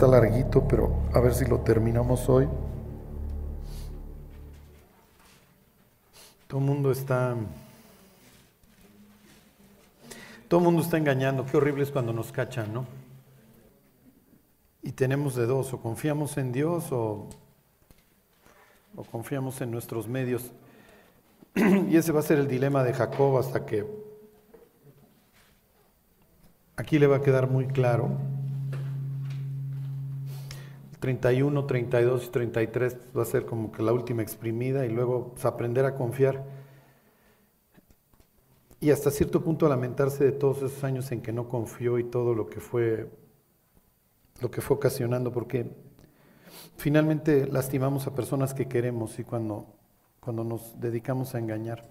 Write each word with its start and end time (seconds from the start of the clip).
está 0.00 0.10
larguito, 0.10 0.66
pero 0.66 1.02
a 1.12 1.20
ver 1.20 1.34
si 1.34 1.44
lo 1.44 1.60
terminamos 1.60 2.26
hoy. 2.30 2.48
Todo 6.46 6.58
el 6.58 6.64
mundo 6.64 6.90
está... 6.90 7.36
Todo 10.48 10.60
el 10.60 10.64
mundo 10.64 10.80
está 10.80 10.96
engañando. 10.96 11.44
Qué 11.44 11.58
horrible 11.58 11.82
es 11.82 11.90
cuando 11.90 12.14
nos 12.14 12.32
cachan, 12.32 12.72
¿no? 12.72 12.86
Y 14.82 14.92
tenemos 14.92 15.34
de 15.34 15.44
dos, 15.44 15.74
o 15.74 15.82
confiamos 15.82 16.38
en 16.38 16.50
Dios 16.50 16.90
o, 16.92 17.28
o 18.96 19.04
confiamos 19.04 19.60
en 19.60 19.70
nuestros 19.70 20.08
medios. 20.08 20.50
y 21.54 21.94
ese 21.94 22.10
va 22.10 22.20
a 22.20 22.22
ser 22.22 22.38
el 22.38 22.48
dilema 22.48 22.82
de 22.84 22.94
Jacob 22.94 23.36
hasta 23.36 23.66
que 23.66 23.84
aquí 26.74 26.98
le 26.98 27.06
va 27.06 27.16
a 27.16 27.20
quedar 27.20 27.50
muy 27.50 27.66
claro. 27.66 28.39
31, 31.00 31.66
32 31.66 32.26
y 32.26 32.28
33 32.28 32.96
va 33.16 33.22
a 33.22 33.26
ser 33.26 33.46
como 33.46 33.72
que 33.72 33.82
la 33.82 33.92
última 33.92 34.22
exprimida 34.22 34.86
y 34.86 34.90
luego 34.90 35.30
pues, 35.32 35.44
aprender 35.44 35.84
a 35.86 35.94
confiar. 35.94 36.44
Y 38.80 38.90
hasta 38.90 39.10
cierto 39.10 39.42
punto 39.42 39.68
lamentarse 39.68 40.24
de 40.24 40.32
todos 40.32 40.58
esos 40.58 40.84
años 40.84 41.10
en 41.12 41.20
que 41.20 41.32
no 41.32 41.48
confió 41.48 41.98
y 41.98 42.04
todo 42.04 42.34
lo 42.34 42.48
que 42.48 42.60
fue 42.60 43.10
lo 44.40 44.50
que 44.50 44.60
fue 44.60 44.76
ocasionando, 44.76 45.32
porque 45.32 45.70
finalmente 46.76 47.46
lastimamos 47.46 48.06
a 48.06 48.14
personas 48.14 48.54
que 48.54 48.68
queremos 48.68 49.18
y 49.18 49.24
cuando, 49.24 49.66
cuando 50.18 50.44
nos 50.44 50.80
dedicamos 50.80 51.34
a 51.34 51.38
engañar. 51.38 51.90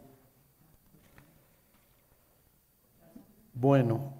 Bueno, 3.53 4.13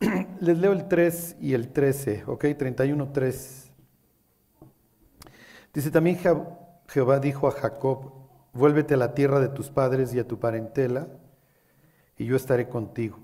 les 0.40 0.58
leo 0.58 0.72
el 0.72 0.88
3 0.88 1.36
y 1.40 1.54
el 1.54 1.68
13, 1.68 2.24
¿ok? 2.26 2.44
31, 2.58 3.12
3. 3.12 3.61
Dice 5.72 5.90
también 5.90 6.18
Jehová 6.88 7.18
dijo 7.18 7.48
a 7.48 7.52
Jacob, 7.52 8.12
vuélvete 8.52 8.94
a 8.94 8.98
la 8.98 9.14
tierra 9.14 9.40
de 9.40 9.48
tus 9.48 9.70
padres 9.70 10.14
y 10.14 10.18
a 10.18 10.28
tu 10.28 10.38
parentela, 10.38 11.08
y 12.18 12.26
yo 12.26 12.36
estaré 12.36 12.68
contigo. 12.68 13.18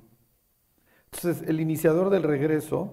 Entonces, 1.12 1.46
el 1.48 1.60
iniciador 1.60 2.10
del 2.10 2.22
regreso, 2.22 2.92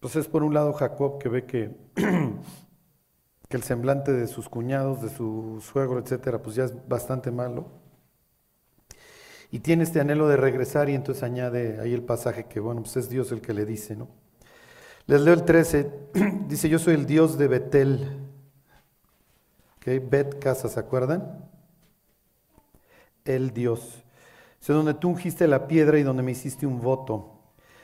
pues 0.00 0.16
es 0.16 0.28
por 0.28 0.42
un 0.42 0.54
lado 0.54 0.72
Jacob 0.72 1.18
que 1.18 1.28
ve 1.28 1.44
que, 1.44 1.76
que 3.48 3.56
el 3.56 3.62
semblante 3.62 4.12
de 4.12 4.26
sus 4.26 4.48
cuñados, 4.48 5.02
de 5.02 5.10
su 5.10 5.60
suegro, 5.60 5.98
etcétera, 5.98 6.42
pues 6.42 6.56
ya 6.56 6.64
es 6.64 6.88
bastante 6.88 7.30
malo. 7.30 7.66
Y 9.50 9.60
tiene 9.60 9.84
este 9.84 10.00
anhelo 10.00 10.28
de 10.28 10.36
regresar 10.36 10.88
y 10.88 10.94
entonces 10.94 11.22
añade 11.22 11.80
ahí 11.80 11.94
el 11.94 12.02
pasaje 12.02 12.44
que, 12.46 12.58
bueno, 12.60 12.82
pues 12.82 12.96
es 12.96 13.08
Dios 13.08 13.32
el 13.32 13.40
que 13.40 13.54
le 13.54 13.64
dice, 13.64 13.96
¿no? 13.96 14.08
Les 15.06 15.20
leo 15.20 15.34
el 15.34 15.44
13. 15.44 15.90
Dice, 16.48 16.68
yo 16.68 16.78
soy 16.78 16.94
el 16.94 17.06
Dios 17.06 17.38
de 17.38 17.48
Betel. 17.48 18.26
Okay, 19.76 20.00
Bet, 20.00 20.40
casa, 20.40 20.68
¿se 20.68 20.80
acuerdan? 20.80 21.48
El 23.24 23.52
Dios. 23.52 24.02
Sé 24.58 24.72
donde 24.72 24.94
tú 24.94 25.08
ungiste 25.08 25.46
la 25.46 25.68
piedra 25.68 25.98
y 25.98 26.02
donde 26.02 26.24
me 26.24 26.32
hiciste 26.32 26.66
un 26.66 26.80
voto. 26.80 27.40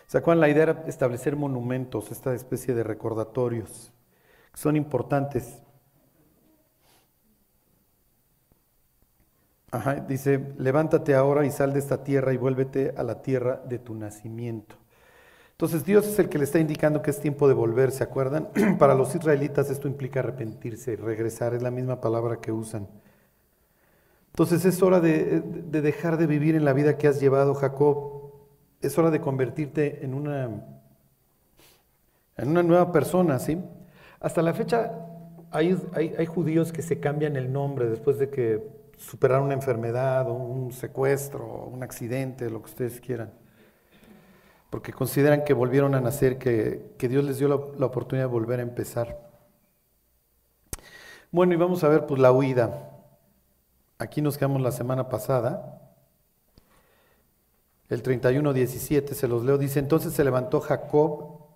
¿Se 0.09 0.19
acuerdan? 0.19 0.41
La 0.41 0.49
idea 0.49 0.65
era 0.65 0.85
establecer 0.89 1.37
monumentos, 1.37 2.11
esta 2.11 2.35
especie 2.35 2.75
de 2.75 2.83
recordatorios, 2.83 3.93
que 4.53 4.61
son 4.61 4.77
importantes. 4.77 5.63
Ajá, 9.71 9.95
dice, 9.95 10.55
levántate 10.59 11.15
ahora 11.15 11.47
y 11.47 11.51
sal 11.51 11.73
de 11.73 11.79
esta 11.79 12.03
tierra 12.03 12.33
y 12.33 12.37
vuélvete 12.37 12.95
a 12.97 13.05
la 13.05 13.23
tierra 13.23 13.63
de 13.65 13.79
tu 13.79 13.95
nacimiento. 13.95 14.82
Entonces 15.63 15.85
Dios 15.85 16.09
es 16.09 16.19
el 16.19 16.29
que 16.29 16.39
le 16.39 16.45
está 16.45 16.59
indicando 16.59 17.03
que 17.03 17.13
es 17.13 17.21
tiempo 17.21 17.47
de 17.47 17.55
volver, 17.55 17.93
¿se 17.93 18.03
acuerdan? 18.03 18.49
Para 18.81 18.97
los 18.97 19.15
israelitas 19.15 19.71
esto 19.71 19.87
implica 19.87 20.19
arrepentirse, 20.19 20.97
regresar, 20.97 21.55
es 21.55 21.63
la 21.63 21.71
misma 21.71 22.01
palabra 22.01 22.41
que 22.41 22.51
usan. 22.51 22.89
Entonces 24.33 24.65
es 24.65 24.83
hora 24.83 24.99
de, 24.99 25.41
dejar 25.41 26.17
de 26.17 26.27
vivir 26.27 26.57
en 26.57 26.65
la 26.65 26.73
vida 26.73 26.99
que 26.99 27.07
has 27.07 27.21
llevado, 27.21 27.55
Jacob. 27.55 28.33
Es 28.81 28.99
hora 28.99 29.13
de 29.13 29.21
convertirte 29.21 30.05
en 30.05 30.15
una, 30.15 30.51
en 32.39 32.49
una 32.49 32.65
nueva 32.65 32.91
persona, 32.91 33.39
¿sí? 33.39 33.63
Hasta 34.19 34.43
la 34.43 34.55
fecha 34.55 34.91
hay, 35.53 35.79
hay 35.95 36.27
judíos 36.27 36.73
que 36.73 36.83
se 36.83 36.99
cambian 36.99 37.37
el 37.37 37.53
nombre 37.53 37.89
después 37.89 38.19
de 38.19 38.31
que 38.31 38.67
superaron 38.97 39.45
una 39.45 39.55
enfermedad 39.55 40.29
o 40.29 40.35
un 40.35 40.73
secuestro, 40.73 41.69
un 41.73 41.85
accidente, 41.85 42.51
lo 42.51 42.61
que 42.63 42.67
ustedes 42.67 43.01
quieran 43.01 43.42
porque 44.73 44.91
consideran 44.95 45.45
que 45.45 45.53
volvieron 45.53 45.95
a 45.95 46.01
nacer, 46.01 46.39
que, 46.39 46.95
Dios 46.99 47.23
les 47.25 47.37
dio 47.37 47.47
la, 47.47 47.85
oportunidad 47.85 48.25
de 48.25 48.33
volver 48.33 48.59
a 48.59 48.63
empezar. 48.63 49.21
Bueno, 51.31 51.53
y 51.53 51.57
vamos 51.57 51.85
a 51.85 51.89
ver 51.89 52.07
pues 52.07 52.19
la 52.19 52.33
huida. 52.33 52.91
Aquí 53.99 54.23
nos 54.23 54.39
quedamos 54.39 54.63
la 54.63 54.73
semana 54.73 55.11
pasada. 55.11 55.93
El 57.91 58.03
31.17 58.03 59.13
se 59.13 59.29
los 59.29 59.45
leo. 59.45 59.59
Dice, 59.59 59.79
entonces 59.79 60.15
se 60.15 60.25
levantó 60.25 60.63
Jacob 60.63 61.49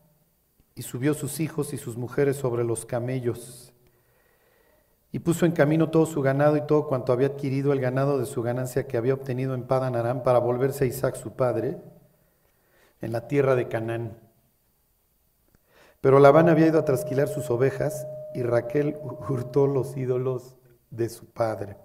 y 0.75 0.83
subió 0.83 1.15
sus 1.15 1.41
hijos 1.41 1.73
y 1.73 1.79
sus 1.79 1.97
mujeres 1.97 2.37
sobre 2.37 2.65
los 2.65 2.85
camellos 2.85 3.73
y 5.11 5.21
puso 5.21 5.47
en 5.47 5.53
camino 5.53 5.89
todo 5.89 6.05
su 6.05 6.21
ganado 6.21 6.59
y 6.59 6.67
todo 6.67 6.87
cuanto 6.87 7.15
había 7.15 7.29
adquirido 7.29 7.73
el 7.73 7.81
ganado 7.81 8.19
de 8.19 8.27
su 8.27 8.43
ganancia 8.43 8.87
que 8.87 8.99
había 8.99 9.15
obtenido 9.15 9.55
en 9.55 9.63
Padan 9.63 9.97
Aram 9.97 10.23
para 10.23 10.39
volverse 10.39 10.85
a 10.85 10.87
Isaac 10.87 11.17
su 11.17 11.33
padre 11.33 11.79
en 13.01 13.13
la 13.13 13.29
tierra 13.29 13.55
de 13.55 13.69
Canaán. 13.69 14.19
Pero 16.01 16.21
Labán 16.21 16.49
había 16.49 16.69
ido 16.69 16.79
a 16.79 16.85
trasquilar 16.85 17.29
sus 17.29 17.51
ovejas 17.51 18.07
y 18.35 18.43
Raquel 18.43 18.97
hurtó 19.29 19.67
los 19.67 19.97
ídolos 19.97 20.57
de 20.91 21.09
su 21.09 21.27
padre. 21.27 21.77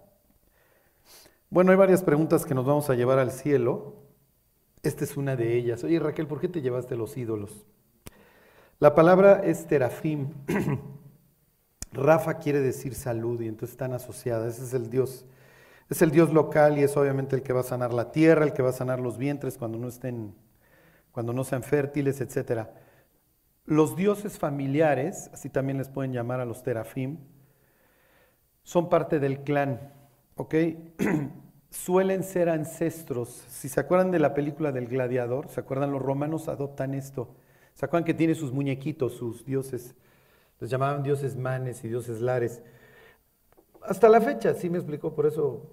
Bueno, 1.49 1.71
hay 1.71 1.77
varias 1.77 2.03
preguntas 2.03 2.45
que 2.45 2.55
nos 2.55 2.65
vamos 2.65 2.89
a 2.89 2.95
llevar 2.95 3.19
al 3.19 3.31
cielo. 3.31 3.95
Esta 4.83 5.03
es 5.03 5.17
una 5.17 5.35
de 5.35 5.55
ellas. 5.55 5.83
Oye 5.83 5.99
Raquel, 5.99 6.27
¿por 6.27 6.39
qué 6.39 6.47
te 6.47 6.61
llevaste 6.61 6.95
los 6.95 7.17
ídolos? 7.17 7.65
La 8.79 8.95
palabra 8.95 9.41
es 9.43 9.67
terafim. 9.67 10.29
Rafa 11.93 12.35
quiere 12.35 12.61
decir 12.61 12.95
salud 12.95 13.41
y 13.41 13.47
entonces 13.47 13.71
están 13.71 13.93
asociadas. 13.93 14.55
Ese 14.55 14.65
es 14.65 14.73
el 14.73 14.89
Dios. 14.89 15.25
Es 15.89 16.01
el 16.01 16.11
Dios 16.11 16.31
local 16.31 16.77
y 16.77 16.83
es 16.83 16.95
obviamente 16.95 17.35
el 17.35 17.43
que 17.43 17.51
va 17.53 17.59
a 17.59 17.63
sanar 17.63 17.93
la 17.93 18.11
tierra, 18.11 18.45
el 18.45 18.53
que 18.53 18.61
va 18.61 18.69
a 18.69 18.73
sanar 18.73 18.99
los 18.99 19.17
vientres 19.17 19.57
cuando 19.57 19.77
no 19.77 19.89
estén 19.89 20.33
cuando 21.11 21.33
no 21.33 21.43
sean 21.43 21.63
fértiles, 21.63 22.21
etc. 22.21 22.67
Los 23.65 23.95
dioses 23.95 24.39
familiares, 24.39 25.29
así 25.33 25.49
también 25.49 25.77
les 25.77 25.89
pueden 25.89 26.13
llamar 26.13 26.39
a 26.39 26.45
los 26.45 26.63
terafim, 26.63 27.17
son 28.63 28.89
parte 28.89 29.19
del 29.19 29.43
clan, 29.43 29.93
¿ok? 30.35 30.55
Suelen 31.69 32.23
ser 32.23 32.49
ancestros. 32.49 33.45
Si 33.47 33.69
se 33.69 33.79
acuerdan 33.79 34.11
de 34.11 34.19
la 34.19 34.33
película 34.33 34.71
del 34.71 34.87
gladiador, 34.87 35.47
¿se 35.47 35.59
acuerdan? 35.59 35.91
Los 35.91 36.01
romanos 36.01 36.47
adoptan 36.47 36.93
esto. 36.93 37.35
¿Se 37.73 37.85
acuerdan 37.85 38.05
que 38.05 38.13
tiene 38.13 38.35
sus 38.35 38.51
muñequitos, 38.51 39.13
sus 39.13 39.45
dioses? 39.45 39.95
Les 40.59 40.69
llamaban 40.69 41.01
dioses 41.01 41.35
manes 41.35 41.83
y 41.83 41.87
dioses 41.87 42.19
lares. 42.21 42.61
Hasta 43.81 44.09
la 44.09 44.21
fecha, 44.21 44.53
sí 44.53 44.69
me 44.69 44.77
explicó, 44.77 45.15
por 45.15 45.25
eso 45.25 45.71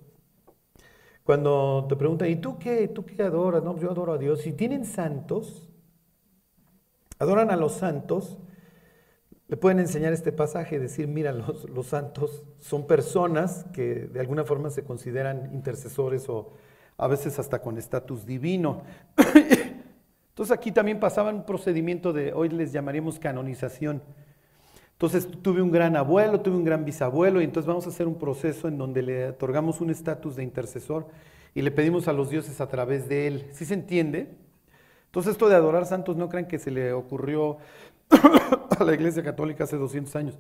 cuando 1.29 1.85
te 1.87 1.95
preguntan, 1.95 2.31
¿y 2.31 2.37
tú 2.37 2.59
qué? 2.59 2.89
¿Tú 2.89 3.05
qué 3.05 3.23
adoras? 3.23 3.63
No, 3.63 3.77
yo 3.77 3.91
adoro 3.91 4.15
a 4.15 4.17
Dios. 4.17 4.41
Si 4.41 4.55
tienen 4.55 4.87
santos, 4.87 5.69
adoran 7.19 7.51
a 7.51 7.57
los 7.57 7.73
santos, 7.75 8.39
le 9.47 9.59
pueden 9.59 9.79
enseñar 9.79 10.15
este 10.15 10.33
pasaje, 10.33 10.79
decir, 10.79 11.07
mira, 11.07 11.33
los, 11.33 11.69
los 11.69 11.89
santos 11.89 12.47
son 12.61 12.87
personas 12.87 13.67
que 13.75 14.07
de 14.07 14.21
alguna 14.21 14.45
forma 14.45 14.71
se 14.71 14.85
consideran 14.85 15.53
intercesores 15.53 16.31
o 16.31 16.55
a 16.97 17.07
veces 17.09 17.39
hasta 17.39 17.61
con 17.61 17.77
estatus 17.77 18.25
divino. 18.25 18.85
Entonces 20.31 20.57
aquí 20.57 20.73
también 20.73 20.99
pasaba 20.99 21.29
un 21.29 21.45
procedimiento 21.45 22.15
de, 22.15 22.33
hoy 22.33 22.49
les 22.49 22.73
llamaríamos 22.73 23.19
canonización. 23.19 24.03
Entonces 24.99 25.29
tuve 25.43 25.63
un 25.63 25.71
gran 25.71 25.95
abuelo, 25.95 26.41
tuve 26.41 26.57
un 26.57 26.65
gran 26.65 26.85
bisabuelo 26.85 27.41
y 27.41 27.45
entonces 27.45 27.69
vamos 27.69 27.87
a 27.87 27.91
hacer 27.91 28.09
un 28.09 28.19
proceso 28.19 28.67
en 28.67 28.79
donde 28.79 29.03
le 29.03 29.29
otorgamos 29.29 29.81
un 29.81 29.91
estatus 29.91 30.35
de 30.35 30.43
intercesor 30.43 31.07
y 31.55 31.63
le 31.63 31.71
pedimos 31.71 32.09
a 32.09 32.13
los 32.13 32.31
dioses 32.31 32.61
a 32.61 32.69
través 32.69 33.09
de 33.09 33.29
él. 33.29 33.47
¿Sí 33.53 33.65
se 33.65 33.75
entiende? 33.75 34.35
Entonces 35.07 35.35
esto 35.35 35.49
de 35.49 35.55
adorar 35.55 35.87
santos 35.87 36.17
no 36.17 36.29
crean 36.29 36.49
que 36.49 36.59
se 36.59 36.73
le 36.73 36.93
ocurrió 36.93 37.59
a 38.81 38.83
la 38.83 38.93
Iglesia 38.93 39.23
Católica 39.23 39.63
hace 39.63 39.77
200 39.77 40.17
años. 40.17 40.39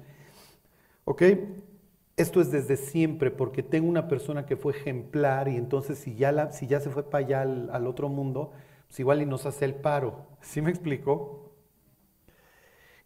¿Ok? 1.04 1.22
Esto 2.16 2.40
es 2.40 2.50
desde 2.50 2.76
siempre 2.76 3.30
porque 3.30 3.62
tengo 3.62 3.88
una 3.88 4.08
persona 4.08 4.44
que 4.44 4.56
fue 4.56 4.72
ejemplar 4.72 5.46
y 5.46 5.54
entonces 5.54 6.00
si 6.00 6.16
ya, 6.16 6.32
la, 6.32 6.50
si 6.50 6.66
ya 6.66 6.80
se 6.80 6.90
fue 6.90 7.08
para 7.08 7.24
allá 7.24 7.42
al, 7.42 7.86
otro 7.86 8.08
mundo, 8.08 8.50
pues 8.88 8.98
igual 8.98 9.22
y 9.22 9.26
nos 9.26 9.46
hace 9.46 9.66
el 9.66 9.76
paro. 9.76 10.26
¿Sí 10.40 10.60
me 10.60 10.70
explico? 10.70 11.47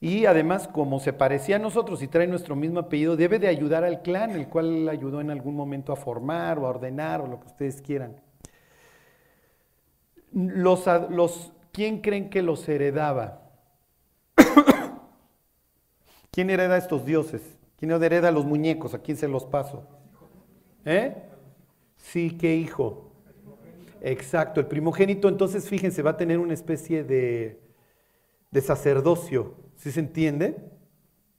Y 0.02 0.26
además, 0.26 0.66
como 0.66 0.99
se 0.99 1.12
parecía 1.12 1.56
a 1.56 1.58
nosotros 1.60 2.02
y 2.02 2.08
trae 2.08 2.26
nuestro 2.26 2.56
mismo 2.56 2.81
apellido, 2.81 3.14
debe 3.16 3.38
de 3.38 3.46
ayudar 3.46 3.84
al 3.84 4.02
clan, 4.02 4.32
el 4.32 4.49
cual 4.49 4.88
ayudó 4.88 5.20
en 5.20 5.31
algún 5.31 5.54
momento 5.54 5.93
a 5.93 5.96
formar 5.96 6.58
o 6.58 6.66
a 6.66 6.70
ordenar 6.70 7.20
o 7.20 7.28
lo 7.28 7.38
que 7.38 7.46
ustedes 7.46 7.81
quieran. 7.81 8.20
Los, 10.32 10.87
los, 11.08 11.52
¿Quién 11.70 12.00
creen 12.00 12.31
que 12.31 12.43
los 12.43 12.69
heredaba? 12.69 13.49
¿Quién 16.32 16.50
hereda 16.50 16.78
estos 16.78 17.04
dioses? 17.04 17.40
¿Quién 17.76 17.93
hereda 17.93 18.32
los 18.32 18.44
muñecos? 18.44 18.94
¿A 18.94 18.99
quién 18.99 19.16
se 19.16 19.28
los 19.28 19.44
paso? 19.44 19.87
¿Eh? 20.84 21.14
Sí, 21.96 22.37
¿qué 22.37 22.56
hijo? 22.56 23.12
Exacto, 24.00 24.58
el 24.58 24.66
primogénito 24.66 25.28
entonces, 25.28 25.69
fíjense, 25.69 26.02
va 26.02 26.10
a 26.10 26.16
tener 26.16 26.40
una 26.40 26.54
especie 26.54 27.04
de 27.04 27.60
sacerdocio, 28.60 29.62
¿sí 29.82 29.90
se 29.90 29.99
entiende? 29.99 30.56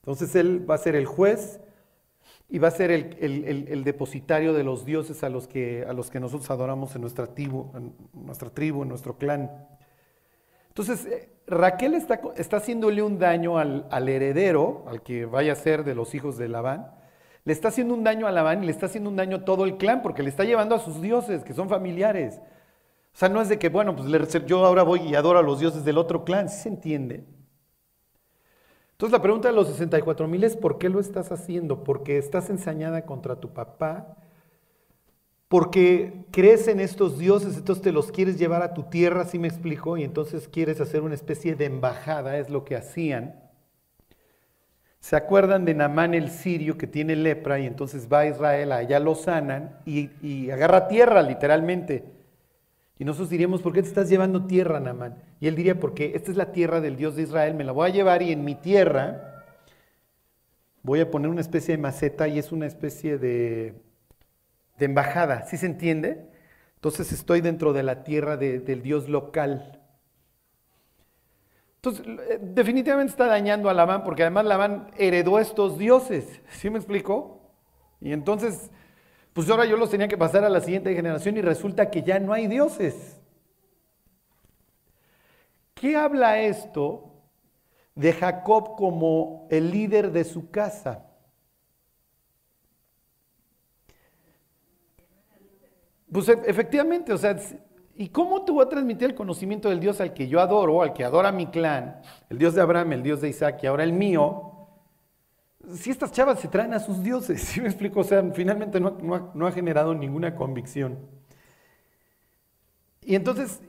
Entonces 0.02 0.36
él 0.36 0.70
va 0.70 0.76
a 0.76 0.78
ser 0.78 0.98
el 0.98 1.06
juez 1.06 1.62
y 2.50 2.60
va 2.60 2.68
a 2.68 2.72
ser 2.72 2.92
el, 2.92 3.84
depositario 3.86 4.54
de 4.54 4.66
los 4.66 4.84
dioses 4.84 5.24
a 5.24 5.30
los, 5.30 5.48
que, 5.48 5.86
a 5.88 5.94
los 5.94 6.12
que 6.12 6.20
nosotros 6.20 6.52
adoramos 6.52 6.94
en 6.96 7.02
nuestra 7.02 7.28
tribu, 7.28 7.72
en 7.74 7.94
nuestra 8.14 8.50
tribu, 8.50 8.84
en 8.84 8.90
nuestro 8.90 9.18
clan. 9.18 9.50
Entonces, 10.68 11.06
eh, 11.06 11.30
Raquel 11.48 11.94
está, 11.94 12.20
está 12.36 12.58
haciéndole 12.58 13.02
un 13.02 13.18
daño 13.18 13.58
al, 13.58 13.88
al, 13.90 14.10
heredero, 14.10 14.84
al 14.88 15.02
que 15.04 15.26
vaya 15.26 15.54
a 15.54 15.56
ser 15.56 15.86
de 15.86 15.96
los 15.96 16.14
hijos 16.14 16.38
de 16.38 16.50
Labán. 16.50 16.92
Le 17.46 17.54
está 17.54 17.70
haciendo 17.70 17.94
un 17.94 18.04
daño 18.04 18.28
a 18.28 18.32
Labán 18.32 18.62
y 18.62 18.66
le 18.66 18.74
está 18.74 18.88
haciendo 18.88 19.10
un 19.10 19.16
daño 19.16 19.38
a 19.38 19.46
todo 19.46 19.64
el 19.64 19.78
clan 19.78 20.02
porque 20.02 20.22
le 20.22 20.30
está 20.30 20.44
llevando 20.44 20.76
a 20.76 20.80
sus 20.80 21.02
dioses, 21.02 21.46
que 21.46 21.54
son 21.54 21.70
familiares. 21.70 22.42
O 23.14 23.18
sea, 23.18 23.30
no 23.30 23.42
es 23.42 23.48
de 23.48 23.58
que, 23.58 23.70
bueno, 23.70 23.96
pues 23.96 24.10
yo 24.46 24.66
ahora 24.66 24.84
voy 24.84 25.00
y 25.02 25.16
adoro 25.16 25.40
a 25.40 25.44
los 25.44 25.62
dioses 25.62 25.86
del 25.86 25.98
otro 25.98 26.26
clan, 26.26 26.50
¿sí 26.50 26.64
se 26.64 26.70
entiende? 26.70 27.26
Entonces 29.04 29.20
la 29.20 29.22
pregunta 29.22 29.50
de 29.50 29.54
los 29.54 29.68
64 29.68 30.30
mil 30.30 30.46
es, 30.46 30.56
¿por 30.56 30.78
qué 30.78 30.88
lo 30.88 31.02
estás 31.02 31.34
haciendo? 31.34 31.84
¿Porque 31.84 32.18
estás 32.18 32.50
ensañada 32.50 33.02
contra 33.02 33.36
tu 33.36 33.52
papá? 33.52 34.16
¿Porque 35.50 36.24
crees 36.32 36.70
en 36.70 36.80
estos 36.80 37.20
dioses, 37.20 37.58
entonces 37.58 37.84
te 37.84 37.92
los 37.92 38.14
quieres 38.14 38.40
llevar 38.40 38.62
a 38.62 38.74
tu 38.74 38.84
tierra, 38.84 39.26
¿sí 39.26 39.40
me 39.40 39.50
explico? 39.50 39.98
Y 39.98 40.06
entonces 40.06 40.48
quieres 40.48 40.80
hacer 40.80 41.02
una 41.02 41.16
especie 41.16 41.56
de 41.56 41.66
embajada, 41.66 42.38
es 42.38 42.50
lo 42.50 42.64
que 42.64 42.78
hacían. 42.78 43.36
¿Se 45.02 45.18
acuerdan 45.18 45.66
de 45.66 45.74
Namán 45.74 46.14
el 46.14 46.30
sirio 46.30 46.78
que 46.78 46.88
tiene 46.88 47.18
lepra 47.18 47.60
y 47.60 47.66
entonces 47.66 48.08
va 48.10 48.20
a 48.20 48.28
Israel, 48.28 48.72
allá 48.72 49.02
lo 49.02 49.16
sanan 49.16 49.80
y 49.86 50.50
agarra 50.50 50.88
tierra 50.88 51.22
literalmente? 51.24 52.06
Y 53.04 53.06
nosotros 53.06 53.32
diríamos, 53.32 53.62
¿por 53.62 53.74
qué 53.74 53.82
te 53.82 53.90
estás 53.90 54.08
llevando 54.08 54.46
tierra, 54.46 54.80
Namán? 54.80 55.22
Y 55.42 55.50
él 55.50 55.58
diría, 55.58 55.78
porque 55.78 56.14
esta 56.16 56.32
es 56.32 56.38
la 56.38 56.54
tierra 56.54 56.80
del 56.80 56.96
Dios 56.96 57.18
de 57.18 57.24
Israel, 57.24 57.54
me 57.54 57.66
la 57.66 57.74
voy 57.74 57.90
a 57.90 57.94
llevar 57.94 58.22
y 58.22 58.32
en 58.32 58.46
mi 58.46 58.56
tierra 58.56 59.44
voy 60.84 61.02
a 61.02 61.12
poner 61.12 61.30
una 61.30 61.42
especie 61.42 61.76
de 61.76 61.82
maceta 61.82 62.30
y 62.30 62.40
es 62.40 62.54
una 62.54 62.66
especie 62.66 63.18
de, 63.18 63.74
de 64.78 64.86
embajada, 64.86 65.46
¿sí 65.48 65.58
se 65.58 65.66
entiende? 65.66 66.30
Entonces 66.76 67.12
estoy 67.12 67.42
dentro 67.42 67.74
de 67.74 67.84
la 67.84 68.06
tierra 68.06 68.38
del 68.38 68.82
Dios 68.82 69.10
local. 69.10 69.82
Entonces, 71.76 72.06
eh, 72.08 72.40
definitivamente 72.42 73.12
está 73.12 73.28
dañando 73.28 73.70
a 73.70 73.74
Labán, 73.74 74.06
porque 74.06 74.22
además 74.22 74.46
Labán 74.46 74.92
heredó 74.98 75.40
estos 75.40 75.78
dioses, 75.78 76.42
¿sí 76.52 76.70
me 76.70 76.78
explico? 76.78 77.52
Y 78.00 78.14
entonces 78.14 78.72
pues 79.34 79.50
ahora 79.50 79.66
yo 79.66 79.76
los 79.76 79.90
tenía 79.90 80.08
que 80.08 80.18
pasar 80.18 80.44
a 80.44 80.50
la 80.50 80.62
siguiente 80.62 80.94
generación 80.94 81.36
y 81.38 81.42
resulta 81.42 81.90
que 81.90 82.04
ya 82.04 82.20
no 82.20 82.34
hay 82.34 82.48
dioses. 82.48 83.20
¿Qué 85.74 85.98
habla 85.98 86.40
esto 86.40 87.12
de 87.96 88.14
Jacob 88.14 88.76
como 88.78 89.48
el 89.50 89.72
líder 89.72 90.12
de 90.12 90.24
su 90.24 90.52
casa? 90.52 91.10
Pues 96.12 96.30
e, 96.30 96.40
efectivamente, 96.46 97.12
o 97.12 97.18
sea, 97.18 97.36
¿y 97.96 98.10
cómo 98.10 98.46
te 98.46 98.52
voy 98.52 98.64
a 98.64 98.70
transmitir 98.70 99.10
el 99.10 99.16
conocimiento 99.16 99.68
del 99.68 99.80
Dios 99.80 100.00
al 100.00 100.14
que 100.14 100.28
yo 100.28 100.40
adoro, 100.40 100.84
al 100.84 100.94
que 100.94 101.04
adora 101.04 101.32
mi 101.32 101.48
clan, 101.48 102.02
el 102.30 102.38
Dios 102.38 102.54
de 102.54 102.62
Abraham, 102.62 102.94
el 102.94 103.04
Dios 103.04 103.20
de 103.20 103.30
Isaac 103.30 103.60
y 103.64 103.66
ahora 103.66 103.84
el 103.84 103.94
mío? 103.94 104.53
Si 105.72 105.92
estas 105.92 106.12
chavas 106.12 106.40
se 106.40 106.48
traen 106.48 106.74
a 106.74 106.80
sus 106.80 107.04
dioses, 107.04 107.42
¿sí 107.44 107.62
me 107.62 107.68
explico? 107.68 108.02
O 108.02 108.04
sea, 108.04 108.24
finalmente 108.34 108.80
no, 108.80 109.48
ha, 109.48 109.52
generado 109.52 109.94
ninguna 109.94 110.36
convicción. 110.36 111.00
Y 113.02 113.16
entonces, 113.16 113.62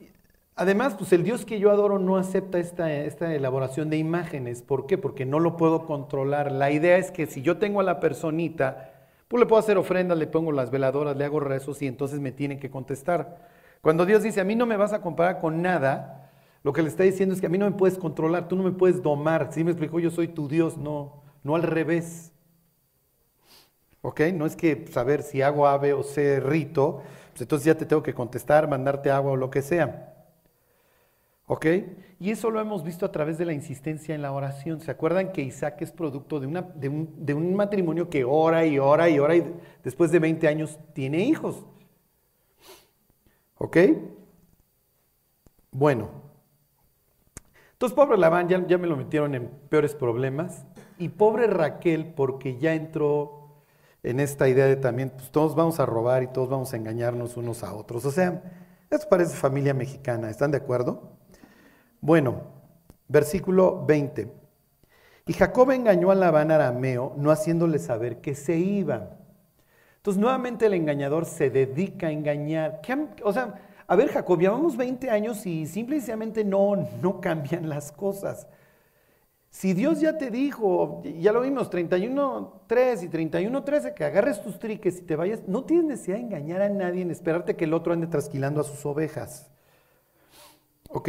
además, 0.54 0.94
pues 0.94 1.12
el 1.12 1.24
Dios 1.24 1.44
que 1.44 1.58
yo 1.58 1.70
adoro 1.70 1.98
no 1.98 2.16
acepta 2.16 2.58
esta, 2.58 2.92
esta 2.92 3.34
elaboración 3.34 3.90
de 3.90 3.96
imágenes. 3.96 4.62
¿Por 4.62 4.86
qué? 4.86 4.98
Porque 4.98 5.26
no 5.26 5.40
lo 5.40 5.56
puedo 5.56 5.86
controlar. 5.86 6.52
La 6.52 6.70
idea 6.70 6.98
es 6.98 7.10
que 7.10 7.26
si 7.26 7.42
yo 7.42 7.58
tengo 7.58 7.80
a 7.80 7.84
la 7.84 7.98
personita, 7.98 8.92
pues 9.26 9.40
le 9.40 9.46
puedo 9.46 9.60
hacer 9.60 9.76
ofrendas, 9.76 10.18
le 10.18 10.28
pongo 10.28 10.52
las 10.52 10.70
veladoras, 10.70 11.16
le 11.16 11.24
hago 11.24 11.40
rezos 11.40 11.82
y 11.82 11.88
entonces 11.88 12.20
me 12.20 12.30
tienen 12.30 12.60
que 12.60 12.70
contestar. 12.70 13.48
Cuando 13.80 14.06
Dios 14.06 14.22
dice, 14.22 14.40
a 14.40 14.44
mí 14.44 14.54
no 14.54 14.66
me 14.66 14.76
vas 14.76 14.92
a 14.92 15.02
comparar 15.02 15.40
con 15.40 15.60
nada, 15.60 16.30
lo 16.62 16.72
que 16.72 16.82
le 16.82 16.88
está 16.88 17.02
diciendo 17.02 17.34
es 17.34 17.40
que 17.40 17.46
a 17.48 17.50
mí 17.50 17.58
no 17.58 17.68
me 17.68 17.76
puedes 17.76 17.98
controlar, 17.98 18.46
tú 18.46 18.56
no 18.56 18.62
me 18.62 18.72
puedes 18.72 19.02
domar. 19.02 19.48
¿Sí 19.52 19.64
me 19.64 19.72
explico? 19.72 19.98
Yo 19.98 20.10
soy 20.10 20.28
tu 20.28 20.48
Dios, 20.48 20.78
no 20.78 21.23
no 21.44 21.54
al 21.54 21.62
revés. 21.62 22.32
¿Ok? 24.02 24.20
No 24.34 24.44
es 24.44 24.56
que 24.56 24.86
saber 24.90 25.22
si 25.22 25.40
hago 25.40 25.68
ave 25.68 25.92
o 25.92 26.02
C 26.02 26.40
rito, 26.40 27.02
pues 27.30 27.42
entonces 27.42 27.66
ya 27.66 27.76
te 27.76 27.86
tengo 27.86 28.02
que 28.02 28.12
contestar, 28.12 28.68
mandarte 28.68 29.10
agua 29.10 29.32
o 29.32 29.36
lo 29.36 29.50
que 29.50 29.62
sea. 29.62 30.14
¿Ok? 31.46 31.66
Y 32.20 32.30
eso 32.30 32.50
lo 32.50 32.60
hemos 32.60 32.82
visto 32.82 33.04
a 33.04 33.12
través 33.12 33.36
de 33.36 33.44
la 33.44 33.52
insistencia 33.52 34.14
en 34.14 34.22
la 34.22 34.32
oración. 34.32 34.80
¿Se 34.80 34.90
acuerdan 34.90 35.32
que 35.32 35.42
Isaac 35.42 35.82
es 35.82 35.92
producto 35.92 36.40
de 36.40 36.46
un, 36.88 37.54
matrimonio 37.54 38.08
que 38.08 38.24
ora 38.24 38.64
y 38.64 38.78
ora 38.78 39.10
y 39.10 39.18
ora 39.18 39.36
y 39.36 39.54
después 39.82 40.10
de 40.10 40.20
20 40.20 40.48
años 40.48 40.78
tiene 40.94 41.18
hijos? 41.20 41.66
¿Ok? 43.58 43.76
Bueno. 45.70 46.08
Entonces, 47.72 47.94
pobre 47.94 48.16
Labán, 48.16 48.48
ya, 48.48 48.66
ya 48.66 48.78
me 48.78 48.86
lo 48.86 48.96
metieron 48.96 49.34
en 49.34 49.48
peores 49.68 49.94
problemas. 49.94 50.64
Y 50.98 51.08
pobre 51.08 51.46
Raquel, 51.46 52.12
porque 52.14 52.58
ya 52.58 52.74
entró 52.74 53.44
en 54.02 54.20
esta 54.20 54.48
idea 54.48 54.66
de 54.66 54.76
también, 54.76 55.10
pues 55.10 55.30
todos 55.30 55.54
vamos 55.54 55.80
a 55.80 55.86
robar 55.86 56.22
y 56.22 56.28
todos 56.28 56.48
vamos 56.48 56.72
a 56.72 56.76
engañarnos 56.76 57.36
unos 57.36 57.64
a 57.64 57.74
otros. 57.74 58.04
O 58.04 58.10
sea, 58.10 58.42
esto 58.90 59.08
parece 59.08 59.34
familia 59.34 59.74
mexicana, 59.74 60.30
¿están 60.30 60.50
de 60.50 60.58
acuerdo? 60.58 61.16
Bueno, 62.00 62.42
versículo 63.08 63.84
20. 63.86 64.30
Y 65.26 65.32
Jacob 65.32 65.70
engañó 65.70 66.10
a 66.10 66.14
Labán 66.14 66.50
arameo, 66.50 67.14
no 67.16 67.30
haciéndole 67.30 67.78
saber 67.78 68.20
que 68.20 68.34
se 68.34 68.58
iba. 68.58 69.16
Entonces, 69.96 70.20
nuevamente 70.20 70.66
el 70.66 70.74
engañador 70.74 71.24
se 71.24 71.48
dedica 71.48 72.08
a 72.08 72.10
engañar. 72.10 72.82
O 73.22 73.32
sea, 73.32 73.54
a 73.86 73.96
ver, 73.96 74.08
Jacob, 74.08 74.38
llevamos 74.38 74.76
20 74.76 75.08
años 75.08 75.46
y 75.46 75.66
simplemente 75.66 76.44
no, 76.44 76.76
no 77.00 77.22
cambian 77.22 77.70
las 77.70 77.90
cosas. 77.90 78.46
Si 79.54 79.72
Dios 79.72 80.00
ya 80.00 80.18
te 80.18 80.32
dijo, 80.32 81.00
ya 81.04 81.30
lo 81.30 81.40
vimos, 81.40 81.70
31.3 81.70 83.04
y 83.04 83.08
31.13, 83.08 83.94
que 83.94 84.02
agarres 84.02 84.42
tus 84.42 84.58
triques 84.58 84.98
y 84.98 85.02
te 85.02 85.14
vayas, 85.14 85.46
no 85.46 85.62
tienes 85.62 85.86
necesidad 85.86 86.16
de 86.16 86.22
engañar 86.24 86.60
a 86.60 86.68
nadie 86.68 87.02
en 87.02 87.12
esperarte 87.12 87.54
que 87.54 87.62
el 87.62 87.72
otro 87.72 87.92
ande 87.92 88.08
trasquilando 88.08 88.60
a 88.60 88.64
sus 88.64 88.84
ovejas. 88.84 89.48
¿Ok? 90.90 91.08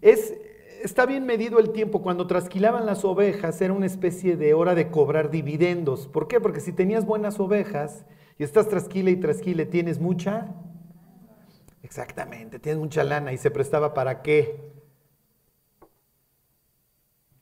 Es, 0.00 0.32
está 0.84 1.06
bien 1.06 1.26
medido 1.26 1.58
el 1.58 1.72
tiempo. 1.72 2.02
Cuando 2.02 2.28
trasquilaban 2.28 2.86
las 2.86 3.04
ovejas 3.04 3.60
era 3.60 3.72
una 3.72 3.86
especie 3.86 4.36
de 4.36 4.54
hora 4.54 4.76
de 4.76 4.88
cobrar 4.88 5.32
dividendos. 5.32 6.06
¿Por 6.06 6.28
qué? 6.28 6.40
Porque 6.40 6.60
si 6.60 6.72
tenías 6.72 7.04
buenas 7.04 7.40
ovejas 7.40 8.06
y 8.38 8.44
estás 8.44 8.68
trasquile 8.68 9.10
y 9.10 9.16
trasquile, 9.16 9.66
tienes 9.66 9.98
mucha... 9.98 10.54
Exactamente, 11.82 12.60
tienes 12.60 12.80
mucha 12.80 13.02
lana 13.02 13.32
y 13.32 13.38
se 13.38 13.50
prestaba 13.50 13.92
para 13.92 14.22
qué? 14.22 14.81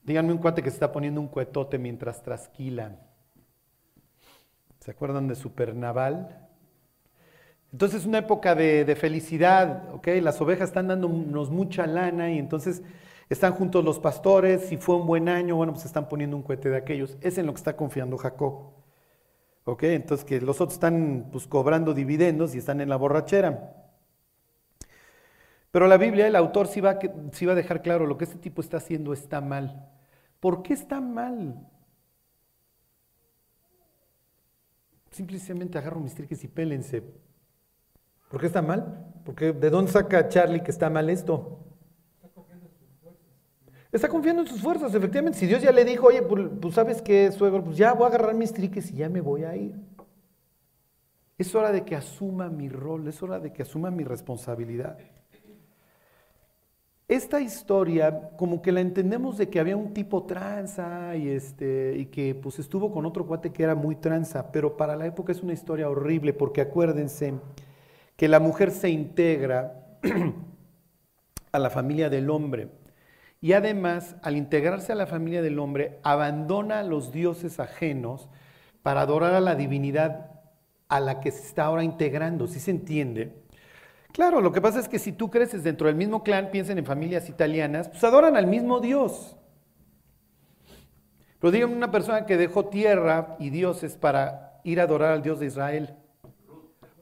Díganme 0.03 0.33
un 0.33 0.39
cuate 0.39 0.63
que 0.63 0.71
se 0.71 0.77
está 0.77 0.93
poniendo 0.93 1.21
un 1.21 1.29
cuetote 1.29 1.79
mientras 1.79 2.23
trasquila. 2.23 2.97
¿Se 4.81 4.91
acuerdan 4.91 5.29
de 5.29 5.35
Supernaval? 5.35 6.49
Entonces 7.73 8.01
es 8.01 8.07
una 8.07 8.19
época 8.19 8.55
de, 8.55 8.97
felicidad, 8.97 9.95
¿ok? 9.95 10.09
Las 10.23 10.41
ovejas 10.41 10.71
están 10.71 10.89
dándonos 10.89 11.51
mucha 11.51 11.87
lana 11.87 12.33
y 12.33 12.39
entonces 12.39 12.83
están 13.29 13.53
juntos 13.53 13.85
los 13.85 14.01
pastores, 14.01 14.63
si 14.63 14.77
fue 14.77 14.97
un 14.97 15.07
buen 15.07 15.29
año, 15.29 15.55
bueno, 15.55 15.73
pues 15.73 15.85
están 15.85 16.09
poniendo 16.09 16.37
un 16.37 16.43
cohete 16.43 16.69
de 16.71 16.77
aquellos. 16.77 17.17
Es 17.21 17.39
en 17.39 17.47
lo 17.47 17.53
que 17.53 17.59
está 17.59 17.77
confiando 17.77 18.17
Jacob. 18.17 18.73
¿Ok? 19.65 19.85
Entonces 19.85 20.25
que 20.25 20.41
los 20.41 20.61
otros 20.61 20.75
están 20.75 21.29
pues 21.31 21.47
cobrando 21.47 21.95
dividendos 21.95 22.55
y 22.55 22.59
están 22.59 22.81
en 22.81 22.89
la 22.89 22.97
borrachera. 22.97 23.80
Pero 25.71 25.87
la 25.87 25.97
Biblia, 25.97 26.27
el 26.27 26.37
autor 26.37 26.67
sí 26.67 26.81
va, 26.81 26.99
sí 27.33 27.47
va 27.47 27.53
a 27.53 27.57
dejar 27.57 27.83
claro, 27.83 28.07
lo 28.07 28.19
que 28.19 28.25
este 28.25 28.39
tipo 28.39 28.61
está 28.61 28.79
haciendo 28.79 29.13
está 29.13 29.41
mal. 29.41 29.89
¿Por 30.41 30.63
qué 30.63 30.75
está 30.75 31.01
mal? 31.01 31.67
Simplemente 35.11 35.79
agarro 35.79 36.01
mis 36.01 36.15
triques 36.15 36.43
y 36.45 36.49
pélense. 36.49 37.03
¿Por 38.31 38.41
qué 38.41 38.47
está 38.47 38.63
mal? 38.63 39.13
Porque 39.25 39.53
¿de 39.53 39.71
dónde 39.71 39.91
saca 39.91 40.29
Charlie 40.29 40.63
que 40.63 40.71
está 40.71 40.89
mal 40.89 41.11
esto? 41.11 41.67
Está 43.93 44.09
confiando 44.09 44.43
en 44.43 44.49
sus 44.49 44.61
fuerzas, 44.61 44.95
efectivamente. 44.95 45.39
Si 45.39 45.47
Dios 45.47 45.63
ya 45.63 45.73
le 45.73 45.85
dijo, 45.85 46.07
oye, 46.07 46.23
pues, 46.23 46.47
pues 46.61 46.75
sabes 46.75 47.03
qué, 47.03 47.33
suegro, 47.33 47.65
pues 47.65 47.77
ya 47.77 47.93
voy 47.93 48.05
a 48.05 48.07
agarrar 48.09 48.35
mis 48.35 48.53
triques 48.53 48.91
y 48.93 48.97
ya 48.97 49.09
me 49.09 49.21
voy 49.21 49.43
a 49.43 49.57
ir. 49.57 49.75
Es 51.37 51.55
hora 51.55 51.73
de 51.73 51.85
que 51.85 51.97
asuma 51.97 52.49
mi 52.49 52.69
rol, 52.69 53.09
es 53.09 53.21
hora 53.23 53.41
de 53.41 53.53
que 53.53 53.63
asuma 53.63 53.91
mi 53.91 54.05
responsabilidad. 54.05 54.99
Esta 57.11 57.41
historia 57.41 58.31
como 58.37 58.63
que 58.63 58.71
la 58.71 58.81
entendemos 58.81 59.37
de 59.37 59.51
que 59.51 59.59
había 59.59 59.77
un 59.77 59.93
tipo 59.93 60.23
tranza 60.23 61.17
y, 61.17 61.29
este, 61.29 61.97
y 61.99 62.07
que 62.07 62.37
pues 62.37 62.61
estuvo 62.61 62.93
con 62.93 63.05
otro 63.05 63.27
cuate 63.27 63.51
que 63.51 63.65
era 63.65 63.75
muy 63.75 63.97
tranza, 63.97 64.53
pero 64.53 64.77
para 64.77 64.95
la 64.95 65.07
época 65.07 65.33
es 65.33 65.43
una 65.43 65.53
historia 65.53 65.91
horrible 65.91 66.33
porque 66.33 66.61
acuérdense 66.61 67.35
que 68.17 68.29
la 68.29 68.39
mujer 68.39 68.71
se 68.71 68.91
integra 68.91 69.99
a 71.53 71.59
la 71.59 71.69
familia 71.69 72.09
del 72.11 72.31
hombre 72.31 72.69
y 73.41 73.55
además 73.55 74.15
al 74.23 74.37
integrarse 74.37 74.93
a 74.93 74.95
la 74.95 75.09
familia 75.09 75.43
del 75.43 75.59
hombre 75.59 75.99
abandona 76.05 76.79
a 76.79 76.85
los 76.85 77.11
dioses 77.11 77.59
ajenos 77.59 78.29
para 78.85 79.01
adorar 79.01 79.35
a 79.35 79.41
la 79.41 79.57
divinidad 79.57 80.31
a 80.87 81.01
la 81.01 81.19
que 81.19 81.33
se 81.33 81.45
está 81.45 81.65
ahora 81.65 81.83
integrando, 81.83 82.47
¿sí 82.47 82.61
se 82.61 82.71
entiende? 82.71 83.35
Claro, 84.13 84.41
lo 84.41 84.53
que 84.53 84.61
pasa 84.61 84.81
es 84.81 84.89
que 84.89 84.99
si 84.99 85.13
tú 85.13 85.31
creces 85.31 85.63
dentro 85.63 85.87
del 85.87 85.97
mismo 85.97 86.23
clan, 86.23 86.51
piensen 86.51 86.79
en 86.79 86.85
familias 86.85 87.29
italianas, 87.29 87.89
pues 87.89 88.03
adoran 88.05 88.37
al 88.37 88.47
mismo 88.47 88.81
Dios. 88.81 89.37
Pero 91.39 91.51
digan 91.51 91.73
una 91.73 91.91
persona 91.91 92.27
que 92.27 92.37
dejó 92.37 92.67
tierra 92.67 93.37
y 93.39 93.51
dioses 93.51 93.97
para 93.97 94.61
ir 94.65 94.81
a 94.81 94.85
adorar 94.85 95.13
al 95.13 95.23
Dios 95.23 95.41
de 95.41 95.47
Israel. 95.47 95.97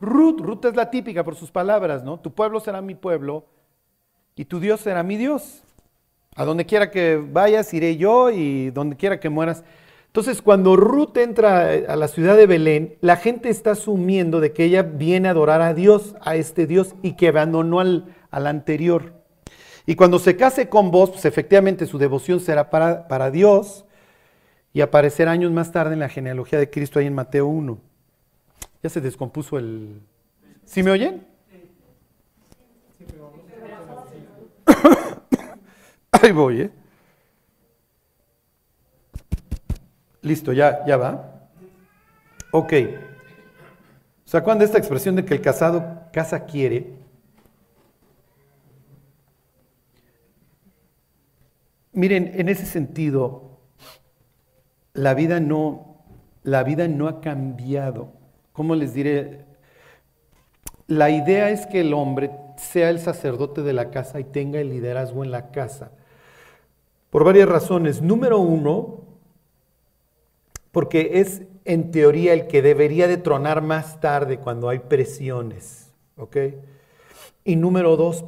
Ruth, 0.00 0.40
Ruth 0.40 0.64
es 0.66 0.76
la 0.76 0.90
típica 0.90 1.24
por 1.24 1.34
sus 1.34 1.50
palabras, 1.50 2.04
¿no? 2.04 2.20
Tu 2.20 2.32
pueblo 2.32 2.60
será 2.60 2.80
mi 2.80 2.94
pueblo 2.94 3.46
y 4.36 4.44
tu 4.44 4.60
Dios 4.60 4.80
será 4.80 5.02
mi 5.02 5.16
Dios. 5.16 5.64
A 6.36 6.44
donde 6.44 6.66
quiera 6.66 6.90
que 6.90 7.16
vayas, 7.16 7.74
iré 7.74 7.96
yo 7.96 8.30
y 8.30 8.70
donde 8.70 8.96
quiera 8.96 9.18
que 9.18 9.28
mueras. 9.28 9.64
Entonces, 10.08 10.42
cuando 10.42 10.74
Ruth 10.74 11.16
entra 11.18 11.70
a 11.70 11.94
la 11.94 12.08
ciudad 12.08 12.36
de 12.36 12.46
Belén, 12.46 12.96
la 13.00 13.16
gente 13.16 13.50
está 13.50 13.72
asumiendo 13.72 14.40
de 14.40 14.52
que 14.52 14.64
ella 14.64 14.82
viene 14.82 15.28
a 15.28 15.30
adorar 15.32 15.60
a 15.60 15.74
Dios, 15.74 16.16
a 16.22 16.34
este 16.34 16.66
Dios, 16.66 16.94
y 17.02 17.12
que 17.12 17.28
abandonó 17.28 17.78
al, 17.80 18.14
anterior. 18.30 19.12
Y 19.86 19.94
cuando 19.94 20.18
se 20.18 20.36
case 20.36 20.68
con 20.68 20.90
vos, 20.90 21.10
pues 21.10 21.24
efectivamente 21.24 21.86
su 21.86 21.98
devoción 21.98 22.40
será 22.40 22.70
para, 22.70 23.06
para 23.06 23.30
Dios 23.30 23.84
y 24.72 24.80
aparecerá 24.80 25.30
años 25.30 25.52
más 25.52 25.72
tarde 25.72 25.92
en 25.92 26.00
la 26.00 26.08
genealogía 26.08 26.58
de 26.58 26.70
Cristo 26.70 26.98
ahí 26.98 27.06
en 27.06 27.14
Mateo 27.14 27.46
1. 27.46 27.78
Ya 28.82 28.90
se 28.90 29.00
descompuso 29.00 29.58
el... 29.58 30.00
¿Sí 30.64 30.82
me 30.82 30.90
oyen? 30.90 31.26
Ahí 36.10 36.32
voy, 36.32 36.62
¿eh? 36.62 36.70
Listo, 40.28 40.52
ya, 40.52 40.84
ya 40.84 40.98
va. 40.98 41.48
Ok. 42.52 42.72
¿Se 44.26 44.36
acuerdan 44.36 44.58
de 44.58 44.66
esta 44.66 44.76
expresión 44.76 45.16
de 45.16 45.24
que 45.24 45.32
el 45.32 45.40
casado 45.40 46.02
casa 46.12 46.44
quiere? 46.44 46.92
Miren, 51.92 52.32
en 52.34 52.50
ese 52.50 52.66
sentido, 52.66 53.58
la 54.92 55.14
vida 55.14 55.40
no, 55.40 56.04
la 56.42 56.62
vida 56.62 56.88
no 56.88 57.08
ha 57.08 57.22
cambiado. 57.22 58.12
¿Cómo 58.52 58.74
les 58.74 58.92
diré? 58.92 59.46
La 60.88 61.08
idea 61.08 61.48
es 61.48 61.64
que 61.64 61.80
el 61.80 61.94
hombre 61.94 62.30
sea 62.58 62.90
el 62.90 62.98
sacerdote 62.98 63.62
de 63.62 63.72
la 63.72 63.90
casa 63.90 64.20
y 64.20 64.24
tenga 64.24 64.60
el 64.60 64.68
liderazgo 64.68 65.24
en 65.24 65.30
la 65.30 65.50
casa. 65.52 65.92
Por 67.08 67.24
varias 67.24 67.48
razones. 67.48 68.02
Número 68.02 68.38
uno, 68.38 69.07
porque 70.78 71.18
es 71.18 71.42
en 71.64 71.90
teoría 71.90 72.32
el 72.32 72.46
que 72.46 72.62
debería 72.62 73.08
de 73.08 73.16
tronar 73.16 73.62
más 73.62 73.98
tarde 73.98 74.38
cuando 74.38 74.68
hay 74.68 74.78
presiones. 74.78 75.92
¿Ok? 76.16 76.36
Y 77.42 77.56
número 77.56 77.96
dos, 77.96 78.24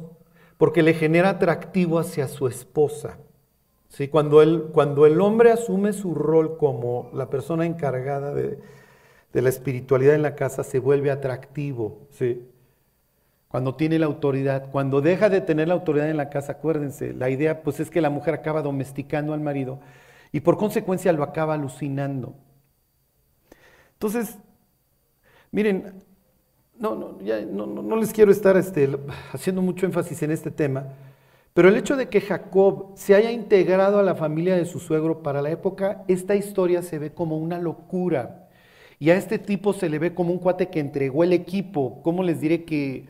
porque 0.57 0.83
le 0.83 0.93
genera 0.93 1.29
atractivo 1.29 1.97
hacia 1.97 2.27
su 2.27 2.49
esposa. 2.49 3.19
¿Sí? 3.87 4.09
Cuando, 4.09 4.41
el, 4.41 4.63
cuando 4.73 5.05
el 5.05 5.21
hombre 5.21 5.53
asume 5.53 5.93
su 5.93 6.13
rol 6.13 6.57
como 6.57 7.09
la 7.13 7.29
persona 7.29 7.65
encargada 7.65 8.33
de, 8.33 8.59
de 9.31 9.41
la 9.41 9.47
espiritualidad 9.47 10.15
en 10.15 10.21
la 10.21 10.35
casa, 10.35 10.65
se 10.65 10.79
vuelve 10.79 11.09
atractivo. 11.09 11.99
¿sí? 12.09 12.49
Cuando 13.47 13.75
tiene 13.75 13.97
la 13.97 14.07
autoridad, 14.07 14.69
cuando 14.69 14.99
deja 14.99 15.29
de 15.29 15.39
tener 15.39 15.69
la 15.69 15.75
autoridad 15.75 16.09
en 16.09 16.17
la 16.17 16.29
casa, 16.29 16.51
acuérdense, 16.51 17.13
la 17.13 17.29
idea 17.29 17.63
pues 17.63 17.79
es 17.79 17.89
que 17.89 18.01
la 18.01 18.09
mujer 18.09 18.33
acaba 18.33 18.61
domesticando 18.61 19.33
al 19.33 19.39
marido 19.39 19.79
y 20.31 20.39
por 20.39 20.57
consecuencia 20.57 21.11
lo 21.13 21.23
acaba 21.23 21.53
alucinando. 21.53 22.35
Entonces, 23.93 24.37
miren, 25.51 26.03
no, 26.79 26.95
no, 26.95 27.21
ya, 27.21 27.41
no, 27.41 27.95
les 27.97 28.11
quiero 28.11 28.31
estar 28.31 28.57
este, 28.57 28.89
haciendo 29.33 29.61
mucho 29.61 29.85
énfasis 29.85 30.23
en 30.23 30.31
este 30.31 30.49
tema, 30.49 30.87
pero 31.53 31.67
el 31.67 31.75
hecho 31.75 31.95
de 31.95 32.09
que 32.09 32.21
Jacob 32.21 32.93
se 32.95 33.13
haya 33.13 33.31
integrado 33.31 33.99
a 33.99 34.03
la 34.03 34.15
familia 34.15 34.55
de 34.55 34.65
su 34.65 34.79
suegro 34.79 35.21
para 35.21 35.41
la 35.41 35.51
época, 35.51 36.03
esta 36.07 36.35
historia 36.35 36.81
se 36.81 36.97
ve 36.97 37.11
como 37.11 37.37
una 37.37 37.59
locura. 37.59 38.47
Y 38.99 39.09
a 39.09 39.17
este 39.17 39.37
tipo 39.37 39.73
se 39.73 39.89
le 39.89 39.99
ve 39.99 40.13
como 40.13 40.31
un 40.31 40.39
cuate 40.39 40.69
que 40.69 40.79
entregó 40.79 41.23
el 41.23 41.33
equipo. 41.33 42.01
¿Cómo 42.03 42.23
les 42.23 42.39
diré 42.39 42.63
que 42.63 43.05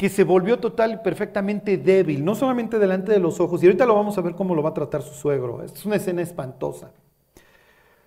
que 0.00 0.08
se 0.08 0.24
volvió 0.24 0.58
total 0.58 0.92
y 0.94 0.96
perfectamente 0.96 1.76
débil, 1.76 2.24
no 2.24 2.34
solamente 2.34 2.78
delante 2.78 3.12
de 3.12 3.18
los 3.18 3.38
ojos, 3.38 3.62
y 3.62 3.66
ahorita 3.66 3.84
lo 3.84 3.94
vamos 3.94 4.16
a 4.16 4.22
ver 4.22 4.34
cómo 4.34 4.54
lo 4.54 4.62
va 4.62 4.70
a 4.70 4.72
tratar 4.72 5.02
su 5.02 5.12
suegro, 5.12 5.62
es 5.62 5.84
una 5.84 5.96
escena 5.96 6.22
espantosa. 6.22 6.92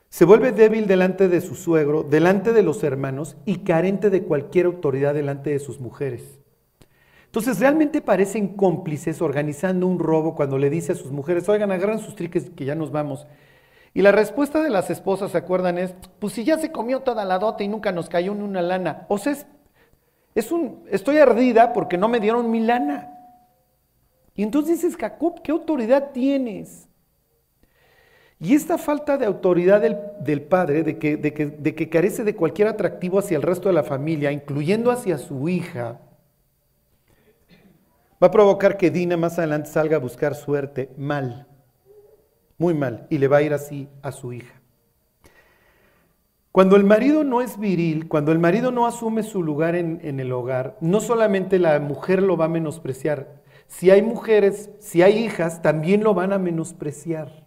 Se 0.09 0.25
vuelve 0.25 0.53
débil 0.53 0.87
delante 0.87 1.27
de 1.27 1.39
su 1.39 1.53
suegro, 1.53 2.01
delante 2.01 2.51
de 2.51 2.63
los 2.63 2.83
hermanos 2.83 3.37
y 3.45 3.57
carente 3.57 4.09
de 4.09 4.23
cualquier 4.23 4.65
autoridad 4.65 5.13
delante 5.13 5.51
de 5.51 5.59
sus 5.59 5.79
mujeres. 5.79 6.39
Entonces 7.25 7.59
realmente 7.59 8.01
parecen 8.01 8.55
cómplices 8.55 9.21
organizando 9.21 9.85
un 9.85 9.99
robo 9.99 10.33
cuando 10.33 10.57
le 10.57 10.71
dice 10.71 10.93
a 10.93 10.95
sus 10.95 11.11
mujeres, 11.11 11.47
oigan, 11.47 11.71
agarran 11.71 11.99
sus 11.99 12.15
triques 12.15 12.49
que 12.49 12.65
ya 12.65 12.73
nos 12.73 12.91
vamos. 12.91 13.27
Y 13.93 14.01
la 14.01 14.11
respuesta 14.11 14.63
de 14.63 14.71
las 14.71 14.89
esposas, 14.89 15.33
¿se 15.33 15.37
acuerdan? 15.37 15.77
Es, 15.77 15.93
pues 16.17 16.33
si 16.33 16.43
ya 16.43 16.57
se 16.57 16.71
comió 16.71 17.01
toda 17.01 17.23
la 17.23 17.37
dota 17.37 17.63
y 17.63 17.67
nunca 17.67 17.91
nos 17.91 18.09
cayó 18.09 18.33
ni 18.33 18.41
una 18.41 18.63
lana. 18.63 19.05
O 19.09 19.19
sea, 19.19 19.33
es 19.33 19.45
es 20.35 20.51
un, 20.51 20.83
estoy 20.89 21.17
ardida 21.17 21.73
porque 21.73 21.97
no 21.97 22.07
me 22.07 22.19
dieron 22.19 22.49
mi 22.49 22.59
lana. 22.59 23.09
Y 24.35 24.43
entonces 24.43 24.81
dices, 24.81 24.97
Jacob, 24.97 25.41
¿qué 25.43 25.51
autoridad 25.51 26.11
tienes? 26.11 26.87
Y 28.39 28.55
esta 28.55 28.77
falta 28.77 29.17
de 29.17 29.25
autoridad 29.25 29.79
del, 29.79 30.41
padre, 30.41 30.83
de 30.83 30.97
que, 30.97 31.15
de, 31.15 31.33
que, 31.33 31.45
de 31.45 31.75
que 31.75 31.89
carece 31.89 32.23
de 32.23 32.35
cualquier 32.35 32.67
atractivo 32.67 33.19
hacia 33.19 33.37
el 33.37 33.43
resto 33.43 33.69
de 33.69 33.73
la 33.73 33.83
familia, 33.83 34.31
incluyendo 34.31 34.91
hacia 34.91 35.17
su 35.17 35.47
hija, 35.47 36.01
va 38.21 38.27
a 38.27 38.31
provocar 38.31 38.75
que 38.75 38.89
Dina 38.89 39.17
más 39.17 39.37
adelante 39.37 39.69
salga 39.69 39.97
a 39.97 39.99
buscar 39.99 40.35
suerte 40.35 40.89
mal, 40.97 41.47
muy 42.57 42.73
mal, 42.73 43.07
y 43.09 43.19
le 43.19 43.27
va 43.27 43.37
a 43.37 43.41
ir 43.43 43.53
así 43.53 43.87
a 44.01 44.11
su 44.11 44.33
hija. 44.33 44.62
Cuando 46.53 46.75
el 46.75 46.83
marido 46.83 47.23
no 47.23 47.41
es 47.41 47.57
viril, 47.59 48.07
cuando 48.07 48.31
el 48.31 48.37
marido 48.37 48.69
no 48.69 48.85
asume 48.85 49.23
su 49.23 49.41
lugar 49.41 49.73
en, 49.73 50.19
el 50.19 50.31
hogar, 50.31 50.77
no 50.81 51.01
solamente 51.01 51.57
la 51.57 51.79
mujer 51.79 52.21
lo 52.21 52.37
va 52.37 52.45
a 52.45 52.47
menospreciar, 52.47 53.41
si 53.65 53.89
hay 53.89 54.03
mujeres, 54.03 54.69
si 54.77 55.01
hay 55.01 55.17
hijas, 55.17 55.63
también 55.63 56.03
lo 56.03 56.13
van 56.13 56.31
a 56.31 56.37
menospreciar. 56.37 57.43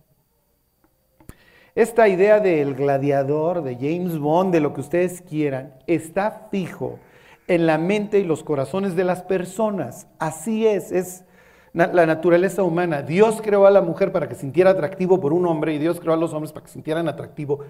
Esta 1.76 2.08
idea 2.08 2.40
del 2.40 2.74
gladiador, 2.74 3.62
de 3.62 3.76
James 3.76 4.18
Bond, 4.18 4.52
de 4.52 4.58
lo 4.58 4.74
que 4.74 4.80
ustedes 4.80 5.22
quieran, 5.22 5.74
está 5.86 6.48
fijo 6.50 6.98
en 7.46 7.66
la 7.66 7.78
mente 7.78 8.18
y 8.18 8.24
los 8.24 8.42
corazones 8.42 8.96
de 8.96 9.04
las 9.04 9.22
personas. 9.22 10.08
Así 10.18 10.66
es, 10.66 10.90
es 10.90 11.24
la 11.72 12.06
naturaleza 12.06 12.64
humana. 12.64 13.02
Dios 13.02 13.40
creó 13.40 13.66
a 13.66 13.70
la 13.70 13.82
mujer 13.82 14.10
para 14.10 14.28
que 14.28 14.34
sintiera 14.34 14.70
atractivo 14.70 15.20
por 15.20 15.32
un 15.32 15.46
hombre 15.46 15.74
y 15.74 15.78
Dios 15.78 16.00
creó 16.00 16.14
a 16.14 16.16
los 16.16 16.32
hombres 16.32 16.50
para 16.50 16.66
que 16.66 16.72
sintieran 16.72 17.06
atractivo 17.06 17.60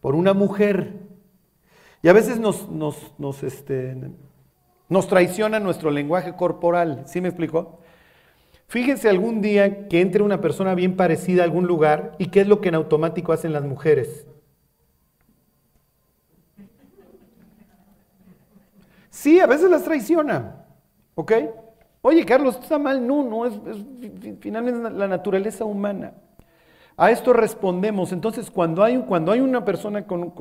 por 0.00 0.14
una 0.14 0.32
mujer. 0.32 0.94
Y 2.02 2.08
a 2.08 2.12
veces 2.12 2.38
nos, 2.38 2.68
nos, 2.68 3.12
nos, 3.18 3.42
este, 3.42 3.96
nos 4.88 5.06
traiciona 5.06 5.60
nuestro 5.60 5.90
lenguaje 5.90 6.34
corporal. 6.34 7.04
¿Sí 7.06 7.20
me 7.20 7.28
explicó? 7.28 7.80
Fíjense 8.66 9.08
algún 9.08 9.40
día 9.40 9.88
que 9.88 10.00
entre 10.00 10.22
una 10.22 10.40
persona 10.40 10.74
bien 10.74 10.96
parecida 10.96 11.42
a 11.42 11.44
algún 11.44 11.66
lugar 11.66 12.14
y 12.18 12.28
qué 12.28 12.42
es 12.42 12.46
lo 12.46 12.60
que 12.60 12.68
en 12.68 12.76
automático 12.76 13.32
hacen 13.32 13.52
las 13.52 13.64
mujeres. 13.64 14.26
Sí, 19.10 19.40
a 19.40 19.46
veces 19.46 19.68
las 19.70 19.82
traiciona. 19.82 20.64
¿Ok? 21.14 21.32
Oye, 22.00 22.24
Carlos, 22.24 22.58
está 22.62 22.78
mal. 22.78 23.06
No, 23.06 23.22
no, 23.22 23.44
es, 23.44 23.54
finalmente 24.40 24.88
la 24.90 25.08
naturaleza 25.08 25.64
humana. 25.64 26.14
A 27.00 27.10
esto 27.10 27.32
respondemos. 27.32 28.12
Entonces, 28.12 28.50
cuando 28.50 28.84
hay, 28.84 28.98
cuando 28.98 29.32
hay 29.32 29.40
una 29.40 29.64
persona 29.64 30.06
con, 30.06 30.34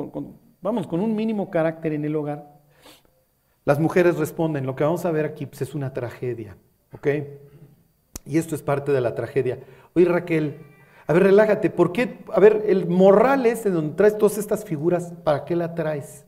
vamos, 0.62 0.88
con 0.88 1.00
un 1.00 1.16
mínimo 1.16 1.50
carácter 1.50 1.94
en 1.94 2.04
el 2.04 2.13
hogar, 2.18 2.51
las 3.63 3.80
mujeres 3.80 4.18
responden. 4.18 4.66
Lo 4.66 4.75
que 4.75 4.84
vamos 4.84 5.06
a 5.06 5.12
ver 5.12 5.24
aquí 5.24 5.46
pues, 5.46 5.62
es 5.62 5.74
una 5.74 5.94
tragedia. 5.94 6.58
¿Ok? 6.92 7.08
Y 8.25 8.38
esto 8.38 8.56
es 8.56 8.62
parte 8.62 8.92
de 8.92 9.00
la 9.00 9.16
tragedia. 9.16 9.60
Oye, 9.94 10.06
Raquel, 10.06 10.58
a 11.08 11.13
ver, 11.13 11.24
relájate. 11.24 11.70
¿Por 11.70 11.94
qué? 11.94 12.25
A 12.34 12.42
ver, 12.42 12.66
el 12.68 12.88
morral 12.88 13.46
es 13.46 13.66
en 13.66 13.75
donde 13.75 13.96
traes 13.96 14.18
todas 14.18 14.38
estas 14.38 14.66
figuras, 14.66 15.13
¿para 15.24 15.46
qué 15.46 15.56
la 15.56 15.74
traes? 15.74 16.25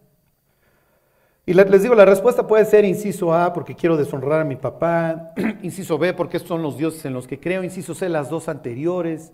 Y 1.46 1.54
les 1.54 1.84
digo, 1.84 1.94
la 1.94 2.06
respuesta 2.06 2.48
puede 2.48 2.64
ser 2.64 2.86
inciso 2.86 3.34
A, 3.34 3.52
porque 3.52 3.76
quiero 3.76 3.98
deshonrar 3.98 4.40
a 4.40 4.46
mi 4.46 4.56
papá, 4.56 5.34
inciso 5.62 5.98
B, 5.98 6.14
porque 6.14 6.38
estos 6.38 6.48
son 6.48 6.62
los 6.62 6.78
dioses 6.78 7.04
en 7.04 7.12
los 7.12 7.28
que 7.28 7.38
creo, 7.38 7.66
inciso 7.66 7.94
C, 7.94 8.08
las 8.08 8.30
dos 8.30 8.48
anteriores. 8.48 9.34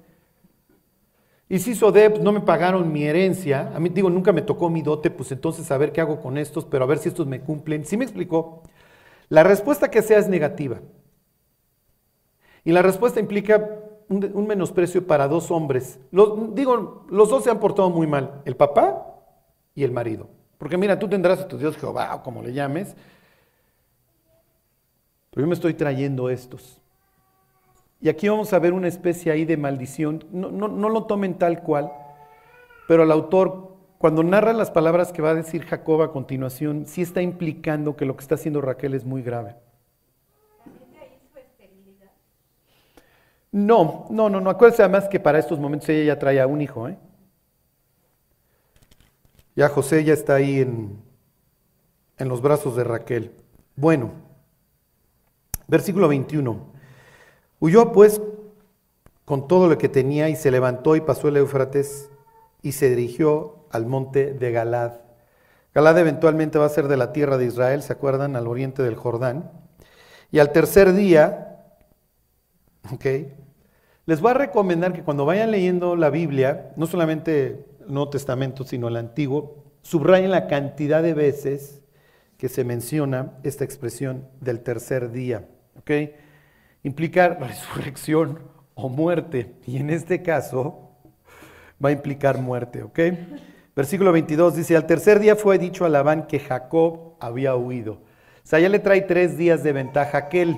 Inciso 1.50 1.92
D, 1.92 2.10
pues, 2.10 2.22
no 2.22 2.34
me 2.34 2.42
pagaron 2.42 2.92
mi 2.92 3.06
herencia, 3.06 3.72
a 3.74 3.80
mí 3.80 3.90
digo, 3.90 4.10
nunca 4.10 4.34
me 4.34 4.42
tocó 4.42 4.70
mi 4.70 4.82
dote, 4.82 5.10
pues 5.10 5.32
entonces 5.32 5.72
a 5.72 5.78
ver 5.78 5.94
qué 5.94 6.02
hago 6.02 6.20
con 6.20 6.38
estos, 6.38 6.66
pero 6.66 6.84
a 6.84 6.88
ver 6.88 6.98
si 6.98 7.08
estos 7.10 7.26
me 7.26 7.40
cumplen. 7.40 7.86
¿Sí 7.86 7.96
me 7.96 8.04
explicó? 8.04 8.64
La 9.30 9.44
respuesta 9.44 9.90
que 9.90 10.02
sea 10.02 10.18
es 10.20 10.28
negativa. 10.28 10.82
Y 12.66 12.74
la 12.74 12.82
respuesta 12.82 13.22
implica 13.22 13.66
un, 14.10 14.48
menosprecio 14.48 15.08
para 15.08 15.28
dos 15.28 15.52
hombres. 15.52 16.00
digo, 16.52 17.06
los 17.10 17.30
dos 17.30 17.44
se 17.44 17.50
han 17.50 17.60
portado 17.60 17.90
muy 17.90 18.08
mal, 18.08 18.42
el 18.46 18.56
papá 18.56 19.06
y 19.74 19.84
el 19.84 19.92
marido. 19.92 20.28
Porque 20.58 20.78
mira, 20.78 21.00
tú 21.00 21.08
tendrás 21.08 21.40
a 21.40 21.48
tu 21.48 21.58
Dios 21.58 21.78
Jehová 21.78 22.14
o 22.16 22.24
como 22.24 22.42
le 22.42 22.52
llames, 22.52 22.96
pero 25.30 25.44
yo 25.44 25.48
me 25.48 25.54
estoy 25.54 25.76
trayendo 25.76 26.30
estos. 26.30 26.82
Y 28.00 28.10
aquí 28.10 28.30
vamos 28.30 28.54
a 28.54 28.60
ver 28.60 28.74
una 28.74 28.88
especie 28.88 29.32
ahí 29.32 29.46
de 29.46 29.58
maldición. 29.58 30.24
No, 30.32 30.50
no 30.52 30.90
lo 30.90 31.06
tomen 31.06 31.36
tal 31.36 31.64
cual, 31.64 31.92
pero 32.88 33.04
el 33.04 33.12
autor, 33.12 33.76
cuando 33.98 34.24
narra 34.24 34.54
las 34.54 34.72
palabras 34.72 35.12
que 35.12 35.22
va 35.22 35.32
a 35.32 35.36
decir 35.36 35.64
Jacob 35.66 36.02
a 36.02 36.12
continuación, 36.12 36.86
sí 36.86 37.02
está 37.02 37.22
implicando 37.22 37.96
que 37.96 38.06
lo 38.06 38.16
que 38.16 38.22
está 38.22 38.36
haciendo 38.36 38.62
Raquel 38.62 38.94
es 38.94 39.06
muy 39.06 39.22
grave. 39.22 39.56
No, 43.52 44.06
no, 44.10 44.30
no, 44.30 44.40
no. 44.40 44.50
Acuérdense 44.50 44.84
además 44.84 45.08
que 45.10 45.20
para 45.20 45.40
estos 45.40 45.60
momentos 45.60 45.90
ella 45.90 46.14
ya 46.14 46.20
trae 46.20 46.40
a 46.40 46.48
un 46.48 46.62
hijo. 46.62 46.88
¿eh? 46.88 46.98
Ya 49.56 49.70
José 49.70 50.04
ya 50.04 50.14
está 50.14 50.36
ahí 50.36 50.60
en, 50.60 51.02
en 52.18 52.30
los 52.30 52.42
brazos 52.42 52.76
de 52.76 52.84
Raquel. 52.84 53.32
Bueno, 53.76 54.12
versículo 55.68 56.08
21. 56.08 56.77
Huyó 57.60 57.92
pues 57.92 58.22
con 59.26 59.48
todo 59.48 59.68
lo 59.68 59.78
que 59.78 59.90
tenía 59.90 60.30
y 60.30 60.36
se 60.36 60.52
levantó 60.52 60.96
y 60.96 61.02
pasó 61.02 61.28
el 61.28 61.38
Éufrates 61.38 62.10
y 62.62 62.74
se 62.74 62.90
dirigió 62.90 63.66
al 63.72 63.86
monte 63.86 64.34
de 64.34 64.52
Galad. 64.52 64.94
Galad 65.74 65.98
eventualmente 65.98 66.58
va 66.58 66.66
a 66.66 66.70
ser 66.70 66.88
de 66.88 66.98
la 66.98 67.14
tierra 67.14 67.38
de 67.38 67.46
Israel, 67.46 67.84
¿se 67.84 67.94
acuerdan? 67.94 68.36
Al 68.36 68.48
oriente 68.48 68.84
del 68.84 68.96
Jordán. 68.96 69.52
Y 70.32 70.40
al 70.40 70.52
tercer 70.52 70.94
día, 70.94 71.66
¿ok? 72.94 73.06
Les 74.06 74.22
voy 74.22 74.32
a 74.32 74.36
recomendar 74.36 74.94
que 74.94 75.04
cuando 75.04 75.26
vayan 75.26 75.52
leyendo 75.52 75.96
la 75.96 76.10
Biblia, 76.10 76.72
no 76.78 76.88
solamente 76.88 77.66
el 77.82 77.94
Nuevo 77.94 78.10
Testamento, 78.10 78.64
sino 78.64 78.88
el 78.88 78.96
Antiguo, 78.96 79.66
subrayen 79.82 80.32
la 80.32 80.48
cantidad 80.48 81.04
de 81.04 81.14
veces 81.14 81.82
que 82.38 82.50
se 82.50 82.64
menciona 82.64 83.34
esta 83.44 83.64
expresión 83.64 84.28
del 84.40 84.62
tercer 84.62 85.12
día. 85.12 85.48
¿ok? 85.80 85.92
Implica 86.84 87.30
resurrección 87.30 88.40
o 88.76 88.90
muerte. 88.90 89.56
Y 89.66 89.78
en 89.78 89.90
este 89.90 90.22
caso 90.22 90.92
va 91.84 91.90
a 91.90 91.94
implicar 91.94 92.40
muerte. 92.40 92.84
¿ok? 92.84 93.00
Versículo 93.76 94.12
22 94.12 94.56
dice, 94.56 94.76
al 94.76 94.88
tercer 94.88 95.20
día 95.20 95.36
fue 95.36 95.58
dicho 95.58 95.86
a 95.86 95.90
Labán 95.90 96.28
que 96.28 96.40
Jacob 96.40 97.16
había 97.20 97.56
huido. 97.56 97.94
O 97.94 98.50
sea, 98.50 98.60
ya 98.60 98.70
le 98.70 98.80
trae 98.80 99.02
tres 99.02 99.38
días 99.38 99.64
de 99.64 99.74
ventaja 99.74 100.18
a 100.18 100.22
aquel. 100.22 100.58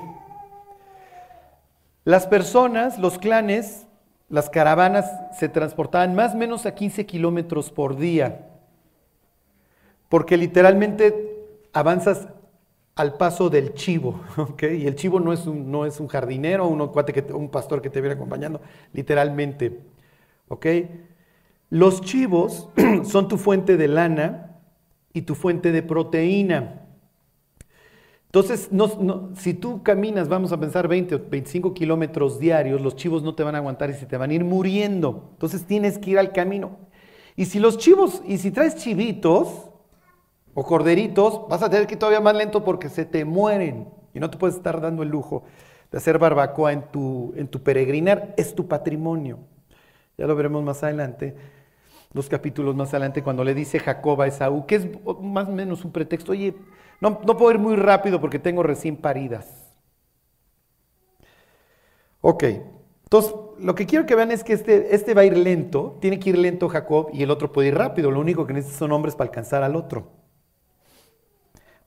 Las 2.06 2.28
personas, 2.28 2.98
los 2.98 3.20
clanes, 3.20 3.88
las 4.30 4.50
caravanas 4.50 5.12
se 5.38 5.50
transportaban 5.50 6.16
más 6.16 6.34
o 6.34 6.38
menos 6.38 6.66
a 6.66 6.76
15 6.76 7.06
kilómetros 7.06 7.72
por 7.72 7.98
día, 7.98 8.48
porque 10.08 10.38
literalmente 10.38 11.46
avanzas 11.74 12.28
al 13.00 13.14
paso 13.16 13.50
del 13.50 13.76
chivo, 13.76 14.20
¿ok? 14.38 14.64
Y 14.78 14.86
el 14.86 14.96
chivo 14.96 15.22
no 15.22 15.32
es 15.32 15.48
un, 15.48 15.72
no 15.72 15.86
es 15.86 16.02
un 16.02 16.10
jardinero, 16.10 16.68
un, 16.68 16.82
un 16.82 17.50
pastor 17.50 17.82
que 17.82 17.90
te 17.90 18.02
viene 18.02 18.16
acompañando, 18.16 18.60
literalmente, 18.92 19.80
¿ok? 20.50 20.66
Los 21.70 22.02
chivos 22.02 22.68
son 23.06 23.30
tu 23.30 23.38
fuente 23.38 23.78
de 23.78 23.88
lana 23.88 24.58
y 25.14 25.22
tu 25.22 25.34
fuente 25.34 25.72
de 25.72 25.82
proteína. 25.82 26.88
Entonces, 28.26 28.70
si 29.38 29.54
tú 29.54 29.82
caminas, 29.82 30.28
vamos 30.28 30.52
a 30.52 30.60
pensar 30.60 30.90
20 30.90 31.16
o 31.16 31.22
25 31.30 31.74
kilómetros 31.74 32.38
diarios, 32.38 32.82
los 32.82 32.98
chivos 32.98 33.24
no 33.24 33.34
te 33.34 33.44
van 33.44 33.56
a 33.56 33.60
aguantar 33.60 33.90
y 33.92 33.94
se 33.94 34.08
te 34.08 34.18
van 34.18 34.32
a 34.32 34.34
ir 34.34 34.44
muriendo. 34.44 35.30
Entonces 35.32 35.64
tienes 35.66 35.98
que 35.98 36.12
ir 36.12 36.20
al 36.20 36.34
camino. 36.34 36.78
Y 37.38 37.46
si 37.46 37.60
los 37.60 37.78
chivos, 37.78 38.22
y 38.28 38.40
si 38.40 38.52
traes 38.52 38.76
chivitos 38.76 39.69
o 40.54 40.64
corderitos, 40.64 41.48
vas 41.48 41.62
a 41.64 41.70
tener 41.70 41.88
que 41.88 41.94
ir 41.94 42.00
todavía 42.00 42.22
más 42.22 42.36
lento 42.36 42.64
porque 42.64 42.90
se 42.90 43.06
te 43.06 43.26
mueren. 43.26 43.90
Y 44.14 44.20
no 44.20 44.30
te 44.30 44.38
puedes 44.38 44.56
estar 44.56 44.82
dando 44.82 45.04
el 45.04 45.10
lujo 45.10 45.44
de 45.92 45.98
hacer 45.98 46.18
barbacoa 46.18 46.74
en 46.74 46.84
tu, 46.92 47.34
en 47.36 47.48
tu 47.48 47.62
peregrinar. 47.62 48.34
Es 48.38 48.56
tu 48.56 48.68
patrimonio. 48.68 49.40
Ya 50.18 50.28
lo 50.28 50.36
veremos 50.36 50.64
más 50.64 50.84
adelante 50.84 51.36
dos 52.14 52.28
capítulos 52.28 52.76
más 52.76 52.90
adelante, 52.90 53.24
cuando 53.24 53.44
le 53.44 53.54
dice 53.54 53.80
Jacob 53.80 54.22
a 54.22 54.28
Esaú, 54.28 54.66
que 54.66 54.76
es 54.76 54.88
más 55.22 55.48
o 55.48 55.52
menos 55.52 55.86
un 55.86 55.92
pretexto, 55.92 56.32
oye, 56.32 56.56
no, 57.02 57.22
no 57.26 57.38
puedo 57.38 57.52
ir 57.52 57.60
muy 57.60 57.76
rápido 57.76 58.20
porque 58.20 58.40
tengo 58.40 58.64
recién 58.64 58.98
paridas. 58.98 59.48
Ok, 62.22 62.44
entonces 63.04 63.34
lo 63.60 63.76
que 63.76 63.86
quiero 63.86 64.06
que 64.06 64.16
vean 64.16 64.32
es 64.32 64.44
que 64.44 64.54
este, 64.54 64.94
este 64.94 65.14
va 65.14 65.22
a 65.22 65.26
ir 65.26 65.38
lento, 65.38 65.98
tiene 66.02 66.20
que 66.20 66.32
ir 66.32 66.38
lento 66.38 66.68
Jacob 66.68 67.10
y 67.14 67.24
el 67.24 67.32
otro 67.32 67.52
puede 67.52 67.70
ir 67.70 67.76
rápido, 67.76 68.12
lo 68.12 68.20
único 68.20 68.46
que 68.46 68.54
necesita 68.54 68.80
son 68.80 68.92
hombres 68.92 69.16
para 69.16 69.30
alcanzar 69.30 69.64
al 69.64 69.76
otro. 69.76 70.19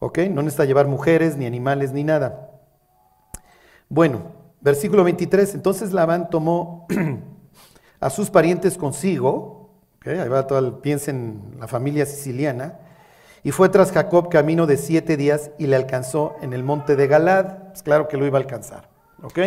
Ok, 0.04 0.18
no 0.32 0.42
necesita 0.42 0.64
llevar 0.64 0.88
mujeres, 0.88 1.36
ni 1.36 1.46
animales, 1.46 1.92
ni 1.92 2.02
nada. 2.02 2.50
Bueno, 3.88 4.32
versículo 4.60 5.04
23, 5.04 5.54
entonces 5.54 5.92
Labán 5.92 6.28
tomó 6.28 6.88
a 8.00 8.10
sus 8.10 8.28
parientes 8.28 8.76
consigo, 8.76 9.70
ahí 10.04 10.28
va 10.28 10.48
todo 10.48 10.58
el, 10.58 10.72
piensen 10.72 11.54
la 11.60 11.68
familia 11.68 12.04
siciliana, 12.04 12.80
y 13.44 13.52
fue 13.52 13.68
tras 13.68 13.92
Jacob 13.92 14.28
camino 14.28 14.66
de 14.66 14.76
siete 14.76 15.16
días 15.16 15.52
y 15.56 15.68
le 15.68 15.76
alcanzó 15.76 16.34
en 16.42 16.52
el 16.52 16.64
monte 16.64 16.96
de 16.96 17.06
Galad. 17.06 17.68
Pues 17.68 17.84
claro 17.84 18.08
que 18.08 18.16
lo 18.16 18.26
iba 18.26 18.38
a 18.38 18.42
alcanzar. 18.42 18.88
¿Ok? 19.22 19.38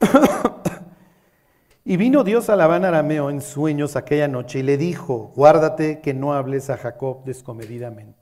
y 1.84 1.96
vino 1.96 2.24
Dios 2.24 2.50
a 2.50 2.56
Labán 2.56 2.84
arameo 2.84 3.30
en 3.30 3.40
sueños 3.40 3.94
aquella 3.94 4.26
noche 4.26 4.58
y 4.58 4.62
le 4.64 4.76
dijo, 4.76 5.30
guárdate 5.36 6.00
que 6.00 6.12
no 6.12 6.32
hables 6.32 6.70
a 6.70 6.76
Jacob 6.76 7.22
descomedidamente. 7.24 8.19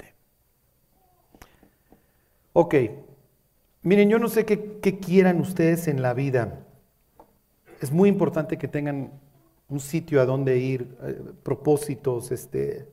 Ok, 2.61 2.75
miren, 3.83 4.11
yo 4.11 4.19
no 4.19 4.27
sé 4.27 4.45
qué, 4.45 4.99
quieran 4.99 5.41
ustedes 5.41 5.87
en 5.87 6.03
la 6.03 6.13
vida. 6.13 6.59
Es 7.81 7.93
muy 7.93 8.09
importante 8.09 8.59
que 8.59 8.67
tengan 8.67 9.13
un 9.69 9.79
sitio 9.79 10.21
a 10.21 10.27
donde 10.27 10.59
ir, 10.59 10.89
eh, 11.05 11.23
propósitos, 11.45 12.33
este, 12.33 12.89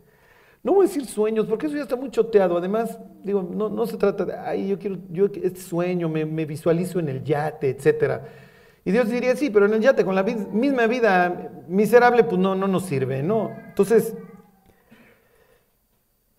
no 0.62 0.76
voy 0.76 0.86
a 0.86 0.88
decir 0.88 1.08
sueños, 1.08 1.48
porque 1.48 1.66
eso 1.66 1.78
ya 1.78 1.82
está 1.82 1.96
muy 1.96 2.12
choteado. 2.12 2.60
Además, 2.60 3.00
digo, 3.24 3.42
no, 3.42 3.88
se 3.88 3.98
trata 3.98 4.26
de, 4.26 4.38
ay, 4.38 4.68
yo 4.68 4.78
quiero, 4.78 4.98
yo 5.10 5.26
este 5.26 5.60
sueño, 5.60 6.10
me, 6.10 6.46
visualizo 6.46 7.00
en 7.00 7.10
el 7.10 7.24
yate, 7.24 7.72
etc. 7.72 8.22
Y 8.84 8.92
Dios 8.92 9.10
diría, 9.10 9.36
sí, 9.36 9.50
pero 9.50 9.66
en 9.66 9.74
el 9.74 9.82
yate, 9.82 10.06
con 10.06 10.14
la 10.14 10.22
misma 10.22 10.86
vida 10.86 11.64
miserable, 11.68 12.24
pues 12.24 12.38
no, 12.38 12.54
no 12.54 12.68
nos 12.68 12.86
sirve, 12.86 13.24
¿no? 13.24 13.50
Entonces, 13.70 14.16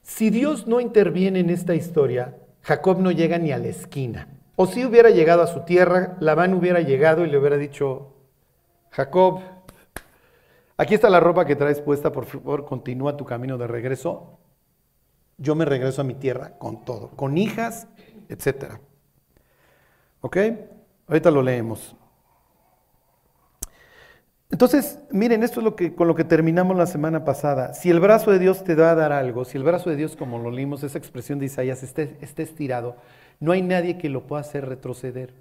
si 0.02 0.30
Dios 0.30 0.68
no 0.68 0.78
interviene 0.78 1.40
en 1.40 1.50
esta 1.50 1.74
historia, 1.74 2.32
Jacob 2.66 2.98
no 2.98 3.12
llega 3.12 3.38
ni 3.38 3.52
a 3.52 3.58
la 3.58 3.68
esquina. 3.68 4.28
O 4.56 4.66
si 4.66 4.84
hubiera 4.84 5.10
llegado 5.10 5.42
a 5.42 5.46
su 5.46 5.60
tierra, 5.60 6.16
Labán 6.20 6.54
hubiera 6.54 6.80
llegado 6.80 7.24
y 7.24 7.30
le 7.30 7.38
hubiera 7.38 7.56
dicho, 7.56 8.14
Jacob, 8.90 9.40
Aquí 10.78 10.94
está 10.94 11.08
la 11.08 11.20
ropa 11.20 11.46
que 11.46 11.56
traes 11.56 11.80
puesta, 11.80 12.12
por 12.12 12.26
favor, 12.26 12.66
continúa 12.66 13.16
tu 13.16 13.24
camino 13.24 13.56
de 13.56 13.66
regreso. 13.66 14.38
Yo 15.38 15.54
me 15.54 15.64
regreso 15.64 16.02
a 16.02 16.04
mi 16.04 16.14
tierra 16.14 16.58
con 16.58 16.84
todo, 16.84 17.10
con 17.10 17.38
hijas, 17.38 17.88
etc. 18.28 18.74
¿Ok? 20.20 20.36
Ahorita 21.06 21.30
lo 21.30 21.42
leemos. 21.42 21.96
Entonces, 24.50 25.00
miren, 25.10 25.42
esto 25.42 25.60
es 25.60 25.64
lo 25.64 25.74
que, 25.74 25.94
con 25.94 26.06
lo 26.06 26.14
que 26.14 26.24
terminamos 26.24 26.76
la 26.76 26.86
semana 26.86 27.24
pasada. 27.24 27.74
Si 27.74 27.90
el 27.90 27.98
brazo 27.98 28.30
de 28.30 28.38
Dios 28.38 28.62
te 28.62 28.76
va 28.76 28.92
a 28.92 28.94
dar 28.94 29.12
algo, 29.12 29.44
si 29.44 29.58
el 29.58 29.64
brazo 29.64 29.90
de 29.90 29.96
Dios, 29.96 30.14
como 30.14 30.38
lo 30.38 30.50
leímos, 30.50 30.84
esa 30.84 30.98
expresión 30.98 31.38
de 31.38 31.46
Isaías, 31.46 31.82
esté, 31.82 32.16
esté 32.20 32.44
estirado, 32.44 32.96
no 33.40 33.52
hay 33.52 33.62
nadie 33.62 33.98
que 33.98 34.08
lo 34.08 34.26
pueda 34.26 34.42
hacer 34.42 34.68
retroceder. 34.68 35.34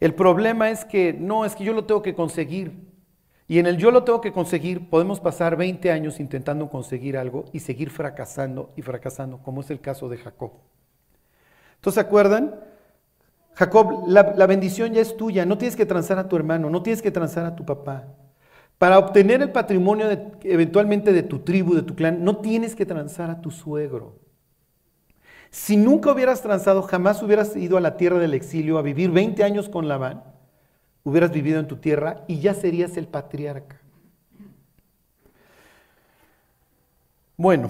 El 0.00 0.14
problema 0.14 0.70
es 0.70 0.84
que, 0.84 1.12
no, 1.12 1.44
es 1.44 1.54
que 1.54 1.64
yo 1.64 1.74
lo 1.74 1.84
tengo 1.84 2.02
que 2.02 2.14
conseguir. 2.14 2.72
Y 3.46 3.58
en 3.58 3.66
el 3.66 3.76
yo 3.76 3.90
lo 3.90 4.04
tengo 4.04 4.20
que 4.20 4.32
conseguir, 4.32 4.88
podemos 4.88 5.20
pasar 5.20 5.56
20 5.56 5.90
años 5.90 6.20
intentando 6.20 6.70
conseguir 6.70 7.16
algo 7.16 7.44
y 7.52 7.60
seguir 7.60 7.90
fracasando 7.90 8.72
y 8.76 8.82
fracasando, 8.82 9.38
como 9.38 9.60
es 9.60 9.70
el 9.70 9.80
caso 9.80 10.08
de 10.08 10.18
Jacob. 10.18 10.52
Entonces, 11.76 11.94
¿se 11.94 12.00
acuerdan? 12.00 12.54
Jacob, 13.60 14.04
la, 14.08 14.46
bendición 14.46 14.94
ya 14.94 15.02
es 15.02 15.18
tuya, 15.18 15.44
no 15.44 15.58
tienes 15.58 15.76
que 15.76 15.84
transar 15.84 16.18
a 16.18 16.26
tu 16.26 16.34
hermano, 16.34 16.70
no 16.70 16.82
tienes 16.82 17.02
que 17.02 17.10
transar 17.10 17.44
a 17.44 17.54
tu 17.54 17.66
papá. 17.66 18.06
Para 18.78 18.98
obtener 18.98 19.42
el 19.42 19.52
patrimonio 19.52 20.06
eventualmente 20.44 21.12
de 21.12 21.22
tu 21.22 21.40
tribu, 21.40 21.74
de 21.74 21.82
tu 21.82 21.94
clan, 21.94 22.24
no 22.24 22.38
tienes 22.38 22.74
que 22.74 22.86
transar 22.86 23.28
a 23.28 23.42
tu 23.42 23.50
suegro. 23.50 24.18
Si 25.50 25.76
nunca 25.76 26.10
hubieras 26.10 26.40
transado, 26.40 26.80
jamás 26.80 27.22
hubieras 27.22 27.54
ido 27.54 27.76
a 27.76 27.82
la 27.82 27.98
tierra 27.98 28.18
del 28.18 28.32
exilio 28.32 28.78
a 28.78 28.82
vivir 28.82 29.10
20 29.10 29.44
años 29.44 29.68
con 29.68 29.88
Labán, 29.88 30.24
hubieras 31.04 31.30
vivido 31.30 31.60
en 31.60 31.68
tu 31.68 31.76
tierra 31.76 32.24
y 32.28 32.40
ya 32.40 32.54
serías 32.54 32.96
el 32.96 33.08
patriarca. 33.08 33.78
Bueno, 37.36 37.68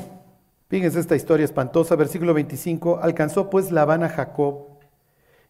fíjense 0.68 1.00
esta 1.00 1.16
historia 1.16 1.42
espantosa, 1.42 1.96
versículo 1.96 2.32
25, 2.32 3.00
alcanzó 3.02 3.50
pues 3.50 3.72
Labán 3.72 4.04
a 4.04 4.08
Jacob 4.08 4.70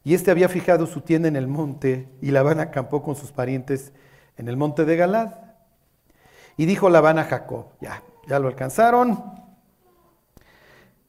y 0.03 0.15
éste 0.15 0.31
había 0.31 0.49
fijado 0.49 0.87
su 0.87 1.03
tienda 1.03 1.29
en 1.29 1.37
el 1.37 1.47
monte 1.47 2.09
y 2.23 2.31
Labán 2.31 2.61
acampó 2.61 3.03
con 3.03 3.17
sus 3.17 3.33
parientes 3.33 3.93
en 4.37 4.49
el 4.49 4.57
monte 4.57 4.85
de 4.85 4.97
Galad. 4.97 5.33
Y 6.57 6.67
dijo 6.67 6.89
Labán 6.89 7.19
a 7.19 7.25
Jacob, 7.25 7.67
ya, 7.81 8.03
ya 8.27 8.39
lo 8.39 8.49
alcanzaron. 8.49 9.23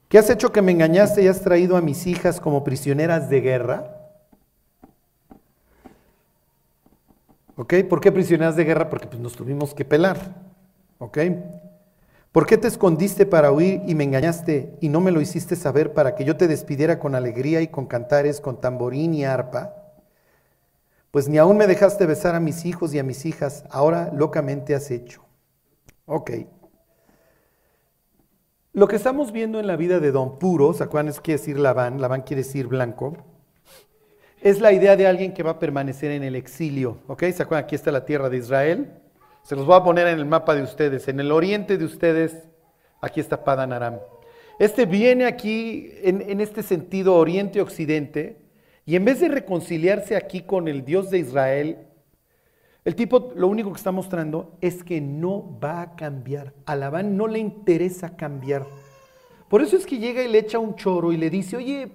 ¿Qué 0.10 0.18
has 0.18 0.30
hecho 0.30 0.52
que 0.52 0.62
me 0.62 0.74
engañaste 0.74 1.24
y 1.24 1.28
has 1.28 1.42
traído 1.42 1.78
a 1.78 1.82
mis 1.82 2.06
hijas 2.06 2.42
como 2.42 2.66
prisioneras 2.66 3.30
de 3.30 3.40
guerra? 3.40 3.98
¿Ok? 7.56 7.76
¿Por 7.90 8.02
qué 8.02 8.12
prisioneras 8.12 8.56
de 8.58 8.66
guerra? 8.66 8.90
Porque 8.90 9.08
pues, 9.08 9.22
nos 9.22 9.36
tuvimos 9.36 9.74
que 9.74 9.86
pelar. 9.86 10.18
¿Ok? 10.98 11.18
¿Por 12.32 12.46
qué 12.46 12.58
te 12.58 12.70
escondiste 12.70 13.26
para 13.26 13.52
huir 13.52 13.82
y 13.88 13.94
me 13.94 14.06
engañaste 14.06 14.78
y 14.80 14.88
no 14.88 15.02
me 15.02 15.12
lo 15.12 15.20
hiciste 15.20 15.58
saber 15.58 15.94
para 15.94 16.16
que 16.16 16.24
yo 16.24 16.38
te 16.38 16.48
despidiera 16.48 16.98
con 16.98 17.14
alegría 17.14 17.62
y 17.62 17.68
con 17.68 17.88
cantares, 17.88 18.40
con 18.40 18.62
tamborín 18.62 19.14
y 19.14 19.26
arpa? 19.26 19.76
Pues 21.12 21.28
ni 21.28 21.38
aún 21.38 21.58
me 21.58 21.68
dejaste 21.68 22.06
besar 22.06 22.36
a 22.36 22.40
mis 22.40 22.64
hijos 22.64 22.94
y 22.94 23.00
a 23.00 23.04
mis 23.04 23.26
hijas, 23.26 23.66
ahora 23.70 24.12
locamente 24.14 24.74
has 24.74 24.92
hecho. 24.92 25.26
Ok. 26.06 26.32
Lo 28.72 28.88
que 28.88 28.96
estamos 28.96 29.34
viendo 29.34 29.60
en 29.60 29.68
la 29.68 29.76
vida 29.76 30.00
de 30.00 30.14
Don 30.14 30.40
Puro, 30.40 30.72
¿se 30.74 30.86
acuerdan? 30.86 31.14
quiere 31.22 31.38
decir 31.38 31.60
Labán, 31.60 32.00
Labán 32.00 32.22
quiere 32.22 32.44
decir 32.44 32.68
blanco, 32.68 33.18
es 34.42 34.62
la 34.62 34.72
idea 34.72 34.96
de 34.96 35.06
alguien 35.06 35.34
que 35.34 35.44
va 35.44 35.52
a 35.52 35.60
permanecer 35.60 36.12
en 36.12 36.24
el 36.24 36.38
exilio. 36.38 37.00
¿Ok? 37.08 37.26
¿Se? 37.26 37.46
Aquí 37.56 37.76
está 37.76 37.92
la 37.92 38.06
tierra 38.06 38.30
de 38.30 38.38
Israel. 38.38 39.01
Se 39.44 39.56
los 39.56 39.66
voy 39.66 39.76
a 39.76 39.84
poner 39.84 40.08
en 40.08 40.20
el 40.20 40.26
mapa 40.26 40.56
de 40.56 40.62
ustedes. 40.62 41.08
En 41.08 41.20
el 41.20 41.32
oriente 41.32 41.78
de 41.78 41.86
ustedes, 41.86 42.48
aquí 43.02 43.20
está 43.20 43.44
Padan 43.44 43.74
Aram. 43.74 44.00
Este 44.60 44.86
viene 44.86 45.26
aquí 45.26 45.90
en, 46.04 46.40
este 46.40 46.62
sentido 46.62 47.16
oriente-occidente 47.16 48.38
y 48.86 48.96
en 48.96 49.06
vez 49.06 49.20
de 49.20 49.28
reconciliarse 49.28 50.16
aquí 50.16 50.42
con 50.42 50.68
el 50.68 50.86
Dios 50.86 51.10
de 51.10 51.18
Israel, 51.18 51.78
el 52.86 52.96
tipo 52.96 53.32
lo 53.36 53.48
único 53.48 53.72
que 53.72 53.78
está 53.78 53.92
mostrando 53.92 54.58
es 54.62 54.84
que 54.84 55.02
no 55.02 55.60
va 55.60 55.82
a 55.82 55.96
cambiar. 55.96 56.54
A 56.66 56.76
Labán 56.76 57.18
no 57.18 57.28
le 57.28 57.40
interesa 57.40 58.16
cambiar. 58.16 58.68
Por 59.50 59.64
eso 59.64 59.76
es 59.76 59.86
que 59.88 59.98
llega 59.98 60.24
y 60.24 60.28
le 60.28 60.38
echa 60.38 60.60
un 60.60 60.76
choro 60.76 61.12
y 61.12 61.18
le 61.18 61.32
dice, 61.32 61.58
oye, 61.58 61.92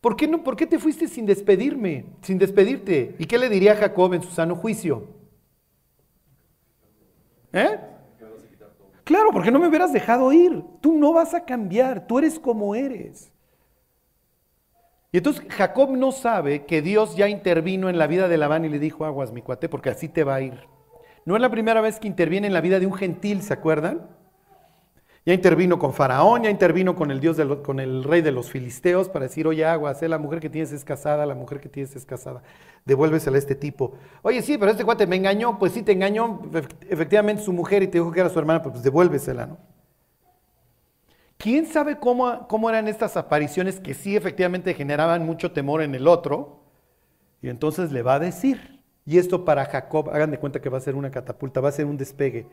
¿por 0.00 0.14
qué, 0.14 0.28
no, 0.28 0.44
¿por 0.44 0.54
qué 0.54 0.66
te 0.66 0.78
fuiste 0.78 1.08
sin 1.08 1.26
despedirme, 1.26 2.06
sin 2.22 2.38
despedirte? 2.38 3.16
¿Y 3.18 3.26
qué 3.26 3.38
le 3.38 3.48
diría 3.48 3.74
Jacob 3.74 4.14
en 4.14 4.22
su 4.22 4.30
sano 4.30 4.54
juicio? 4.54 5.17
¿Eh? 7.52 7.78
Claro, 9.04 9.30
porque 9.32 9.50
no 9.50 9.58
me 9.58 9.68
hubieras 9.68 9.92
dejado 9.92 10.32
ir. 10.32 10.62
Tú 10.80 10.92
no 10.98 11.12
vas 11.12 11.32
a 11.32 11.44
cambiar, 11.44 12.06
tú 12.06 12.18
eres 12.18 12.38
como 12.38 12.74
eres. 12.74 13.32
Y 15.10 15.16
entonces 15.16 15.46
Jacob 15.48 15.90
no 15.96 16.12
sabe 16.12 16.66
que 16.66 16.82
Dios 16.82 17.16
ya 17.16 17.28
intervino 17.28 17.88
en 17.88 17.96
la 17.96 18.06
vida 18.06 18.28
de 18.28 18.36
Labán 18.36 18.66
y 18.66 18.68
le 18.68 18.78
dijo, 18.78 19.06
aguas 19.06 19.32
mi 19.32 19.40
cuate, 19.40 19.68
porque 19.68 19.88
así 19.88 20.08
te 20.08 20.24
va 20.24 20.34
a 20.34 20.42
ir. 20.42 20.68
No 21.24 21.34
es 21.34 21.40
la 21.40 21.50
primera 21.50 21.80
vez 21.80 21.98
que 21.98 22.06
interviene 22.06 22.46
en 22.46 22.52
la 22.52 22.60
vida 22.60 22.78
de 22.78 22.86
un 22.86 22.92
gentil, 22.92 23.40
¿se 23.42 23.54
acuerdan? 23.54 24.17
Ya 25.28 25.34
intervino 25.34 25.78
con 25.78 25.92
Faraón, 25.92 26.44
ya 26.44 26.48
intervino 26.48 26.96
con 26.96 27.10
el 27.10 27.20
Dios, 27.20 27.36
con 27.62 27.80
el 27.80 28.02
rey 28.02 28.22
de 28.22 28.32
los 28.32 28.50
filisteos 28.50 29.10
para 29.10 29.26
decir, 29.26 29.46
oye, 29.46 29.62
aguas, 29.62 30.02
eh, 30.02 30.08
la 30.08 30.16
mujer 30.16 30.40
que 30.40 30.48
tienes 30.48 30.72
es 30.72 30.86
casada, 30.86 31.26
la 31.26 31.34
mujer 31.34 31.60
que 31.60 31.68
tienes 31.68 31.94
es 31.94 32.06
casada, 32.06 32.42
devuélvesela 32.86 33.36
a 33.36 33.38
este 33.38 33.54
tipo. 33.54 33.92
Oye, 34.22 34.40
sí, 34.40 34.56
pero 34.56 34.70
este 34.70 34.86
cuate 34.86 35.06
me 35.06 35.16
engañó, 35.16 35.58
pues 35.58 35.72
sí, 35.72 35.82
te 35.82 35.92
engañó 35.92 36.40
efectivamente 36.88 37.42
su 37.42 37.52
mujer 37.52 37.82
y 37.82 37.88
te 37.88 37.98
dijo 37.98 38.10
que 38.10 38.20
era 38.20 38.30
su 38.30 38.38
hermana, 38.38 38.62
pues 38.62 38.82
devuélvesela, 38.82 39.44
¿no? 39.44 39.58
¿Quién 41.36 41.66
sabe 41.66 41.98
cómo, 41.98 42.48
cómo 42.48 42.70
eran 42.70 42.88
estas 42.88 43.18
apariciones 43.18 43.80
que 43.80 43.92
sí 43.92 44.16
efectivamente 44.16 44.72
generaban 44.72 45.26
mucho 45.26 45.52
temor 45.52 45.82
en 45.82 45.94
el 45.94 46.08
otro? 46.08 46.62
Y 47.42 47.50
entonces 47.50 47.92
le 47.92 48.00
va 48.00 48.14
a 48.14 48.18
decir, 48.18 48.80
y 49.04 49.18
esto 49.18 49.44
para 49.44 49.66
Jacob, 49.66 50.08
hagan 50.08 50.30
de 50.30 50.38
cuenta 50.38 50.62
que 50.62 50.70
va 50.70 50.78
a 50.78 50.80
ser 50.80 50.94
una 50.94 51.10
catapulta, 51.10 51.60
va 51.60 51.68
a 51.68 51.72
ser 51.72 51.84
un 51.84 51.98
despegue. 51.98 52.46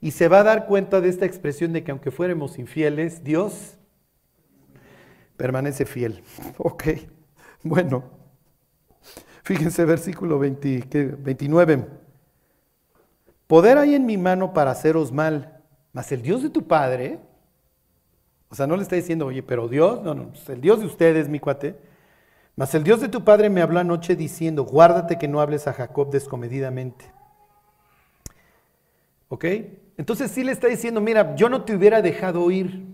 Y 0.00 0.10
se 0.10 0.28
va 0.28 0.40
a 0.40 0.44
dar 0.44 0.66
cuenta 0.66 1.00
de 1.00 1.08
esta 1.08 1.26
expresión 1.26 1.72
de 1.72 1.82
que 1.82 1.90
aunque 1.90 2.10
fuéramos 2.10 2.58
infieles, 2.58 3.24
Dios 3.24 3.76
permanece 5.36 5.84
fiel. 5.84 6.22
Ok, 6.58 6.84
bueno, 7.62 8.04
fíjense 9.42 9.84
versículo 9.84 10.38
29. 10.38 11.86
Poder 13.46 13.78
hay 13.78 13.94
en 13.94 14.06
mi 14.06 14.16
mano 14.16 14.52
para 14.52 14.72
haceros 14.72 15.12
mal, 15.12 15.62
mas 15.92 16.10
el 16.12 16.22
Dios 16.22 16.42
de 16.42 16.50
tu 16.50 16.66
Padre 16.66 17.20
o 18.48 18.54
sea, 18.54 18.66
no 18.66 18.76
le 18.76 18.82
está 18.82 18.96
diciendo, 18.96 19.26
oye, 19.26 19.42
pero 19.42 19.68
Dios, 19.68 20.02
no, 20.02 20.14
no, 20.14 20.32
el 20.48 20.60
Dios 20.60 20.80
de 20.80 20.86
ustedes, 20.86 21.28
mi 21.28 21.40
cuate. 21.40 21.76
Mas 22.54 22.74
el 22.74 22.84
Dios 22.84 23.00
de 23.00 23.08
tu 23.08 23.22
padre 23.22 23.50
me 23.50 23.60
habló 23.60 23.80
anoche 23.80 24.16
diciendo, 24.16 24.64
guárdate 24.64 25.18
que 25.18 25.28
no 25.28 25.40
hables 25.40 25.66
a 25.66 25.74
Jacob 25.74 26.10
descomedidamente. 26.10 27.12
¿Ok? 29.28 29.44
Entonces 29.96 30.30
sí 30.30 30.44
le 30.44 30.52
está 30.52 30.68
diciendo, 30.68 31.00
mira, 31.00 31.34
yo 31.36 31.48
no 31.48 31.64
te 31.64 31.74
hubiera 31.74 32.02
dejado 32.02 32.50
ir. 32.50 32.84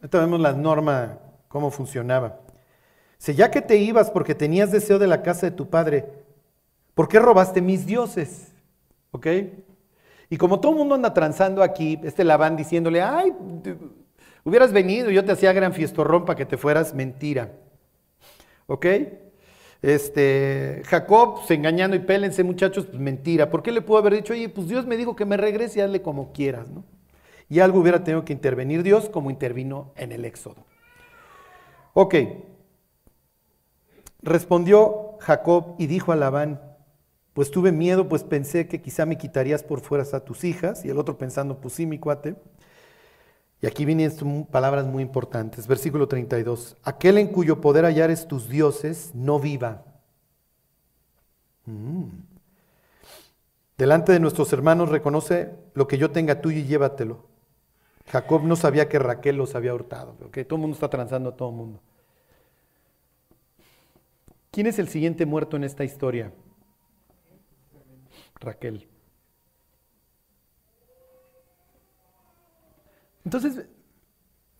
Ahorita 0.00 0.20
vemos 0.20 0.40
la 0.40 0.52
norma, 0.52 1.18
cómo 1.48 1.70
funcionaba. 1.70 2.40
Si 3.18 3.34
ya 3.34 3.50
que 3.50 3.62
te 3.62 3.76
ibas 3.76 4.10
porque 4.10 4.34
tenías 4.34 4.70
deseo 4.70 4.98
de 4.98 5.06
la 5.06 5.22
casa 5.22 5.46
de 5.46 5.56
tu 5.56 5.68
padre, 5.68 6.04
¿por 6.94 7.08
qué 7.08 7.18
robaste 7.18 7.60
mis 7.62 7.86
dioses? 7.86 8.52
¿Ok? 9.10 9.26
Y 10.28 10.36
como 10.36 10.60
todo 10.60 10.72
el 10.72 10.78
mundo 10.78 10.94
anda 10.94 11.14
transando 11.14 11.62
aquí, 11.62 11.98
este 12.02 12.24
Labán 12.24 12.56
diciéndole, 12.56 13.00
ay, 13.00 13.32
Hubieras 14.46 14.72
venido, 14.72 15.10
yo 15.10 15.24
te 15.24 15.32
hacía 15.32 15.52
gran 15.52 15.72
fiestorrón 15.72 16.24
para 16.24 16.36
que 16.36 16.46
te 16.46 16.56
fueras, 16.56 16.94
mentira. 16.94 17.50
¿Ok? 18.68 18.86
Este, 19.86 20.82
Jacob, 20.86 21.46
se 21.46 21.54
engañando 21.54 21.94
y 21.94 22.00
pélense 22.00 22.42
muchachos, 22.42 22.86
pues 22.86 22.98
mentira. 22.98 23.50
¿Por 23.50 23.62
qué 23.62 23.70
le 23.70 23.82
pudo 23.82 23.98
haber 23.98 24.14
dicho, 24.14 24.32
oye, 24.32 24.48
pues 24.48 24.66
Dios 24.66 24.84
me 24.84 24.96
dijo 24.96 25.14
que 25.14 25.24
me 25.24 25.36
regrese 25.36 25.78
y 25.78 25.82
hazle 25.82 26.02
como 26.02 26.32
quieras, 26.32 26.68
¿no? 26.68 26.84
Y 27.48 27.60
algo 27.60 27.78
hubiera 27.78 28.02
tenido 28.02 28.24
que 28.24 28.32
intervenir 28.32 28.82
Dios 28.82 29.08
como 29.08 29.30
intervino 29.30 29.92
en 29.94 30.10
el 30.10 30.24
Éxodo. 30.24 30.66
Ok. 31.94 32.16
Respondió 34.22 35.18
Jacob 35.20 35.76
y 35.78 35.86
dijo 35.86 36.10
a 36.10 36.16
Labán, 36.16 36.60
pues 37.32 37.52
tuve 37.52 37.70
miedo, 37.70 38.08
pues 38.08 38.24
pensé 38.24 38.66
que 38.66 38.82
quizá 38.82 39.06
me 39.06 39.16
quitarías 39.16 39.62
por 39.62 39.78
fuera 39.78 40.04
a 40.12 40.24
tus 40.24 40.42
hijas. 40.42 40.84
Y 40.84 40.90
el 40.90 40.98
otro 40.98 41.16
pensando, 41.16 41.60
pues 41.60 41.74
sí, 41.74 41.86
mi 41.86 42.00
cuate. 42.00 42.34
Y 43.60 43.66
aquí 43.66 43.84
vienen 43.84 44.12
palabras 44.50 44.86
muy 44.86 45.02
importantes. 45.02 45.66
Versículo 45.66 46.08
32. 46.08 46.76
Aquel 46.82 47.18
en 47.18 47.28
cuyo 47.28 47.60
poder 47.60 47.84
hallares 47.84 48.28
tus 48.28 48.48
dioses 48.48 49.12
no 49.14 49.40
viva. 49.40 49.84
Mm. 51.64 52.08
Delante 53.78 54.12
de 54.12 54.20
nuestros 54.20 54.52
hermanos 54.52 54.88
reconoce 54.88 55.54
lo 55.74 55.86
que 55.86 55.98
yo 55.98 56.10
tenga 56.10 56.40
tuyo 56.40 56.58
y 56.58 56.64
llévatelo. 56.64 57.26
Jacob 58.08 58.44
no 58.44 58.56
sabía 58.56 58.88
que 58.88 58.98
Raquel 58.98 59.36
los 59.36 59.54
había 59.54 59.74
hurtado. 59.74 60.16
¿okay? 60.24 60.44
Todo 60.44 60.56
el 60.56 60.62
mundo 60.62 60.74
está 60.74 60.88
transando 60.88 61.30
a 61.30 61.36
todo 61.36 61.50
el 61.50 61.56
mundo. 61.56 61.80
¿Quién 64.50 64.66
es 64.66 64.78
el 64.78 64.88
siguiente 64.88 65.26
muerto 65.26 65.56
en 65.56 65.64
esta 65.64 65.84
historia? 65.84 66.32
Raquel. 68.40 68.88
Entonces, 73.26 73.66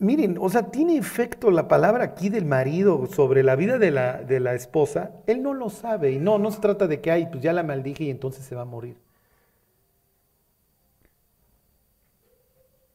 miren, 0.01 0.39
o 0.41 0.49
sea, 0.49 0.73
tiene 0.73 0.97
efecto 0.97 1.53
la 1.53 1.69
palabra 1.69 2.03
aquí 2.03 2.29
del 2.29 2.45
marido 2.45 3.07
sobre 3.07 3.45
la 3.45 3.55
vida 3.55 3.79
de 3.79 3.93
la, 3.93 4.25
de 4.25 4.41
la 4.41 4.55
esposa. 4.55 5.13
Él 5.29 5.41
no 5.41 5.55
lo 5.55 5.71
sabe 5.71 6.11
y 6.11 6.19
no, 6.19 6.37
no 6.39 6.51
se 6.51 6.61
trata 6.61 6.89
de 6.89 7.01
que, 7.01 7.13
ay, 7.13 7.29
pues 7.31 7.41
ya 7.41 7.53
la 7.53 7.63
maldije 7.63 8.05
y 8.05 8.11
entonces 8.11 8.45
se 8.45 8.57
va 8.57 8.63
a 8.63 8.65
morir. 8.67 8.99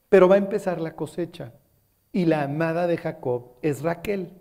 Pero 0.10 0.28
va 0.28 0.36
a 0.36 0.40
empezar 0.40 0.82
la 0.82 0.94
cosecha. 0.94 1.54
Y 2.12 2.26
la 2.26 2.44
amada 2.44 2.86
de 2.86 2.98
Jacob 2.98 3.54
es 3.62 3.82
Raquel. 3.82 4.34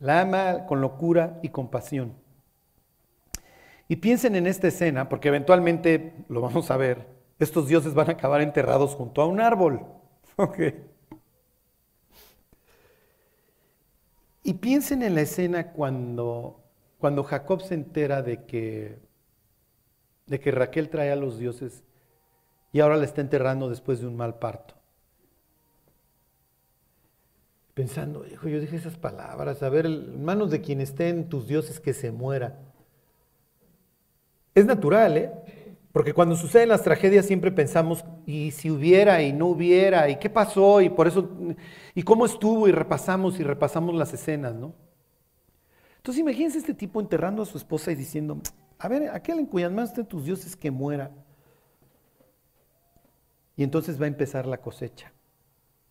La 0.00 0.22
ama 0.22 0.64
con 0.64 0.80
locura 0.80 1.38
y 1.42 1.50
compasión. 1.50 2.14
Y 3.88 3.96
piensen 3.96 4.36
en 4.36 4.46
esta 4.46 4.68
escena, 4.68 5.10
porque 5.10 5.28
eventualmente 5.28 6.14
lo 6.30 6.40
vamos 6.40 6.70
a 6.70 6.78
ver. 6.78 7.06
Estos 7.38 7.68
dioses 7.68 7.92
van 7.92 8.08
a 8.08 8.12
acabar 8.12 8.40
enterrados 8.40 8.94
junto 8.94 9.20
a 9.20 9.26
un 9.26 9.42
árbol. 9.42 9.97
Ok. 10.42 10.58
Y 14.44 14.54
piensen 14.54 15.02
en 15.02 15.16
la 15.16 15.22
escena 15.22 15.72
cuando, 15.72 16.62
cuando 16.98 17.24
Jacob 17.24 17.60
se 17.60 17.74
entera 17.74 18.22
de 18.22 18.44
que, 18.46 18.98
de 20.26 20.40
que 20.40 20.52
Raquel 20.52 20.88
trae 20.88 21.10
a 21.10 21.16
los 21.16 21.38
dioses 21.38 21.82
y 22.72 22.80
ahora 22.80 22.96
la 22.96 23.04
está 23.04 23.20
enterrando 23.20 23.68
después 23.68 24.00
de 24.00 24.06
un 24.06 24.16
mal 24.16 24.38
parto. 24.38 24.74
Pensando, 27.74 28.24
hijo, 28.26 28.48
yo 28.48 28.60
dije 28.60 28.76
esas 28.76 28.96
palabras, 28.96 29.62
a 29.62 29.68
ver, 29.68 29.86
en 29.86 30.24
manos 30.24 30.50
de 30.50 30.60
quien 30.60 30.80
estén 30.80 31.28
tus 31.28 31.48
dioses 31.48 31.80
que 31.80 31.92
se 31.92 32.10
muera. 32.10 32.58
Es 34.54 34.64
natural, 34.64 35.16
¿eh? 35.16 35.32
Porque 35.92 36.12
cuando 36.12 36.36
suceden 36.36 36.68
las 36.68 36.82
tragedias 36.82 37.26
siempre 37.26 37.50
pensamos, 37.50 38.04
y 38.26 38.50
si 38.50 38.70
hubiera 38.70 39.22
y 39.22 39.32
no 39.32 39.46
hubiera, 39.46 40.08
y 40.10 40.16
qué 40.18 40.28
pasó, 40.28 40.80
y 40.80 40.90
por 40.90 41.08
eso, 41.08 41.28
y 41.94 42.02
cómo 42.02 42.26
estuvo, 42.26 42.68
y 42.68 42.72
repasamos 42.72 43.40
y 43.40 43.42
repasamos 43.42 43.94
las 43.94 44.12
escenas, 44.12 44.54
¿no? 44.54 44.74
Entonces 45.96 46.20
imagínense 46.20 46.58
este 46.58 46.74
tipo 46.74 47.00
enterrando 47.00 47.42
a 47.42 47.46
su 47.46 47.58
esposa 47.58 47.90
y 47.90 47.94
diciendo, 47.94 48.38
a 48.78 48.88
ver, 48.88 49.10
aquel 49.10 49.40
en 49.40 49.46
cuyas 49.46 49.72
manos 49.72 49.90
estén 49.90 50.06
tus 50.06 50.24
dioses 50.24 50.54
que 50.54 50.70
muera. 50.70 51.10
Y 53.56 53.64
entonces 53.64 54.00
va 54.00 54.04
a 54.04 54.08
empezar 54.08 54.46
la 54.46 54.58
cosecha. 54.58 55.12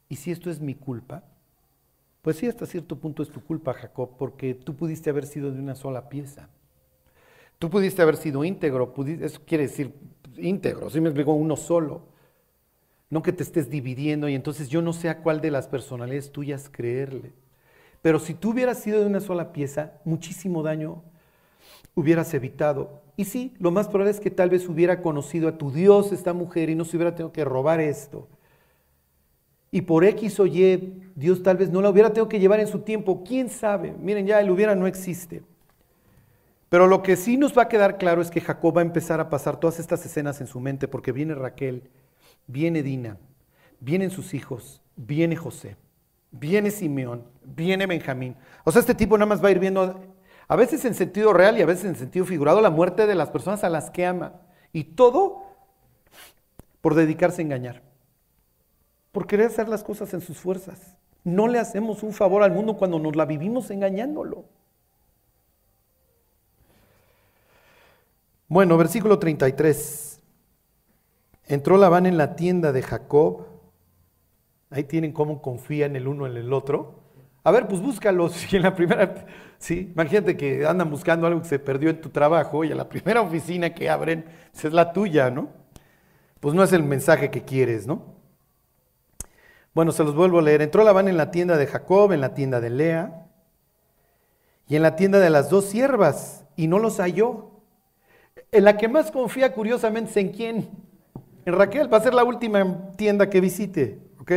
Y 0.08 0.16
si 0.16 0.32
esto 0.32 0.50
es 0.50 0.62
mi 0.62 0.74
culpa, 0.74 1.24
pues 2.22 2.38
sí, 2.38 2.48
hasta 2.48 2.66
cierto 2.66 2.98
punto 2.98 3.24
es 3.24 3.30
tu 3.30 3.44
culpa, 3.44 3.74
Jacob, 3.74 4.12
porque 4.18 4.54
tú 4.54 4.76
pudiste 4.76 5.10
haber 5.10 5.26
sido 5.26 5.52
de 5.52 5.60
una 5.60 5.76
sola 5.76 6.08
pieza. 6.08 6.50
Tú 7.60 7.70
pudiste 7.70 8.02
haber 8.02 8.18
sido 8.18 8.44
íntegro, 8.44 8.94
eso 9.22 9.42
quiere 9.46 9.64
decir 9.64 9.94
íntegro, 10.38 10.90
si 10.90 11.02
me 11.02 11.10
explico, 11.10 11.34
uno 11.34 11.56
solo. 11.56 12.04
No 13.10 13.22
que 13.22 13.32
te 13.32 13.44
estés 13.44 13.70
dividiendo 13.70 14.28
y 14.28 14.36
entonces 14.36 14.70
yo 14.70 14.82
no 14.82 14.94
sé 14.94 15.10
a 15.10 15.20
cuál 15.20 15.40
de 15.42 15.50
las 15.50 15.68
personalidades 15.68 16.32
tuyas 16.32 16.70
creerle. 16.70 17.32
Pero 18.02 18.20
si 18.20 18.34
tú 18.34 18.52
hubieras 18.52 18.80
sido 18.80 19.00
de 19.00 19.06
una 19.06 19.22
sola 19.22 19.54
pieza, 19.54 19.94
muchísimo 20.04 20.62
daño 20.62 21.04
hubieras 21.96 22.34
evitado. 22.34 23.02
Y 23.16 23.26
sí, 23.26 23.56
lo 23.60 23.72
más 23.72 23.88
probable 23.88 24.12
es 24.12 24.20
que 24.20 24.30
tal 24.30 24.50
vez 24.50 24.70
hubiera 24.70 25.02
conocido 25.02 25.48
a 25.48 25.58
tu 25.58 25.72
Dios 25.72 26.12
esta 26.12 26.34
mujer 26.34 26.70
y 26.70 26.76
no 26.76 26.86
se 26.86 26.98
hubiera 26.98 27.16
tenido 27.16 27.32
que 27.32 27.44
robar 27.44 27.80
esto. 27.80 28.28
Y 29.72 29.82
por 29.82 30.06
X 30.06 30.40
o 30.40 30.46
Y, 30.46 31.02
Dios 31.16 31.42
tal 31.42 31.58
vez 31.58 31.72
no 31.72 31.82
la 31.82 31.90
hubiera 31.90 32.10
tenido 32.10 32.30
que 32.30 32.40
llevar 32.40 32.60
en 32.60 32.68
su 32.68 32.80
tiempo. 32.80 33.24
¿Quién 33.24 33.50
sabe? 33.50 33.94
Miren, 33.94 34.28
ya 34.28 34.40
el 34.40 34.52
hubiera 34.52 34.76
no 34.76 34.86
existe. 34.86 35.42
Pero 36.70 36.88
lo 36.88 37.02
que 37.02 37.16
sí 37.16 37.38
nos 37.38 37.58
va 37.58 37.64
a 37.64 37.68
quedar 37.70 37.98
claro 37.98 38.22
es 38.22 38.30
que 38.30 38.42
Jacob 38.42 38.76
va 38.78 38.82
a 38.82 38.86
empezar 38.86 39.20
a 39.20 39.30
pasar 39.30 39.60
todas 39.60 39.80
estas 39.80 40.06
escenas 40.06 40.42
en 40.42 40.48
su 40.48 40.60
mente 40.60 40.88
porque 40.88 41.12
viene 41.12 41.34
Raquel, 41.34 41.90
viene 42.46 42.84
Dina, 42.84 43.18
vienen 43.80 44.12
sus 44.12 44.34
hijos, 44.34 44.82
viene 44.96 45.36
José, 45.36 45.78
viene 46.32 46.72
Simeón, 46.72 47.24
viene 47.44 47.86
Benjamín. 47.86 48.36
O 48.66 48.72
sea, 48.72 48.82
este 48.82 48.96
tipo 48.96 49.18
nada 49.18 49.28
más 49.28 49.44
va 49.44 49.48
a 49.48 49.52
ir 49.52 49.60
viendo 49.60 50.02
a 50.48 50.56
veces 50.56 50.84
en 50.86 50.94
sentido 50.94 51.34
real 51.34 51.58
y 51.58 51.62
a 51.62 51.66
veces 51.66 51.86
en 51.86 51.96
sentido 51.96 52.26
figurado, 52.26 52.62
la 52.62 52.70
muerte 52.70 53.06
de 53.06 53.16
las 53.16 53.30
personas 53.30 53.64
a 53.64 53.70
las 53.70 53.90
que 53.90 54.06
ama. 54.06 54.34
Y 54.72 54.84
todo 54.84 55.44
por 56.82 56.96
dedicarse 56.96 57.42
a 57.42 57.46
engañar. 57.46 57.82
Por 59.12 59.28
querer 59.28 59.48
hacer 59.48 59.68
las 59.68 59.84
cosas 59.84 60.14
en 60.14 60.22
sus 60.22 60.38
fuerzas. 60.38 60.96
No 61.24 61.48
le 61.48 61.60
hacemos 61.60 62.04
un 62.04 62.14
favor 62.14 62.44
al 62.44 62.52
mundo 62.52 62.78
cuando 62.78 63.00
nos 63.00 63.16
la 63.16 63.26
vivimos 63.26 63.72
engañándolo. 63.72 64.46
Bueno, 68.50 68.78
versículo 68.78 69.20
33. 69.20 70.22
Entró 71.48 71.78
Labán 71.78 72.06
en 72.06 72.18
la 72.18 72.36
tienda 72.38 72.72
de 72.72 72.82
Jacob. 72.82 73.46
Ahí 74.70 74.86
tienen 74.86 75.12
cómo 75.12 75.42
confían 75.42 75.98
el 75.98 76.08
uno 76.08 76.26
en 76.28 76.38
el 76.38 76.54
otro. 76.54 77.04
A 77.44 77.52
ver, 77.52 77.68
pues 77.68 77.82
búscalos. 77.82 78.46
En 78.54 78.62
la 78.62 78.74
primera 78.74 79.26
¿sí? 79.58 79.92
Imagínate 79.94 80.38
que 80.38 80.66
andan 80.66 80.90
buscando 80.90 81.28
algo 81.28 81.42
que 81.42 81.48
se 81.48 81.60
perdió 81.60 81.90
en 81.90 82.00
tu 82.00 82.10
trabajo 82.10 82.64
y 82.64 82.72
a 82.72 82.76
la 82.76 82.88
primera 82.88 83.22
oficina 83.22 83.74
que 83.74 83.90
abren 83.90 84.24
pues, 84.54 84.66
es 84.66 84.74
la 84.74 84.94
tuya, 84.94 85.30
¿no? 85.30 85.50
Pues 86.40 86.56
no 86.56 86.64
es 86.64 86.72
el 86.72 86.84
mensaje 86.84 87.30
que 87.30 87.44
quieres, 87.44 87.86
¿no? 87.86 88.16
Bueno, 89.74 89.92
se 89.92 90.06
los 90.06 90.16
vuelvo 90.16 90.40
a 90.40 90.42
leer. 90.42 90.62
Entró 90.62 90.86
Labán 90.86 91.10
en 91.10 91.18
la 91.18 91.32
tienda 91.32 91.58
de 91.58 91.68
Jacob, 91.68 92.14
en 92.14 92.22
la 92.22 92.34
tienda 92.34 92.62
de 92.62 92.70
Lea 92.70 93.28
y 94.70 94.78
en 94.78 94.84
la 94.84 94.96
tienda 94.96 95.20
de 95.20 95.30
las 95.30 95.50
dos 95.50 95.66
siervas 95.66 96.46
y 96.56 96.68
no 96.68 96.80
los 96.80 96.98
halló. 96.98 97.57
En 98.52 98.64
la 98.64 98.78
que 98.78 98.88
más 98.88 99.12
confía 99.12 99.54
curiosamente 99.54 100.12
es 100.12 100.18
en 100.18 100.30
quién? 100.30 100.70
En 101.46 101.54
Raquel, 101.54 101.92
va 101.92 101.98
a 101.98 102.02
ser 102.02 102.14
la 102.14 102.24
última 102.24 102.92
tienda 102.96 103.30
que 103.30 103.40
visite, 103.40 104.00
¿ok? 104.20 104.32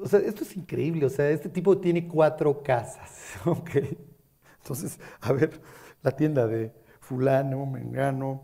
O 0.00 0.06
sea, 0.06 0.20
esto 0.20 0.44
es 0.44 0.56
increíble, 0.56 1.06
o 1.06 1.10
sea, 1.10 1.28
este 1.30 1.48
tipo 1.48 1.78
tiene 1.78 2.06
cuatro 2.06 2.62
casas, 2.62 3.10
¿ok? 3.44 3.70
Entonces, 4.58 5.00
a 5.20 5.32
ver, 5.32 5.60
la 6.02 6.12
tienda 6.12 6.46
de 6.46 6.72
fulano, 7.00 7.64
mengano, 7.66 8.42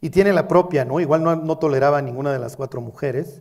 y 0.00 0.10
tiene 0.10 0.32
la 0.32 0.46
propia, 0.46 0.84
¿no? 0.84 1.00
Igual 1.00 1.22
no, 1.22 1.34
no 1.36 1.58
toleraba 1.58 1.98
a 1.98 2.02
ninguna 2.02 2.32
de 2.32 2.38
las 2.38 2.56
cuatro 2.56 2.80
mujeres. 2.80 3.40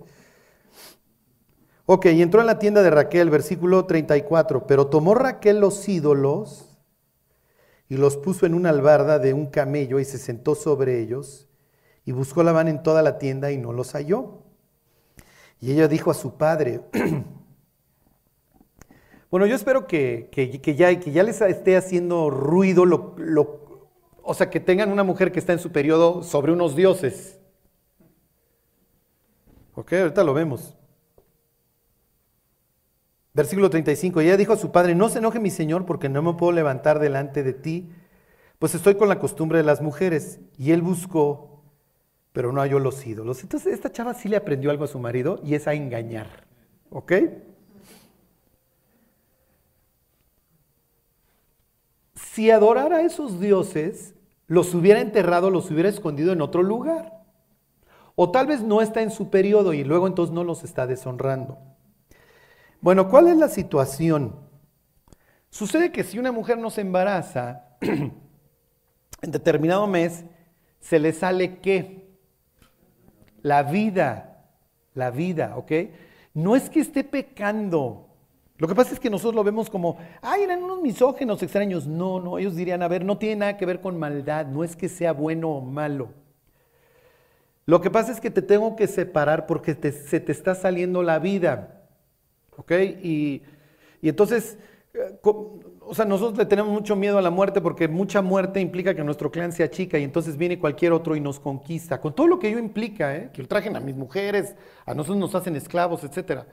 Ok, 1.86 2.06
y 2.06 2.21
entró 2.21 2.39
en 2.39 2.47
la 2.47 2.60
tienda 2.60 2.82
de 2.82 2.89
Raquel, 2.89 3.29
versículo 3.29 3.86
34, 3.86 4.65
pero 4.65 4.88
tomó 4.88 5.15
Raquel 5.15 5.60
los 5.60 5.88
ídolos 5.89 6.73
y 7.93 7.97
los 7.97 8.17
puso 8.17 8.47
en 8.47 8.56
una 8.56 8.71
albarda 8.71 9.19
de 9.19 9.36
un 9.36 9.45
camello 9.45 9.99
y 9.99 10.06
se 10.06 10.17
sentó 10.17 10.56
sobre 10.56 10.99
ellos 10.99 11.47
y 12.06 12.12
buscó 12.12 12.41
la 12.41 12.51
van 12.51 12.67
en 12.67 12.82
toda 12.82 13.03
la 13.03 13.19
tienda 13.19 13.51
y 13.51 13.60
no 13.60 13.71
los 13.71 13.91
halló. 13.91 14.39
Y 15.62 15.73
ella 15.73 15.88
dijo 15.88 16.10
a 16.10 16.15
su 16.15 16.36
padre, 16.36 16.82
Bueno, 19.29 19.45
yo 19.45 19.56
espero 19.56 19.86
que, 19.86 20.32
ya, 20.75 20.99
que 20.99 21.12
ya 21.12 21.21
les 21.21 21.39
esté 21.41 21.77
haciendo 21.77 22.32
ruido, 22.32 22.86
lo, 22.86 23.15
o 24.23 24.34
sea, 24.34 24.49
que 24.49 24.60
tengan 24.60 24.91
una 24.91 25.03
mujer 25.03 25.32
que 25.32 25.38
está 25.38 25.53
en 25.53 25.60
su 25.60 25.71
periodo 25.71 26.23
sobre 26.23 26.51
unos 26.51 26.75
dioses. 26.75 27.39
Ok, 29.75 29.93
ahorita 29.93 30.23
lo 30.23 30.34
vemos. 30.34 30.75
Versículo 33.34 33.69
35. 33.69 34.22
ella 34.22 34.38
dijo 34.38 34.54
a 34.54 34.58
su 34.58 34.72
padre, 34.72 34.96
no 34.96 35.10
se 35.10 35.19
enoje 35.19 35.39
mi 35.39 35.50
señor 35.50 35.86
porque 35.86 36.10
no 36.10 36.22
me 36.22 36.34
puedo 36.34 36.52
levantar 36.52 37.00
delante 37.00 37.43
de 37.43 37.54
ti, 37.54 37.89
pues 38.60 38.76
estoy 38.76 38.96
con 38.96 39.10
la 39.10 39.19
costumbre 39.19 39.58
de 39.58 39.63
las 39.63 39.82
mujeres. 39.82 40.39
Y 40.58 40.72
él 40.72 40.82
buscó, 40.82 41.63
pero 42.32 42.52
no 42.52 42.62
halló 42.62 42.80
los 42.80 43.06
ídolos. 43.06 43.41
Entonces 43.41 43.74
esta 43.74 43.91
chava 43.91 44.13
sí 44.13 44.30
le 44.30 44.38
aprendió 44.38 44.69
algo 44.69 44.84
a 44.84 44.88
su 44.88 45.00
marido 45.00 45.39
y 45.43 45.56
es 45.56 45.67
a 45.67 45.74
engañar. 45.74 46.46
¿Ok? 46.89 47.13
si 52.34 52.50
adorara 52.50 52.98
a 52.98 53.02
esos 53.04 53.39
dioses, 53.39 54.15
los 54.48 54.74
hubiera 54.74 55.02
enterrado, 55.02 55.52
los 55.52 55.69
hubiera 55.69 55.88
escondido 55.88 56.34
en 56.34 56.41
otro 56.41 56.63
lugar. 56.63 57.22
O 58.15 58.32
tal 58.32 58.48
vez 58.48 58.63
no 58.63 58.82
está 58.82 59.04
en 59.04 59.12
su 59.12 59.30
periodo 59.30 59.74
y 59.74 59.84
luego 59.84 60.08
entonces 60.08 60.34
no 60.34 60.43
los 60.43 60.63
está 60.63 60.88
deshonrando. 60.88 61.60
Bueno, 62.84 63.08
¿cuál 63.08 63.30
es 63.30 63.38
la 63.38 63.48
situación? 63.48 64.36
Sucede 65.50 65.93
que 65.93 66.04
si 66.04 66.19
una 66.19 66.34
mujer 66.34 66.58
no 66.58 66.69
se 66.69 66.82
embaraza, 66.82 67.63
en 67.80 68.12
determinado 69.22 69.88
mes, 69.88 70.26
se 70.82 71.00
le 71.00 71.13
sale 71.13 71.60
qué? 71.60 72.10
La 73.41 73.63
vida, 73.63 74.50
la 74.96 75.12
vida, 75.12 75.56
¿ok? 75.56 75.72
No 76.34 76.58
es 76.58 76.69
que 76.69 76.82
esté 76.82 77.06
pecando, 77.06 78.10
lo 78.58 78.67
que 78.67 78.76
pasa 78.76 78.93
es 78.93 79.00
que 79.00 79.10
nosotros 79.10 79.36
lo 79.36 79.46
vemos 79.46 79.69
como, 79.69 79.96
ay, 80.22 80.43
eran 80.43 80.62
unos 80.62 80.82
misógenos 80.82 81.41
extraños. 81.41 81.88
No, 81.88 82.19
no, 82.19 82.38
ellos 82.38 82.54
dirían, 82.54 82.84
a 82.84 82.89
ver, 82.89 83.06
no 83.06 83.17
tiene 83.17 83.38
nada 83.38 83.56
que 83.56 83.65
ver 83.65 83.80
con 83.80 83.98
maldad, 83.98 84.48
no 84.48 84.62
es 84.62 84.76
que 84.76 84.89
sea 84.89 85.13
bueno 85.13 85.52
o 85.52 85.62
malo. 85.62 86.10
Lo 87.65 87.80
que 87.80 87.89
pasa 87.89 88.12
es 88.12 88.19
que 88.19 88.30
te 88.30 88.41
tengo 88.41 88.76
que 88.76 88.88
separar 88.88 89.46
porque 89.48 89.74
se 89.74 90.19
te 90.19 90.32
está 90.34 90.54
saliendo 90.54 91.02
la 91.02 91.19
vida. 91.19 91.83
¿Ok? 92.58 92.72
Y, 93.02 93.42
y 94.02 94.10
entonces, 94.10 94.58
eh, 94.94 95.18
o 95.24 95.96
sea, 95.96 96.06
nosotros 96.06 96.38
le 96.38 96.46
tenemos 96.46 96.72
mucho 96.72 96.96
miedo 96.96 97.18
a 97.18 97.22
la 97.22 97.32
muerte 97.32 97.62
porque 97.62 97.88
mucha 97.88 98.22
muerte 98.22 98.60
implica 98.60 98.94
que 98.94 99.04
nuestro 99.04 99.32
clan 99.32 99.52
sea 99.52 99.70
chica 99.70 99.98
y 99.98 100.04
entonces 100.04 100.38
viene 100.38 100.60
cualquier 100.60 100.94
otro 100.94 101.16
y 101.16 101.20
nos 101.20 101.39
conquista. 101.39 102.00
Con 102.00 102.13
todo 102.13 102.28
lo 102.28 102.39
que 102.39 102.50
ello 102.50 102.60
implica, 102.60 103.16
¿eh? 103.16 103.30
que 103.34 103.42
lo 103.42 103.48
trajen 103.48 103.76
a 103.76 103.80
mis 103.80 103.96
mujeres, 103.96 104.56
a 104.86 104.94
nosotros 104.94 105.18
nos 105.18 105.36
hacen 105.36 105.56
esclavos, 105.56 106.04
etcétera. 106.04 106.48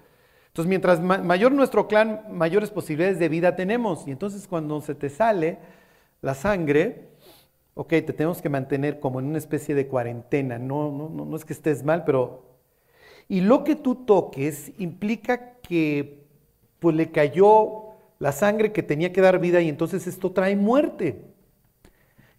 Entonces, 0.49 0.69
mientras 0.69 1.01
mayor 1.01 1.53
nuestro 1.53 1.87
clan, 1.87 2.23
mayores 2.31 2.71
posibilidades 2.71 3.19
de 3.19 3.29
vida 3.29 3.55
tenemos. 3.55 4.07
Y 4.09 4.11
entonces 4.11 4.49
cuando 4.49 4.81
se 4.81 4.95
te 4.95 5.09
sale 5.09 5.59
la 6.23 6.35
sangre, 6.35 7.11
ok, 7.75 7.89
te 7.89 8.13
tenemos 8.13 8.43
que 8.43 8.49
mantener 8.49 9.01
como 9.01 9.21
en 9.21 9.27
una 9.27 9.39
especie 9.39 9.75
de 9.75 9.87
cuarentena. 9.87 10.59
No, 10.59 10.91
no, 10.91 11.09
no, 11.09 11.25
no 11.25 11.37
es 11.37 11.45
que 11.45 11.53
estés 11.53 11.85
mal, 11.85 12.05
pero... 12.05 12.50
Y 13.31 13.43
lo 13.43 13.63
que 13.63 13.77
tú 13.77 13.95
toques 13.95 14.73
implica 14.77 15.53
que 15.61 16.27
pues 16.81 16.97
le 16.97 17.13
cayó 17.13 17.91
la 18.19 18.33
sangre 18.33 18.73
que 18.73 18.83
tenía 18.83 19.13
que 19.13 19.21
dar 19.21 19.39
vida 19.39 19.61
y 19.61 19.69
entonces 19.69 20.09
esto 20.09 20.33
trae 20.33 20.57
muerte. 20.57 21.23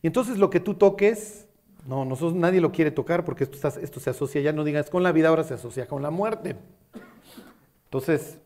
Y 0.01 0.07
entonces 0.07 0.37
lo 0.37 0.49
que 0.49 0.59
tú 0.59 0.73
toques, 0.73 1.47
no, 1.87 2.03
nadie 2.33 2.59
lo 2.59 2.73
quiere 2.73 2.91
tocar 2.91 3.23
porque 3.23 3.45
esto, 3.45 3.99
se 4.01 4.09
asocia, 4.09 4.41
ya 4.41 4.51
no 4.51 4.65
digas 4.65 4.89
con 4.89 5.01
la 5.01 5.13
vida, 5.13 5.29
ahora 5.29 5.45
se 5.45 5.53
asocia 5.53 5.87
con 5.87 6.01
la 6.01 6.11
muerte. 6.11 6.57
Entonces, 7.85 8.39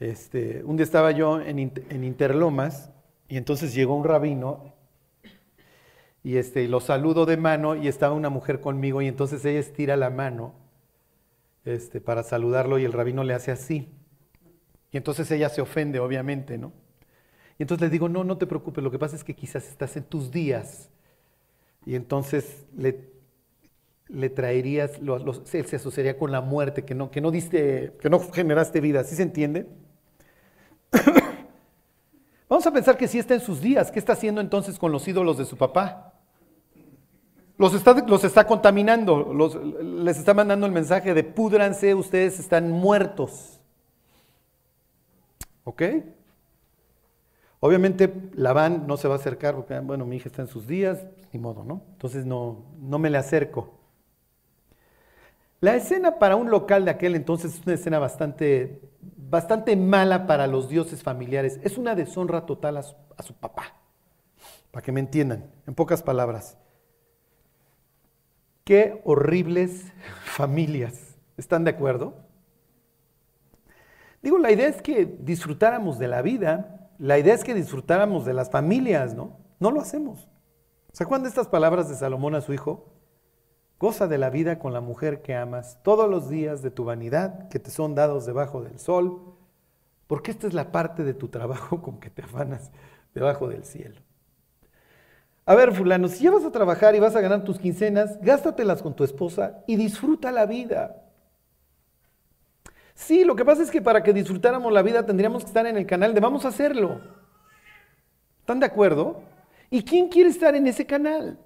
este, 0.00 0.62
un 0.64 0.76
día 0.76 0.84
estaba 0.84 1.12
yo 1.12 1.40
en, 1.40 1.58
Interlomas 2.04 2.90
y 3.26 3.38
entonces 3.38 3.72
llegó 3.72 3.96
un 3.96 4.04
rabino 4.04 4.74
y 6.28 6.36
este, 6.36 6.68
lo 6.68 6.80
saludo 6.80 7.24
de 7.24 7.38
mano 7.38 7.74
y 7.74 7.88
estaba 7.88 8.12
una 8.12 8.28
mujer 8.28 8.60
conmigo 8.60 9.00
y 9.00 9.06
entonces 9.06 9.42
ella 9.46 9.60
estira 9.60 9.96
la 9.96 10.10
mano 10.10 10.52
este, 11.64 12.02
para 12.02 12.22
saludarlo 12.22 12.78
y 12.78 12.84
el 12.84 12.92
rabino 12.92 13.24
le 13.24 13.32
hace 13.32 13.50
así. 13.50 13.88
Y 14.92 14.98
entonces 14.98 15.30
ella 15.30 15.48
se 15.48 15.62
ofende, 15.62 16.00
obviamente, 16.00 16.58
¿no? 16.58 16.74
Y 17.58 17.62
entonces 17.62 17.86
le 17.86 17.90
digo, 17.90 18.10
no, 18.10 18.24
no 18.24 18.36
te 18.36 18.46
preocupes, 18.46 18.84
lo 18.84 18.90
que 18.90 18.98
pasa 18.98 19.16
es 19.16 19.24
que 19.24 19.34
quizás 19.34 19.66
estás 19.68 19.96
en 19.96 20.02
tus 20.02 20.30
días. 20.30 20.90
Y 21.86 21.94
entonces 21.94 22.66
le, 22.76 23.08
le 24.08 24.28
traerías, 24.28 25.00
se 25.44 25.76
asociaría 25.76 26.18
con 26.18 26.30
la 26.30 26.42
muerte, 26.42 26.84
que 26.84 26.94
no, 26.94 27.10
que 27.10 27.22
no 27.22 27.30
diste, 27.30 27.94
que 28.02 28.10
no 28.10 28.20
generaste 28.20 28.82
vida, 28.82 29.02
¿sí 29.02 29.16
se 29.16 29.22
entiende? 29.22 29.66
Vamos 32.50 32.66
a 32.66 32.70
pensar 32.70 32.98
que 32.98 33.08
si 33.08 33.18
está 33.18 33.32
en 33.32 33.40
sus 33.40 33.62
días, 33.62 33.90
¿qué 33.90 33.98
está 33.98 34.12
haciendo 34.12 34.42
entonces 34.42 34.78
con 34.78 34.92
los 34.92 35.08
ídolos 35.08 35.38
de 35.38 35.46
su 35.46 35.56
papá? 35.56 36.07
Los 37.58 37.74
está, 37.74 37.92
los 38.06 38.22
está 38.22 38.46
contaminando, 38.46 39.34
les 39.82 40.16
está 40.16 40.32
mandando 40.32 40.64
el 40.64 40.72
mensaje 40.72 41.12
de 41.12 41.24
púdranse, 41.24 41.92
ustedes 41.92 42.38
están 42.38 42.70
muertos. 42.70 43.60
¿Ok? 45.64 45.82
Obviamente 47.58 48.30
Labán 48.34 48.86
no 48.86 48.96
se 48.96 49.08
va 49.08 49.14
a 49.14 49.18
acercar 49.18 49.56
porque, 49.56 49.76
bueno, 49.80 50.06
mi 50.06 50.16
hija 50.16 50.28
está 50.28 50.42
en 50.42 50.48
sus 50.48 50.68
días, 50.68 51.04
ni 51.32 51.40
modo, 51.40 51.64
¿no? 51.64 51.82
Entonces 51.94 52.24
no, 52.24 52.64
no 52.80 53.00
me 53.00 53.10
le 53.10 53.18
acerco. 53.18 53.74
La 55.60 55.74
escena 55.74 56.20
para 56.20 56.36
un 56.36 56.52
local 56.52 56.84
de 56.84 56.92
aquel 56.92 57.16
entonces 57.16 57.54
es 57.54 57.66
una 57.66 57.74
escena 57.74 57.98
bastante, 57.98 58.80
bastante 59.00 59.74
mala 59.74 60.28
para 60.28 60.46
los 60.46 60.68
dioses 60.68 61.02
familiares. 61.02 61.58
Es 61.64 61.76
una 61.76 61.96
deshonra 61.96 62.46
total 62.46 62.76
a 62.76 62.82
su 62.84 63.34
papá, 63.34 63.74
para 64.70 64.84
que 64.84 64.92
me 64.92 65.00
entiendan, 65.00 65.50
en 65.66 65.74
pocas 65.74 66.04
palabras. 66.04 66.56
Qué 68.68 69.00
horribles 69.04 69.90
familias. 70.24 71.16
¿Están 71.38 71.64
de 71.64 71.70
acuerdo? 71.70 72.16
Digo, 74.20 74.36
la 74.36 74.52
idea 74.52 74.68
es 74.68 74.82
que 74.82 75.06
disfrutáramos 75.06 75.98
de 75.98 76.06
la 76.06 76.20
vida, 76.20 76.90
la 76.98 77.18
idea 77.18 77.32
es 77.32 77.44
que 77.44 77.54
disfrutáramos 77.54 78.26
de 78.26 78.34
las 78.34 78.50
familias, 78.50 79.14
¿no? 79.14 79.38
No 79.58 79.70
lo 79.70 79.80
hacemos. 79.80 80.28
¿Se 80.92 81.04
estas 81.04 81.48
palabras 81.48 81.88
de 81.88 81.94
Salomón 81.94 82.34
a 82.34 82.42
su 82.42 82.52
hijo? 82.52 82.92
Goza 83.80 84.06
de 84.06 84.18
la 84.18 84.28
vida 84.28 84.58
con 84.58 84.74
la 84.74 84.82
mujer 84.82 85.22
que 85.22 85.34
amas 85.34 85.82
todos 85.82 86.10
los 86.10 86.28
días 86.28 86.60
de 86.60 86.70
tu 86.70 86.84
vanidad 86.84 87.48
que 87.48 87.60
te 87.60 87.70
son 87.70 87.94
dados 87.94 88.26
debajo 88.26 88.62
del 88.62 88.78
sol, 88.78 89.34
porque 90.06 90.30
esta 90.30 90.46
es 90.46 90.52
la 90.52 90.72
parte 90.72 91.04
de 91.04 91.14
tu 91.14 91.28
trabajo 91.28 91.80
con 91.82 92.00
que 92.00 92.10
te 92.10 92.20
afanas 92.20 92.70
debajo 93.14 93.48
del 93.48 93.64
cielo. 93.64 94.02
A 95.48 95.54
ver, 95.54 95.72
fulano, 95.72 96.08
si 96.08 96.24
ya 96.24 96.30
vas 96.30 96.44
a 96.44 96.52
trabajar 96.52 96.94
y 96.94 97.00
vas 97.00 97.16
a 97.16 97.22
ganar 97.22 97.42
tus 97.42 97.58
quincenas, 97.58 98.20
gástatelas 98.20 98.82
con 98.82 98.94
tu 98.94 99.02
esposa 99.02 99.64
y 99.66 99.76
disfruta 99.76 100.30
la 100.30 100.44
vida. 100.44 101.02
Sí, 102.94 103.24
lo 103.24 103.34
que 103.34 103.46
pasa 103.46 103.62
es 103.62 103.70
que 103.70 103.80
para 103.80 104.02
que 104.02 104.12
disfrutáramos 104.12 104.70
la 104.70 104.82
vida 104.82 105.06
tendríamos 105.06 105.44
que 105.44 105.48
estar 105.48 105.66
en 105.66 105.78
el 105.78 105.86
canal 105.86 106.12
de 106.12 106.20
vamos 106.20 106.44
a 106.44 106.48
hacerlo. 106.48 107.00
¿Están 108.40 108.60
de 108.60 108.66
acuerdo? 108.66 109.22
¿Y 109.70 109.82
quién 109.84 110.10
quiere 110.10 110.28
estar 110.28 110.54
en 110.54 110.66
ese 110.66 110.84
canal? 110.84 111.38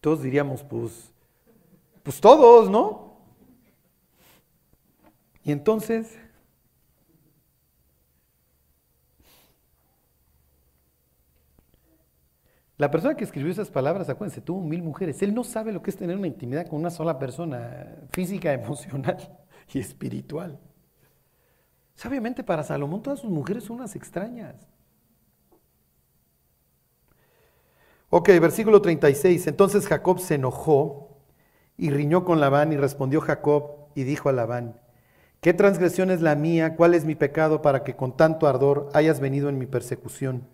Todos 0.00 0.22
diríamos, 0.22 0.62
pues, 0.62 1.12
pues 2.04 2.20
todos, 2.20 2.70
¿no? 2.70 3.16
Y 5.42 5.50
entonces, 5.50 6.16
la 12.82 12.90
persona 12.90 13.14
que 13.14 13.22
escribió 13.22 13.52
esas 13.52 13.70
palabras, 13.70 14.08
acuérdense, 14.08 14.40
tuvo 14.40 14.60
mil 14.60 14.82
mujeres. 14.82 15.22
Él 15.22 15.32
no 15.32 15.44
sabe 15.44 15.70
lo 15.70 15.84
que 15.84 15.90
es 15.90 15.96
tener 15.96 16.16
una 16.16 16.26
intimidad 16.26 16.66
con 16.66 16.80
una 16.80 16.90
sola 16.90 17.16
persona, 17.16 17.86
física, 18.10 18.52
emocional 18.60 19.38
y 19.72 19.78
espiritual. 19.78 20.58
Obviamente 22.04 22.42
para 22.42 22.64
Salomón 22.64 23.00
todas 23.00 23.20
sus 23.20 23.30
mujeres 23.30 23.62
son 23.62 23.76
unas 23.76 23.94
extrañas. 23.94 24.56
Ok, 28.10 28.30
versículo 28.40 28.82
36. 28.82 29.46
Entonces 29.46 29.86
Jacob 29.86 30.18
se 30.18 30.34
enojó 30.34 31.20
y 31.76 31.90
riñó 31.90 32.24
con 32.24 32.40
Labán 32.40 32.72
y 32.72 32.76
respondió 32.76 33.20
Jacob 33.20 33.92
y 33.94 34.02
dijo 34.02 34.28
a 34.28 34.32
Labán, 34.32 34.80
¿qué 35.40 35.54
transgresión 35.54 36.10
es 36.10 36.20
la 36.20 36.34
mía? 36.34 36.74
¿Cuál 36.74 36.94
es 36.94 37.04
mi 37.04 37.14
pecado 37.14 37.62
para 37.62 37.84
que 37.84 37.94
con 37.94 38.16
tanto 38.16 38.48
ardor 38.48 38.88
hayas 38.92 39.20
venido 39.20 39.48
en 39.48 39.58
mi 39.58 39.66
persecución? 39.66 40.48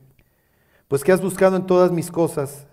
Pues 0.88 1.04
que 1.04 1.12
has 1.12 1.20
buscado 1.20 1.56
en 1.56 1.66
todas 1.66 1.92
mis 1.92 2.10
cosas, 2.10 2.66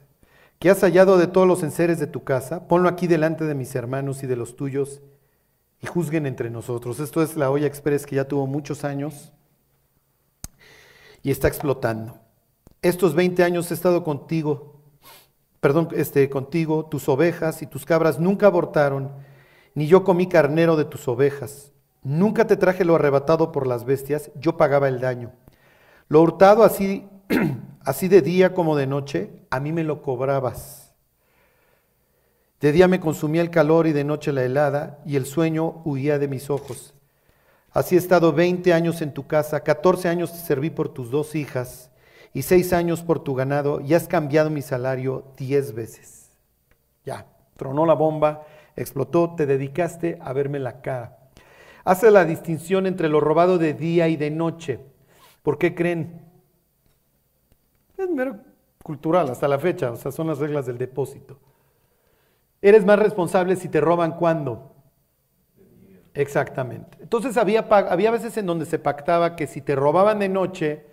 que 0.60 0.70
has 0.70 0.80
hallado 0.82 1.18
de 1.18 1.28
todos 1.28 1.48
los 1.48 1.64
enseres 1.64 2.00
de 2.00 2.08
tu 2.08 2.24
casa, 2.24 2.68
ponlo 2.68 2.88
aquí 2.88 3.08
delante 3.08 3.44
de 3.44 3.56
mis 3.56 3.76
hermanos 3.76 4.24
y 4.24 4.28
de 4.28 4.38
los 4.38 4.56
tuyos 4.56 5.02
y 5.82 5.88
juzguen 5.88 6.26
entre 6.26 6.50
nosotros. 6.50 7.00
Esto 7.00 7.22
es 7.22 7.36
la 7.36 7.52
olla 7.52 7.68
express 7.68 8.06
que 8.06 8.16
ya 8.16 8.28
tuvo 8.28 8.48
muchos 8.48 8.86
años 8.86 9.34
y 11.22 11.32
está 11.32 11.48
explotando. 11.48 12.18
Estos 12.82 13.16
20 13.16 13.44
años 13.44 13.70
he 13.70 13.74
estado 13.74 14.04
contigo, 14.04 14.80
perdón, 15.60 15.90
este, 15.94 16.30
contigo, 16.30 16.86
tus 16.86 17.10
ovejas 17.10 17.62
y 17.62 17.68
tus 17.68 17.84
cabras 17.84 18.20
nunca 18.20 18.48
abortaron, 18.48 19.12
ni 19.74 19.88
yo 19.88 20.04
comí 20.04 20.28
carnero 20.28 20.78
de 20.78 20.86
tus 20.86 21.08
ovejas. 21.08 21.74
Nunca 22.04 22.48
te 22.48 22.56
traje 22.56 22.86
lo 22.86 22.96
arrebatado 22.96 23.52
por 23.52 23.68
las 23.68 23.84
bestias, 23.84 24.32
yo 24.36 24.56
pagaba 24.56 24.88
el 24.88 25.02
daño. 25.02 25.34
Lo 26.08 26.22
hurtado 26.22 26.64
así, 26.64 27.10
así 27.82 28.08
de 28.08 28.22
día 28.22 28.54
como 28.54 28.76
de 28.76 28.88
noche, 28.88 29.32
a 29.50 29.60
mí 29.60 29.72
me 29.72 29.84
lo 29.84 30.02
cobrabas. 30.02 30.94
De 32.62 32.72
día 32.72 32.88
me 32.88 33.00
consumía 33.00 33.42
el 33.42 33.50
calor 33.50 33.86
y 33.88 33.92
de 33.92 34.04
noche 34.04 34.32
la 34.32 34.44
helada, 34.44 35.00
y 35.06 35.18
el 35.18 35.26
sueño 35.26 35.82
huía 35.86 36.18
de 36.18 36.28
mis 36.28 36.50
ojos. 36.50 36.94
Así 37.72 37.96
he 37.96 37.98
estado 37.98 38.32
20 38.32 38.74
años 38.74 39.02
en 39.02 39.14
tu 39.14 39.28
casa, 39.28 39.62
14 39.62 40.08
años 40.08 40.32
te 40.32 40.40
serví 40.40 40.70
por 40.70 40.90
tus 40.90 41.12
dos 41.12 41.36
hijas, 41.36 41.92
y 42.34 42.42
seis 42.42 42.74
años 42.74 43.04
por 43.04 43.20
tu 43.24 43.36
ganado, 43.36 43.82
y 43.82 43.94
has 43.94 44.08
cambiado 44.08 44.50
mi 44.50 44.62
salario 44.62 45.26
diez 45.38 45.74
veces. 45.74 46.32
Ya, 47.06 47.28
tronó 47.58 47.86
la 47.86 47.94
bomba, 47.94 48.44
explotó, 48.76 49.36
te 49.36 49.46
dedicaste 49.46 50.18
a 50.22 50.34
verme 50.34 50.60
la 50.60 50.82
cara. 50.82 51.18
Hace 51.84 52.10
la 52.12 52.26
distinción 52.26 52.88
entre 52.88 53.10
lo 53.10 53.20
robado 53.20 53.58
de 53.58 53.74
día 53.74 54.08
y 54.08 54.16
de 54.16 54.32
noche. 54.32 54.80
¿Por 55.44 55.58
qué 55.58 55.76
creen? 55.76 56.22
Es 57.98 58.10
mero 58.10 58.40
cultural 58.84 59.30
hasta 59.30 59.48
la 59.48 59.58
fecha, 59.58 59.92
o 59.92 59.96
sea, 59.96 60.12
son 60.12 60.28
las 60.28 60.40
reglas 60.40 60.66
del 60.66 60.78
depósito. 60.78 61.40
Eres 62.62 62.86
más 62.86 63.00
responsable 63.00 63.56
si 63.56 63.70
te 63.70 63.82
roban 63.82 64.18
cuando. 64.18 64.74
Exactamente. 66.14 66.98
Entonces 67.02 67.38
había, 67.38 67.62
había 67.62 68.12
veces 68.12 68.38
en 68.38 68.46
donde 68.46 68.66
se 68.66 68.80
pactaba 68.80 69.36
que 69.36 69.48
si 69.48 69.62
te 69.62 69.76
robaban 69.76 70.20
de 70.20 70.30
noche, 70.30 70.86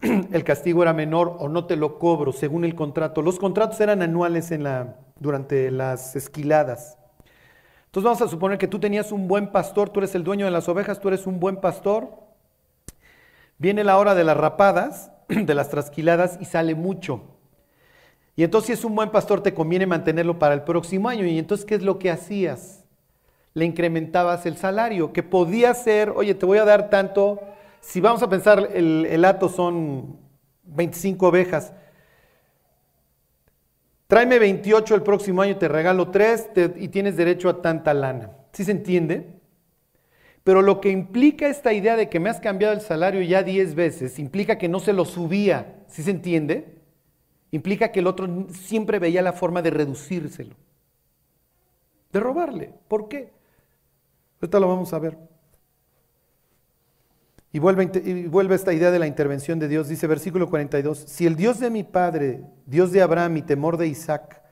el 0.00 0.44
castigo 0.44 0.82
era 0.82 0.92
menor 0.92 1.36
o 1.38 1.48
no 1.48 1.66
te 1.66 1.76
lo 1.76 1.98
cobro 1.98 2.32
según 2.32 2.64
el 2.64 2.74
contrato. 2.74 3.22
Los 3.22 3.38
contratos 3.38 3.80
eran 3.80 4.02
anuales 4.02 4.50
en 4.50 4.64
la, 4.64 4.96
durante 5.20 5.70
las 5.70 6.16
esquiladas. 6.16 6.98
Entonces 7.86 8.04
vamos 8.04 8.22
a 8.22 8.28
suponer 8.28 8.58
que 8.58 8.66
tú 8.66 8.80
tenías 8.80 9.12
un 9.12 9.28
buen 9.28 9.52
pastor, 9.52 9.90
tú 9.90 10.00
eres 10.00 10.14
el 10.14 10.24
dueño 10.24 10.46
de 10.46 10.50
las 10.50 10.68
ovejas, 10.68 10.98
tú 10.98 11.08
eres 11.08 11.26
un 11.26 11.38
buen 11.38 11.56
pastor. 11.56 12.08
Viene 13.58 13.84
la 13.84 13.98
hora 13.98 14.14
de 14.14 14.24
las 14.24 14.36
rapadas, 14.36 15.11
de 15.46 15.54
las 15.54 15.70
trasquiladas 15.70 16.38
y 16.40 16.44
sale 16.44 16.74
mucho. 16.74 17.22
Y 18.34 18.44
entonces 18.44 18.66
si 18.66 18.72
es 18.72 18.84
un 18.84 18.94
buen 18.94 19.10
pastor 19.10 19.42
te 19.42 19.54
conviene 19.54 19.86
mantenerlo 19.86 20.38
para 20.38 20.54
el 20.54 20.62
próximo 20.62 21.08
año. 21.08 21.26
Y 21.26 21.38
entonces, 21.38 21.66
¿qué 21.66 21.74
es 21.74 21.82
lo 21.82 21.98
que 21.98 22.10
hacías? 22.10 22.84
Le 23.54 23.64
incrementabas 23.64 24.46
el 24.46 24.56
salario, 24.56 25.12
que 25.12 25.22
podía 25.22 25.74
ser, 25.74 26.10
oye, 26.10 26.34
te 26.34 26.46
voy 26.46 26.58
a 26.58 26.64
dar 26.64 26.88
tanto, 26.88 27.40
si 27.80 28.00
vamos 28.00 28.22
a 28.22 28.30
pensar, 28.30 28.70
el, 28.72 29.06
el 29.06 29.24
hato 29.26 29.50
son 29.50 30.16
25 30.64 31.28
ovejas, 31.28 31.74
tráeme 34.06 34.38
28 34.38 34.94
el 34.94 35.02
próximo 35.02 35.42
año, 35.42 35.58
te 35.58 35.68
regalo 35.68 36.08
3 36.10 36.50
y 36.76 36.88
tienes 36.88 37.16
derecho 37.18 37.50
a 37.50 37.60
tanta 37.60 37.92
lana. 37.92 38.30
¿Sí 38.52 38.64
se 38.64 38.70
entiende? 38.70 39.41
Pero 40.44 40.62
lo 40.62 40.80
que 40.80 40.90
implica 40.90 41.48
esta 41.48 41.72
idea 41.72 41.96
de 41.96 42.08
que 42.08 42.20
me 42.20 42.30
has 42.30 42.40
cambiado 42.40 42.74
el 42.74 42.80
salario 42.80 43.22
ya 43.22 43.42
10 43.42 43.74
veces, 43.74 44.18
implica 44.18 44.58
que 44.58 44.68
no 44.68 44.80
se 44.80 44.92
lo 44.92 45.04
subía. 45.04 45.84
¿Sí 45.86 46.02
se 46.02 46.10
entiende? 46.10 46.82
implica 47.52 47.92
que 47.92 48.00
el 48.00 48.06
otro 48.08 48.48
siempre 48.50 48.98
veía 48.98 49.22
la 49.22 49.34
forma 49.34 49.62
de 49.62 49.70
reducírselo, 49.70 50.56
de 52.12 52.18
robarle. 52.20 52.74
¿Por 52.88 53.08
qué? 53.08 53.30
Ahorita 54.40 54.58
lo 54.58 54.68
vamos 54.68 54.92
a 54.92 54.98
ver. 54.98 55.16
Y 57.52 57.58
vuelve, 57.58 57.90
y 58.02 58.26
vuelve, 58.26 58.54
esta 58.54 58.72
idea 58.72 58.90
de 58.90 58.98
la 58.98 59.06
intervención 59.06 59.58
de 59.58 59.68
Dios. 59.68 59.86
Dice 59.86 60.06
versículo 60.06 60.48
42, 60.48 60.98
si 60.98 61.26
el 61.26 61.36
Dios 61.36 61.60
de 61.60 61.68
mi 61.68 61.84
padre, 61.84 62.42
Dios 62.64 62.90
de 62.90 63.02
Abraham 63.02 63.36
y 63.36 63.42
temor 63.42 63.76
de 63.76 63.86
Isaac, 63.86 64.42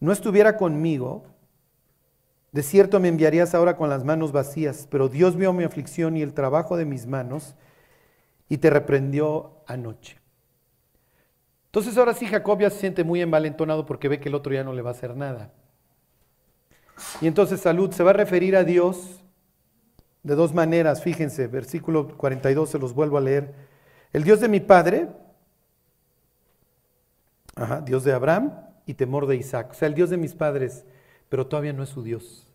no 0.00 0.10
estuviera 0.10 0.56
conmigo, 0.56 1.26
de 2.54 2.62
cierto 2.62 3.00
me 3.00 3.08
enviarías 3.08 3.52
ahora 3.52 3.76
con 3.76 3.88
las 3.88 4.04
manos 4.04 4.30
vacías, 4.30 4.86
pero 4.88 5.08
Dios 5.08 5.34
vio 5.34 5.52
mi 5.52 5.64
aflicción 5.64 6.16
y 6.16 6.22
el 6.22 6.34
trabajo 6.34 6.76
de 6.76 6.84
mis 6.84 7.04
manos 7.04 7.56
y 8.48 8.58
te 8.58 8.70
reprendió 8.70 9.64
anoche. 9.66 10.20
Entonces 11.66 11.98
ahora 11.98 12.14
sí 12.14 12.26
Jacob 12.26 12.60
ya 12.60 12.70
se 12.70 12.78
siente 12.78 13.02
muy 13.02 13.20
envalentonado 13.20 13.84
porque 13.86 14.06
ve 14.06 14.20
que 14.20 14.28
el 14.28 14.36
otro 14.36 14.54
ya 14.54 14.62
no 14.62 14.72
le 14.72 14.82
va 14.82 14.90
a 14.90 14.92
hacer 14.92 15.16
nada. 15.16 15.50
Y 17.20 17.26
entonces 17.26 17.58
Salud 17.58 17.90
se 17.90 18.04
va 18.04 18.10
a 18.10 18.14
referir 18.14 18.54
a 18.54 18.62
Dios 18.62 19.20
de 20.22 20.36
dos 20.36 20.54
maneras, 20.54 21.02
fíjense, 21.02 21.48
versículo 21.48 22.16
42 22.16 22.70
se 22.70 22.78
los 22.78 22.94
vuelvo 22.94 23.18
a 23.18 23.20
leer. 23.20 23.52
El 24.12 24.22
Dios 24.22 24.38
de 24.38 24.48
mi 24.48 24.60
padre, 24.60 25.08
Dios 27.84 28.04
de 28.04 28.12
Abraham 28.12 28.52
y 28.86 28.94
temor 28.94 29.26
de 29.26 29.34
Isaac, 29.34 29.72
o 29.72 29.74
sea, 29.74 29.88
el 29.88 29.94
Dios 29.94 30.08
de 30.10 30.18
mis 30.18 30.36
padres, 30.36 30.84
pero 31.34 31.48
todavía 31.48 31.72
no 31.72 31.82
es 31.82 31.88
su 31.88 32.04
Dios. 32.04 32.46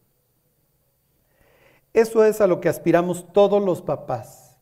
Eso 1.92 2.24
es 2.24 2.40
a 2.40 2.48
lo 2.48 2.62
que 2.62 2.70
aspiramos 2.70 3.28
todos 3.34 3.62
los 3.62 3.82
papás 3.82 4.58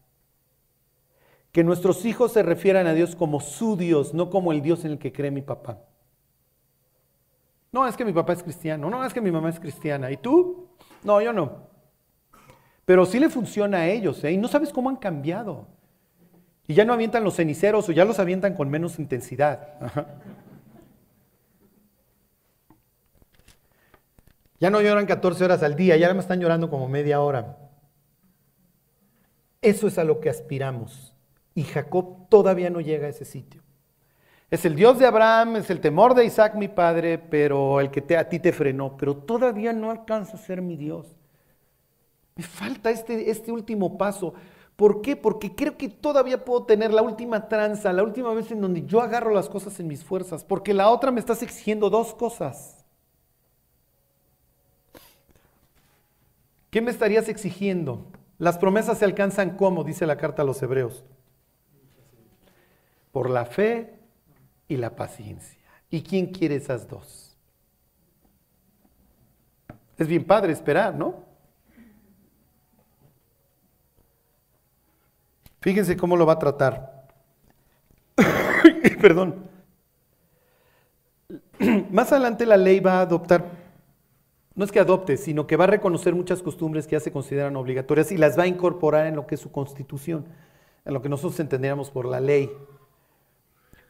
que 1.52 1.64
nuestros 1.64 2.04
hijos 2.04 2.32
se 2.32 2.42
refieran 2.42 2.88
a 2.88 2.96
Dios 2.96 3.16
como 3.16 3.40
su 3.40 3.78
Dios, 3.78 4.16
no 4.16 4.32
como 4.32 4.54
el 4.54 4.64
Dios 4.64 4.84
en 4.86 4.94
el 4.94 4.98
que 4.98 5.14
cree 5.14 5.30
mi 5.30 5.44
papá. 5.44 5.84
No, 7.72 7.88
es 7.88 7.96
que 7.96 8.06
mi 8.06 8.12
papá 8.12 8.34
es 8.34 8.42
cristiano, 8.42 8.90
no, 8.90 9.06
es 9.06 9.14
que 9.14 9.22
mi 9.22 9.30
mamá 9.30 9.50
es 9.50 9.60
cristiana. 9.60 10.10
¿Y 10.10 10.18
tú? 10.18 10.68
No, 11.04 11.22
yo 11.22 11.32
no. 11.32 11.68
Pero 12.86 13.06
sí 13.06 13.20
le 13.20 13.30
funciona 13.30 13.82
a 13.82 13.88
ellos, 13.88 14.24
¿eh? 14.24 14.32
Y 14.32 14.38
no 14.40 14.48
sabes 14.48 14.74
cómo 14.74 14.90
han 14.90 14.96
cambiado. 14.96 15.68
Y 16.66 16.74
ya 16.74 16.86
no 16.86 16.94
avientan 16.94 17.24
los 17.24 17.36
ceniceros 17.36 17.88
o 17.88 17.92
ya 17.92 18.04
los 18.04 18.18
avientan 18.18 18.56
con 18.56 18.68
menos 18.68 18.98
intensidad. 18.98 19.76
Ya 24.60 24.70
no 24.70 24.82
lloran 24.82 25.06
14 25.06 25.46
horas 25.46 25.64
al 25.64 25.76
día, 25.76 25.98
ya 25.98 26.14
me 26.14 26.20
están 26.20 26.40
llorando 26.40 26.70
como 26.70 26.88
media 26.88 27.22
hora. 27.22 27.58
Eso 29.62 29.88
es 29.88 29.98
a 29.98 30.04
lo 30.04 30.20
que 30.20 30.30
aspiramos. 30.30 31.14
Y 31.54 31.64
Jacob 31.64 32.28
todavía 32.30 32.70
no 32.70 32.82
llega 32.82 33.08
a 33.08 33.10
ese 33.10 33.26
sitio. 33.26 33.62
Es 34.50 34.64
el 34.64 34.76
Dios 34.76 34.98
de 34.98 35.06
Abraham, 35.06 35.58
es 35.58 35.70
el 35.70 35.82
temor 35.82 36.14
de 36.16 36.26
Isaac 36.26 36.56
mi 36.56 36.70
padre, 36.70 37.18
pero 37.18 37.82
el 37.82 37.92
que 37.92 38.02
te, 38.02 38.16
a 38.16 38.30
ti 38.30 38.40
te 38.40 38.54
frenó, 38.54 38.96
pero 38.96 39.16
todavía 39.16 39.74
no 39.74 39.92
alcanza 39.92 40.38
a 40.38 40.40
ser 40.40 40.62
mi 40.62 40.78
Dios. 40.78 41.18
Me 42.36 42.44
falta 42.44 42.90
este, 42.90 43.30
este 43.30 43.52
último 43.52 43.98
paso. 43.98 44.34
¿Por 44.78 45.02
qué? 45.02 45.16
Porque 45.16 45.54
creo 45.54 45.76
que 45.76 45.90
todavía 45.90 46.46
puedo 46.46 46.64
tener 46.64 46.94
la 46.94 47.02
última 47.02 47.50
tranza, 47.50 47.92
la 47.92 48.04
última 48.04 48.34
vez 48.34 48.52
en 48.52 48.62
donde 48.62 48.86
yo 48.86 49.02
agarro 49.02 49.34
las 49.34 49.50
cosas 49.50 49.80
en 49.80 49.88
mis 49.88 50.04
fuerzas, 50.04 50.44
porque 50.46 50.74
la 50.74 50.90
otra 50.90 51.12
me 51.12 51.20
estás 51.20 51.42
exigiendo 51.42 51.90
dos 51.90 52.14
cosas. 52.14 52.77
¿Qué 56.70 56.82
me 56.82 56.92
estarías 56.92 57.30
exigiendo? 57.30 58.12
Las 58.38 58.58
promesas 58.58 59.00
se 59.00 59.06
alcanzan 59.06 59.58
como, 59.58 59.84
dice 59.84 60.06
la 60.06 60.18
carta 60.18 60.42
a 60.42 60.46
los 60.46 60.62
hebreos 60.62 61.04
por 63.18 63.32
la 63.32 63.46
fe 63.46 64.00
y 64.68 64.78
la 64.78 64.96
paciencia. 64.96 65.60
¿Y 65.90 66.04
quién 66.04 66.28
quiere 66.28 66.56
esas 66.56 66.88
dos? 66.88 67.36
Es 69.98 70.08
bien 70.08 70.24
padre 70.24 70.54
esperar, 70.54 70.94
¿no? 70.94 71.26
Fíjense 75.62 75.98
cómo 75.98 76.16
lo 76.16 76.28
va 76.28 76.34
a 76.34 76.40
tratar. 76.40 77.08
Perdón. 79.02 79.50
Más 81.90 82.12
adelante 82.12 82.46
la 82.46 82.58
ley 82.58 82.80
va 82.80 83.00
a 83.00 83.02
adoptar, 83.02 83.44
no 84.58 84.66
es 84.66 84.72
que 84.72 84.80
adopte, 84.80 85.18
sino 85.18 85.46
que 85.46 85.56
va 85.56 85.66
a 85.66 85.68
reconocer 85.68 86.16
muchas 86.16 86.42
costumbres 86.42 86.88
que 86.88 86.94
ya 86.94 87.00
se 87.00 87.12
consideran 87.12 87.56
obligatorias 87.56 88.12
y 88.12 88.18
las 88.18 88.38
va 88.38 88.44
a 88.44 88.48
incorporar 88.48 89.06
en 89.06 89.16
lo 89.16 89.28
que 89.28 89.36
es 89.36 89.42
su 89.42 89.52
constitución, 89.52 90.26
en 90.84 90.96
lo 90.96 91.02
que 91.04 91.10
nosotros 91.10 91.40
entenderíamos 91.40 91.92
por 91.92 92.08
la 92.08 92.20
ley. 92.20 92.50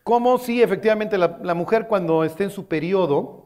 Como 0.03 0.37
si 0.37 0.61
efectivamente 0.61 1.17
la, 1.17 1.53
mujer 1.53 1.87
cuando 1.87 2.25
esté 2.25 2.43
en 2.43 2.49
su 2.49 2.67
periodo, 2.67 3.45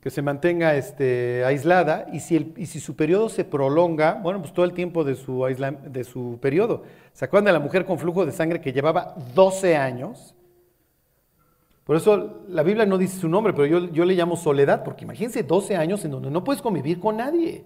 que 0.00 0.08
se 0.08 0.22
mantenga 0.22 0.74
este, 0.74 1.44
aislada, 1.44 2.06
y 2.10 2.20
si, 2.20 2.36
el, 2.36 2.54
y 2.56 2.64
si 2.64 2.80
su 2.80 2.96
periodo 2.96 3.28
se 3.28 3.44
prolonga, 3.44 4.14
bueno, 4.14 4.40
pues 4.40 4.54
todo 4.54 4.64
el 4.64 4.72
tiempo 4.72 5.04
de 5.04 5.16
su, 5.16 5.44
de 5.44 6.04
su 6.04 6.38
periodo. 6.40 6.82
¿Se 7.12 7.26
acuerdan 7.26 7.46
de 7.46 7.52
la 7.52 7.60
mujer 7.60 7.84
con 7.84 7.98
flujo 7.98 8.24
de 8.24 8.32
sangre 8.32 8.62
que 8.62 8.72
llevaba 8.72 9.14
12 9.34 9.76
años? 9.76 10.35
Por 11.86 11.96
eso 11.96 12.42
la 12.48 12.64
Biblia 12.64 12.84
no 12.84 12.98
dice 12.98 13.16
su 13.16 13.28
nombre, 13.28 13.52
pero 13.54 13.64
yo, 13.66 13.92
yo 13.92 14.04
le 14.04 14.14
llamo 14.14 14.36
soledad, 14.36 14.82
porque 14.82 15.04
imagínense 15.04 15.44
12 15.44 15.76
años 15.76 16.04
en 16.04 16.10
donde 16.10 16.30
no 16.30 16.42
puedes 16.42 16.60
convivir 16.60 16.98
con 16.98 17.16
nadie. 17.16 17.64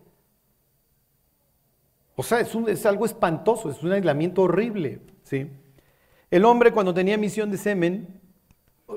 O 2.15 2.23
sea, 2.23 2.39
es, 2.41 2.55
es 2.55 2.85
algo 2.85 3.07
espantoso, 3.07 3.71
es 3.71 3.83
un 3.83 3.93
aislamiento 3.93 4.43
horrible, 4.43 5.01
¿sí? 5.23 5.51
El 6.31 6.45
hombre 6.45 6.71
cuando 6.71 6.93
tenía 6.93 7.15
emisión 7.15 7.51
de 7.51 7.57
semen 7.57 8.21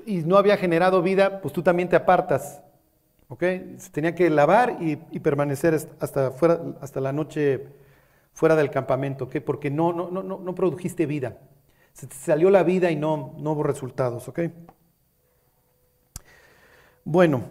y 0.06 0.18
no 0.18 0.38
había 0.38 0.58
generado 0.58 1.02
vida, 1.02 1.42
pues 1.42 1.54
tú 1.54 1.64
también 1.64 1.88
te 1.88 1.96
apartas. 1.96 2.62
Se 3.40 3.90
tenía 3.92 4.14
que 4.14 4.30
lavar 4.30 4.78
y, 4.80 4.96
permanecer 5.20 5.74
hasta, 6.00 6.32
fuera, 6.32 6.60
hasta 6.82 7.02
la 7.02 7.12
noche 7.12 7.68
fuera 8.34 8.56
del 8.56 8.70
campamento. 8.70 9.28
Porque 9.44 9.72
no, 9.72 9.92
no, 9.92 10.12
no, 10.12 10.22
no 10.22 10.56
produjiste 10.56 11.06
vida. 11.06 11.40
Se 11.94 12.08
te 12.08 12.16
salió 12.16 12.50
la 12.50 12.64
vida 12.64 12.92
y 12.92 12.96
no, 12.96 13.34
no 13.40 13.54
hubo 13.54 13.64
resultados, 13.64 14.28
¿ok? 14.28 14.40
Bueno, 17.06 17.44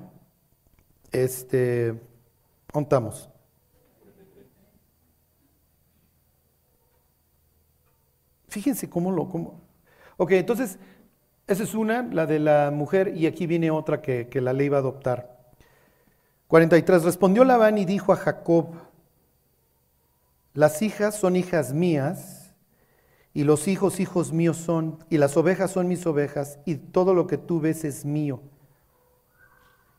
este, 1.10 2.00
contamos. 2.72 3.28
Fíjense 8.48 8.88
cómo 8.90 9.10
lo, 9.10 9.28
cómo, 9.28 9.62
Ok, 10.16 10.32
entonces, 10.32 10.78
esa 11.46 11.62
es 11.62 11.74
una, 11.74 12.02
la 12.02 12.26
de 12.26 12.38
la 12.38 12.70
mujer, 12.70 13.14
y 13.16 13.26
aquí 13.26 13.46
viene 13.46 13.70
otra 13.70 14.00
que, 14.00 14.28
la 14.40 14.52
ley 14.52 14.68
va 14.68 14.76
a 14.76 14.80
adoptar. 14.80 15.52
43. 16.48 17.02
Respondió 17.02 17.44
Labán 17.44 17.78
y 17.78 17.84
dijo 17.84 18.12
a 18.12 18.16
Jacob, 18.16 18.74
las 20.54 20.82
hijas 20.82 21.16
son 21.16 21.36
hijas 21.36 21.72
mías, 21.72 22.54
y 23.34 23.44
los 23.44 23.68
hijos 23.68 24.00
hijos 24.00 24.32
míos 24.32 24.58
son, 24.58 24.98
y 25.08 25.16
las 25.16 25.36
ovejas 25.36 25.70
son 25.70 25.88
mis 25.88 26.06
ovejas, 26.06 26.58
y 26.66 26.76
todo 26.76 27.14
lo 27.14 27.26
que 27.26 27.38
tú 27.38 27.58
ves 27.58 27.84
es 27.84 28.04
mío. 28.04 28.42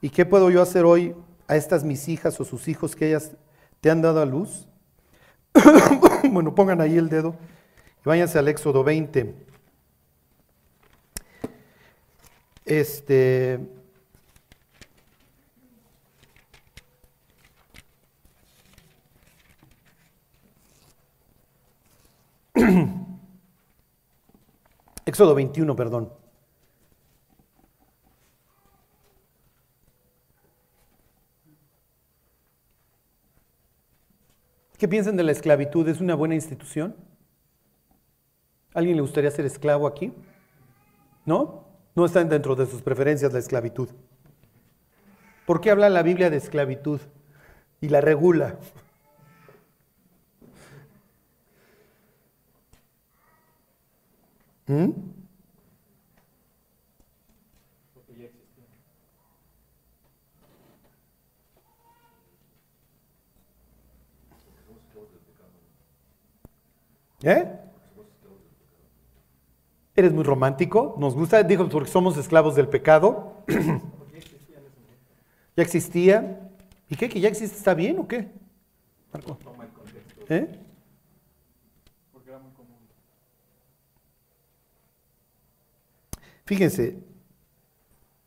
¿Y 0.03 0.09
qué 0.09 0.25
puedo 0.25 0.51
yo 0.51 0.61
hacer 0.61 0.83
hoy 0.83 1.15
a 1.47 1.55
estas 1.55 1.85
mis 1.85 2.09
hijas 2.09 2.37
o 2.41 2.43
sus 2.43 2.67
hijos 2.67 2.93
que 2.93 3.07
ellas 3.07 3.31
te 3.79 3.89
han 3.89 4.01
dado 4.01 4.21
a 4.21 4.25
luz? 4.25 4.67
bueno, 6.29 6.53
pongan 6.53 6.81
ahí 6.81 6.97
el 6.97 7.07
dedo 7.07 7.37
y 8.05 8.09
váyanse 8.09 8.37
al 8.37 8.49
Éxodo 8.49 8.83
20. 8.83 9.33
Este. 12.65 13.61
Éxodo 25.05 25.33
21, 25.33 25.73
perdón. 25.77 26.22
¿Qué 34.83 34.89
piensan 34.89 35.15
de 35.15 35.23
la 35.23 35.31
esclavitud? 35.31 35.87
¿Es 35.87 36.01
una 36.01 36.13
buena 36.13 36.35
institución? 36.35 36.93
¿Alguien 38.73 38.97
le 38.97 39.01
gustaría 39.01 39.31
ser 39.31 39.45
esclavo 39.45 39.87
aquí? 39.87 40.11
¿No? 41.25 41.63
No 41.95 42.03
está 42.03 42.21
dentro 42.21 42.53
de 42.53 42.65
sus 42.65 42.81
preferencias 42.81 43.31
la 43.31 43.39
esclavitud. 43.39 43.87
¿Por 45.45 45.61
qué 45.61 45.71
habla 45.71 45.89
la 45.89 46.03
Biblia 46.03 46.29
de 46.29 46.35
esclavitud 46.35 46.99
y 47.79 47.87
la 47.87 48.01
regula? 48.01 48.59
¿Mm? 54.67 54.89
¿Eh? 67.23 67.59
Eres 69.95 70.11
muy 70.11 70.23
romántico, 70.23 70.95
nos 70.99 71.15
gusta, 71.15 71.41
dijo, 71.43 71.67
porque 71.69 71.89
somos 71.89 72.17
esclavos 72.17 72.55
del 72.55 72.67
pecado. 72.67 73.43
ya 75.55 75.63
existía. 75.63 76.51
¿Y 76.89 76.95
qué? 76.95 77.09
¿Que 77.09 77.19
ya 77.19 77.29
existe? 77.29 77.57
¿Está 77.57 77.73
bien 77.73 77.99
o 77.99 78.07
qué? 78.07 78.27
Marco. 79.11 79.37
¿Eh? 80.29 80.59
Fíjense, 86.45 86.97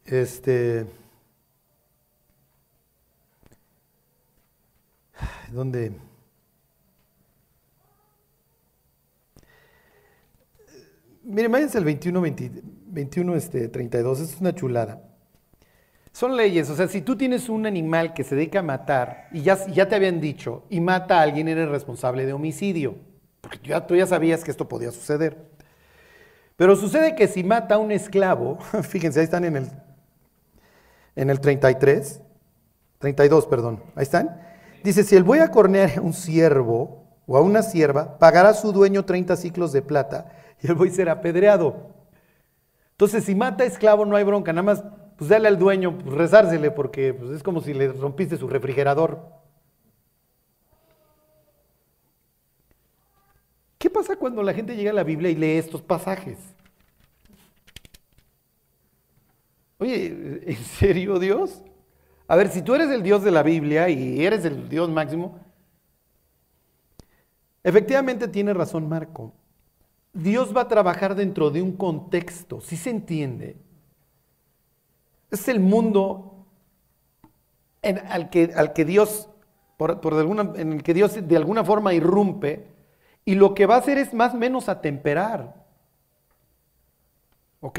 este, 0.07 0.87
¿dónde? 5.53 5.93
Miren, 11.29 11.51
váyanse 11.51 11.79
el 11.79 11.85
21, 11.85 12.22
21 12.87 13.35
este, 13.35 13.68
32, 13.68 14.20
es 14.20 14.41
una 14.41 14.55
chulada. 14.55 15.03
Son 16.12 16.37
leyes, 16.37 16.70
o 16.70 16.77
sea, 16.77 16.87
si 16.87 17.03
tú 17.03 17.16
tienes 17.16 17.49
un 17.49 17.66
animal 17.66 18.14
que 18.14 18.22
se 18.22 18.37
dedica 18.37 18.61
a 18.61 18.62
matar 18.62 19.27
y 19.33 19.43
ya, 19.43 19.66
ya 19.66 19.89
te 19.89 19.97
habían 19.97 20.20
dicho 20.20 20.66
y 20.70 20.81
mata 20.81 21.18
a 21.18 21.22
alguien, 21.22 21.49
eres 21.49 21.68
responsable 21.68 22.27
de 22.27 22.33
homicidio, 22.33 22.95
porque 23.41 23.59
tú 23.59 23.70
ya, 23.70 23.85
tú 23.85 23.97
ya 23.97 24.07
sabías 24.07 24.45
que 24.45 24.53
esto 24.53 24.68
podía 24.68 24.93
suceder. 24.93 25.37
Pero 26.55 26.77
sucede 26.77 27.16
que 27.16 27.27
si 27.27 27.43
mata 27.43 27.74
a 27.74 27.79
un 27.79 27.91
esclavo, 27.91 28.59
fíjense, 28.89 29.18
ahí 29.18 29.24
están 29.24 29.45
en 29.45 29.57
el, 29.57 29.70
en 31.16 31.29
el 31.29 31.41
33, 31.41 32.22
32, 32.99 33.47
perdón, 33.47 33.83
ahí 33.97 34.05
están. 34.05 34.41
Dice, 34.85 35.03
si 35.03 35.16
el 35.16 35.24
voy 35.24 35.41
a 35.41 35.51
cornear 35.51 35.99
a 35.99 36.01
un 36.03 36.12
siervo 36.12 37.05
o 37.27 37.37
a 37.37 37.41
una 37.41 37.62
sierva, 37.62 38.16
pagará 38.20 38.51
a 38.51 38.55
su 38.55 38.70
dueño 38.70 39.05
30 39.05 39.35
ciclos 39.35 39.72
de 39.72 39.83
plata 39.83 40.33
y 40.63 40.67
el 40.67 40.75
buey 40.75 40.91
será 40.91 41.13
apedreado. 41.13 41.95
Entonces, 42.93 43.25
si 43.25 43.35
mata 43.35 43.65
a 43.65 43.67
esclavo 43.67 44.07
no 44.07 44.17
hay 44.17 44.25
bronca, 44.25 44.53
nada 44.53 44.63
más 44.63 44.85
pues 45.17 45.31
dale 45.31 45.49
al 45.49 45.59
dueño, 45.59 45.99
pues, 45.99 46.15
rezársele, 46.15 46.71
porque 46.71 47.15
pues, 47.15 47.31
es 47.31 47.43
como 47.43 47.61
si 47.61 47.75
le 47.75 47.93
rompiste 47.93 48.37
su 48.37 48.49
refrigerador. 48.49 49.21
¿Qué 53.79 53.91
pasa 53.91 54.17
cuando 54.17 54.43
la 54.43 54.53
gente 54.53 54.77
llega 54.77 54.91
a 54.91 54.95
la 54.95 55.05
Biblia 55.05 55.31
y 55.31 55.37
lee 55.37 55.59
estos 55.59 55.83
pasajes? 55.83 56.39
Oye, 59.79 60.43
¿en 60.47 60.57
serio 60.57 61.19
Dios? 61.19 61.63
A 62.29 62.37
ver, 62.37 62.49
si 62.49 62.63
tú 62.63 62.75
eres 62.75 62.91
el 62.91 63.03
Dios 63.03 63.23
de 63.23 63.31
la 63.31 63.43
Biblia 63.43 63.89
y 63.89 64.25
eres 64.25 64.45
el 64.45 64.69
Dios 64.69 64.89
máximo, 64.89 65.39
efectivamente 67.63 68.27
tiene 68.29 68.55
razón 68.55 68.89
Marco. 68.89 69.33
Dios 70.17 70.57
va 70.57 70.62
a 70.62 70.69
trabajar 70.69 71.14
dentro 71.14 71.51
de 71.51 71.61
un 71.61 71.73
contexto, 71.73 72.61
si 72.61 72.77
se 72.77 72.91
entiende. 72.91 73.57
Es 75.31 75.47
el 75.49 75.61
mundo 75.61 76.47
en, 77.83 77.99
al, 77.99 78.31
que, 78.31 78.53
al, 78.57 78.73
que, 78.73 78.87
Dios, 78.87 79.29
por, 79.77 80.01
alguna, 80.14 80.53
en 80.57 80.73
el 80.73 80.83
que 80.83 80.95
Dios 80.95 81.29
de 81.29 81.37
alguna 81.37 81.64
forma 81.64 81.93
irrumpe 81.93 82.67
y 83.27 83.35
lo 83.35 83.55
que 83.55 83.67
va 83.67 83.75
a 83.75 83.79
hacer 83.79 83.99
es 83.99 84.14
más 84.14 84.33
o 84.33 84.39
menos 84.39 84.71
atemperar. 84.71 85.55
¿Ok? 87.61 87.79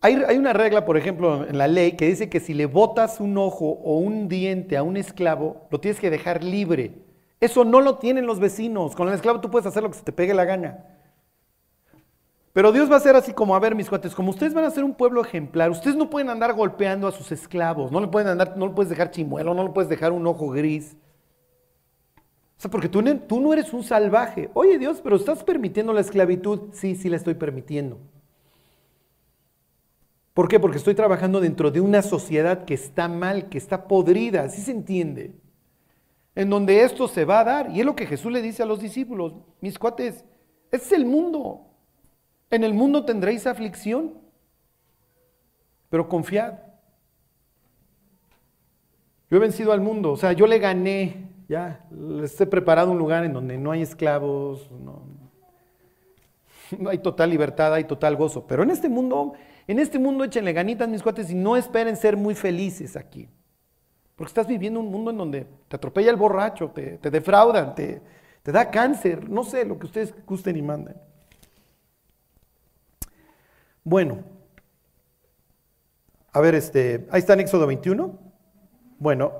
Hay, 0.00 0.14
hay, 0.28 0.38
una 0.38 0.52
regla, 0.52 0.84
por 0.84 0.96
ejemplo, 0.96 1.44
en 1.44 1.58
la 1.58 1.66
ley 1.66 1.92
que 1.92 2.06
dice 2.06 2.28
que 2.28 2.38
si 2.38 2.54
le 2.54 2.66
botas 2.66 3.18
un 3.18 3.36
ojo 3.36 3.66
o 3.66 3.98
un 3.98 4.28
diente 4.28 4.76
a 4.76 4.84
un 4.84 4.96
esclavo, 4.96 5.66
lo 5.70 5.80
tienes 5.80 5.98
que 5.98 6.10
dejar 6.10 6.44
libre. 6.44 6.92
Eso 7.40 7.64
no 7.64 7.80
lo 7.80 7.98
tienen 7.98 8.26
los 8.26 8.40
vecinos. 8.40 8.94
Con 8.94 9.08
el 9.08 9.14
esclavo 9.14 9.40
tú 9.40 9.50
puedes 9.50 9.66
hacer 9.66 9.82
lo 9.82 9.90
que 9.90 9.98
se 9.98 10.04
te 10.04 10.12
pegue 10.12 10.34
la 10.34 10.44
gana. 10.44 10.84
Pero 12.54 12.70
Dios 12.70 12.90
va 12.90 12.96
a 12.96 13.00
ser 13.00 13.16
así 13.16 13.32
como, 13.32 13.56
a 13.56 13.58
ver, 13.58 13.74
mis 13.74 13.88
cuates, 13.88 14.14
como 14.14 14.30
ustedes 14.30 14.54
van 14.54 14.64
a 14.64 14.70
ser 14.70 14.84
un 14.84 14.94
pueblo 14.94 15.20
ejemplar, 15.20 15.70
ustedes 15.72 15.96
no 15.96 16.08
pueden 16.08 16.30
andar 16.30 16.54
golpeando 16.54 17.08
a 17.08 17.12
sus 17.12 17.32
esclavos, 17.32 17.90
no 17.90 18.00
le 18.00 18.06
pueden 18.06 18.28
andar, 18.28 18.56
no 18.56 18.72
puedes 18.76 18.90
dejar 18.90 19.10
chimuelo, 19.10 19.54
no 19.54 19.64
le 19.64 19.70
puedes 19.70 19.88
dejar 19.88 20.12
un 20.12 20.24
ojo 20.24 20.50
gris. 20.50 20.96
O 22.56 22.60
sea, 22.60 22.70
porque 22.70 22.88
tú, 22.88 23.02
tú 23.26 23.40
no 23.40 23.52
eres 23.52 23.72
un 23.72 23.82
salvaje. 23.82 24.50
Oye 24.54 24.78
Dios, 24.78 25.00
pero 25.02 25.16
estás 25.16 25.42
permitiendo 25.42 25.92
la 25.92 26.00
esclavitud. 26.00 26.68
Sí, 26.72 26.94
sí 26.94 27.08
la 27.08 27.16
estoy 27.16 27.34
permitiendo. 27.34 27.98
¿Por 30.32 30.46
qué? 30.46 30.60
Porque 30.60 30.78
estoy 30.78 30.94
trabajando 30.94 31.40
dentro 31.40 31.72
de 31.72 31.80
una 31.80 32.02
sociedad 32.02 32.64
que 32.64 32.74
está 32.74 33.08
mal, 33.08 33.48
que 33.48 33.58
está 33.58 33.88
podrida, 33.88 34.42
así 34.42 34.62
se 34.62 34.70
entiende. 34.70 35.34
En 36.34 36.50
donde 36.50 36.82
esto 36.82 37.06
se 37.08 37.24
va 37.24 37.40
a 37.40 37.44
dar. 37.44 37.70
Y 37.70 37.80
es 37.80 37.86
lo 37.86 37.94
que 37.94 38.06
Jesús 38.06 38.32
le 38.32 38.42
dice 38.42 38.62
a 38.62 38.66
los 38.66 38.80
discípulos, 38.80 39.34
mis 39.60 39.78
cuates, 39.78 40.24
es 40.70 40.92
el 40.92 41.06
mundo. 41.06 41.66
En 42.50 42.64
el 42.64 42.74
mundo 42.74 43.04
tendréis 43.04 43.46
aflicción, 43.46 44.14
pero 45.90 46.08
confiad. 46.08 46.54
Yo 49.30 49.36
he 49.38 49.40
vencido 49.40 49.72
al 49.72 49.80
mundo, 49.80 50.12
o 50.12 50.16
sea, 50.16 50.32
yo 50.32 50.46
le 50.46 50.58
gané, 50.58 51.30
ya, 51.48 51.86
les 51.90 52.40
he 52.40 52.46
preparado 52.46 52.92
un 52.92 52.98
lugar 52.98 53.24
en 53.24 53.32
donde 53.32 53.58
no 53.58 53.72
hay 53.72 53.82
esclavos, 53.82 54.70
no, 54.70 55.02
no 56.78 56.90
hay 56.90 56.98
total 56.98 57.30
libertad, 57.30 57.74
hay 57.74 57.84
total 57.84 58.16
gozo. 58.16 58.46
Pero 58.46 58.62
en 58.62 58.70
este 58.70 58.88
mundo, 58.88 59.32
en 59.66 59.78
este 59.78 59.98
mundo 59.98 60.24
échenle 60.24 60.52
ganitas, 60.52 60.88
mis 60.88 61.02
cuates, 61.02 61.30
y 61.30 61.34
no 61.34 61.56
esperen 61.56 61.96
ser 61.96 62.16
muy 62.16 62.34
felices 62.34 62.96
aquí. 62.96 63.28
Porque 64.16 64.30
estás 64.30 64.46
viviendo 64.46 64.80
un 64.80 64.90
mundo 64.90 65.10
en 65.10 65.18
donde 65.18 65.46
te 65.68 65.76
atropella 65.76 66.10
el 66.10 66.16
borracho, 66.16 66.70
te, 66.70 66.98
te 66.98 67.10
defraudan, 67.10 67.74
te, 67.74 68.00
te 68.42 68.52
da 68.52 68.70
cáncer, 68.70 69.28
no 69.28 69.42
sé, 69.42 69.64
lo 69.64 69.78
que 69.78 69.86
ustedes 69.86 70.14
gusten 70.26 70.56
y 70.56 70.62
manden. 70.62 70.96
Bueno, 73.82 74.24
a 76.32 76.40
ver, 76.40 76.54
este, 76.54 77.06
ahí 77.10 77.20
está 77.20 77.34
en 77.34 77.40
Éxodo 77.40 77.66
21. 77.66 78.18
Bueno, 78.98 79.32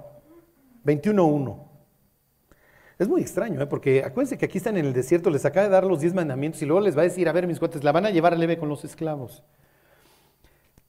21.1. 0.85 1.65
Es 2.99 3.09
muy 3.09 3.21
extraño, 3.21 3.61
¿eh? 3.61 3.67
porque 3.67 4.05
acuérdense 4.05 4.39
que 4.39 4.45
aquí 4.45 4.59
están 4.59 4.77
en 4.77 4.87
el 4.87 4.93
desierto, 4.93 5.29
les 5.29 5.45
acaba 5.45 5.67
de 5.67 5.73
dar 5.73 5.85
los 5.85 6.01
diez 6.01 6.15
mandamientos 6.15 6.63
y 6.63 6.67
luego 6.67 6.81
les 6.81 6.97
va 6.97 7.01
a 7.01 7.05
decir, 7.05 7.29
a 7.29 7.33
ver, 7.33 7.49
mis 7.49 7.59
cuates, 7.59 7.83
la 7.83 7.91
van 7.91 8.07
a 8.07 8.11
llevar 8.11 8.39
leve 8.39 8.57
con 8.57 8.69
los 8.69 8.85
esclavos. 8.85 9.43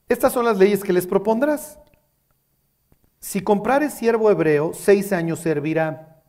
Estas 0.07 0.31
son 0.31 0.45
las 0.45 0.59
leyes 0.59 0.83
que 0.83 0.93
les 0.93 1.07
propondrás. 1.07 1.79
Si 3.25 3.41
comprares 3.41 3.95
siervo 3.95 4.29
hebreo, 4.29 4.71
seis 4.75 5.11
años 5.11 5.39
servirá, 5.39 6.21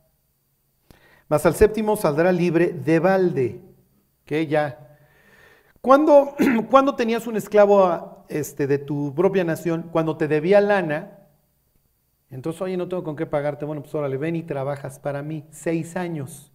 mas 1.29 1.45
al 1.45 1.53
séptimo 1.53 1.95
saldrá 1.95 2.31
libre 2.31 2.69
de 2.69 2.97
balde, 2.97 3.61
que 4.25 4.47
ya. 4.47 4.97
Cuando, 5.79 6.33
cuando 6.71 6.95
tenías 6.95 7.27
un 7.27 7.37
esclavo 7.37 8.25
este, 8.29 8.65
de 8.65 8.79
tu 8.79 9.13
propia 9.13 9.43
nación, 9.43 9.89
cuando 9.91 10.17
te 10.17 10.27
debía 10.27 10.59
lana, 10.59 11.19
entonces, 12.31 12.63
oye, 12.63 12.77
no 12.77 12.87
tengo 12.87 13.03
con 13.03 13.15
qué 13.15 13.27
pagarte. 13.27 13.63
Bueno, 13.63 13.83
pues 13.83 13.93
órale, 13.93 14.17
ven 14.17 14.35
y 14.35 14.41
trabajas 14.41 14.97
para 14.97 15.21
mí. 15.21 15.45
Seis 15.51 15.95
años. 15.95 16.51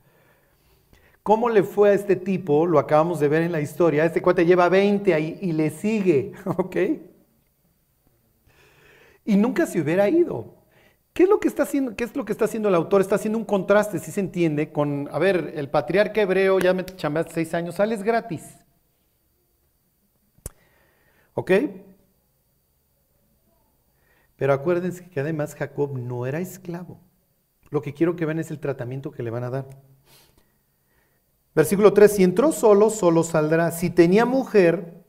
¿Cómo 1.22 1.50
le 1.50 1.62
fue 1.62 1.90
a 1.90 1.94
este 1.94 2.16
tipo? 2.16 2.66
Lo 2.66 2.80
acabamos 2.80 3.20
de 3.20 3.28
ver 3.28 3.42
en 3.42 3.52
la 3.52 3.60
historia. 3.60 4.04
Este 4.04 4.20
cuate 4.20 4.44
lleva 4.44 4.68
20 4.68 5.14
ahí 5.14 5.38
y 5.40 5.52
le 5.52 5.70
sigue, 5.70 6.32
¿ok? 6.44 6.76
Y 9.24 9.36
nunca 9.36 9.66
se 9.66 9.80
hubiera 9.80 10.08
ido. 10.08 10.62
¿Qué 11.12 11.24
es 11.24 11.28
lo 11.28 11.40
que 11.40 11.48
está 11.48 11.64
haciendo? 11.64 11.94
¿Qué 11.94 12.04
es 12.04 12.16
lo 12.16 12.24
que 12.24 12.32
está 12.32 12.46
haciendo 12.46 12.68
el 12.68 12.74
autor? 12.74 13.00
Está 13.00 13.16
haciendo 13.16 13.38
un 13.38 13.44
contraste, 13.44 13.98
si 13.98 14.10
se 14.10 14.20
entiende, 14.20 14.72
con, 14.72 15.08
a 15.12 15.18
ver, 15.18 15.52
el 15.56 15.68
patriarca 15.68 16.22
hebreo, 16.22 16.58
ya 16.58 16.72
me 16.72 16.84
chambeaste 16.84 17.34
seis 17.34 17.54
años, 17.54 17.74
sales 17.74 18.02
gratis. 18.02 18.58
¿Ok? 21.34 21.50
Pero 24.36 24.54
acuérdense 24.54 25.08
que 25.08 25.20
además 25.20 25.54
Jacob 25.54 25.98
no 25.98 26.26
era 26.26 26.40
esclavo. 26.40 26.98
Lo 27.70 27.82
que 27.82 27.94
quiero 27.94 28.16
que 28.16 28.26
vean 28.26 28.38
es 28.38 28.50
el 28.50 28.58
tratamiento 28.58 29.12
que 29.12 29.22
le 29.22 29.30
van 29.30 29.44
a 29.44 29.50
dar. 29.50 29.66
Versículo 31.54 31.92
3, 31.92 32.10
si 32.10 32.24
entró 32.24 32.52
solo, 32.52 32.90
solo 32.90 33.22
saldrá. 33.22 33.70
Si 33.70 33.90
tenía 33.90 34.24
mujer, 34.24 35.01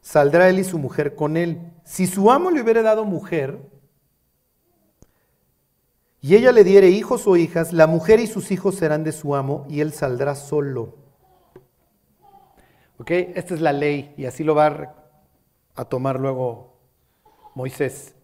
saldrá 0.00 0.48
él 0.48 0.58
y 0.58 0.64
su 0.64 0.78
mujer 0.78 1.14
con 1.14 1.36
él. 1.36 1.60
Si 1.84 2.06
su 2.06 2.30
amo 2.30 2.50
le 2.50 2.62
hubiera 2.62 2.82
dado 2.82 3.04
mujer 3.04 3.60
y 6.20 6.34
ella 6.34 6.52
le 6.52 6.64
diere 6.64 6.88
hijos 6.88 7.26
o 7.26 7.36
hijas, 7.36 7.72
la 7.72 7.86
mujer 7.86 8.20
y 8.20 8.26
sus 8.26 8.50
hijos 8.50 8.74
serán 8.74 9.04
de 9.04 9.12
su 9.12 9.34
amo 9.34 9.66
y 9.68 9.80
él 9.80 9.92
saldrá 9.92 10.34
solo. 10.34 10.96
¿Ok? 12.98 13.10
Esta 13.10 13.54
es 13.54 13.60
la 13.60 13.72
ley 13.72 14.14
y 14.16 14.26
así 14.26 14.44
lo 14.44 14.54
va 14.54 14.94
a 15.74 15.84
tomar 15.86 16.20
luego 16.20 16.76
Moisés. 17.54 18.14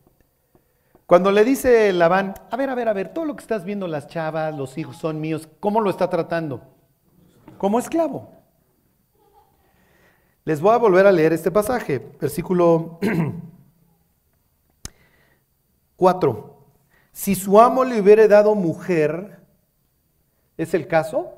Cuando 1.06 1.30
le 1.30 1.44
dice 1.44 1.92
Labán, 1.92 2.34
a 2.50 2.56
ver, 2.56 2.68
a 2.68 2.74
ver, 2.74 2.88
a 2.88 2.92
ver, 2.92 3.14
todo 3.14 3.24
lo 3.24 3.36
que 3.36 3.42
estás 3.42 3.64
viendo, 3.64 3.86
las 3.86 4.08
chavas, 4.08 4.54
los 4.54 4.76
hijos 4.76 4.96
son 4.96 5.20
míos, 5.20 5.48
¿cómo 5.60 5.80
lo 5.80 5.88
está 5.88 6.10
tratando? 6.10 6.62
Como 7.58 7.78
esclavo. 7.78 8.35
Les 10.46 10.60
voy 10.60 10.72
a 10.72 10.76
volver 10.76 11.04
a 11.08 11.10
leer 11.10 11.32
este 11.32 11.50
pasaje, 11.50 11.98
versículo 12.20 13.00
4. 15.96 16.66
Si 17.10 17.34
su 17.34 17.58
amo 17.58 17.82
le 17.82 18.00
hubiera 18.00 18.28
dado 18.28 18.54
mujer, 18.54 19.40
¿es 20.56 20.72
el 20.72 20.86
caso? 20.86 21.34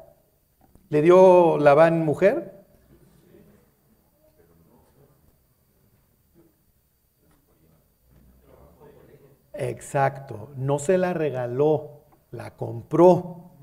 ¿Le 0.90 1.00
dio 1.00 1.56
Labán 1.56 2.04
mujer? 2.04 2.66
Exacto, 9.54 10.52
no 10.54 10.78
se 10.78 10.98
la 10.98 11.14
regaló, 11.14 12.04
la 12.30 12.54
compró. 12.56 13.44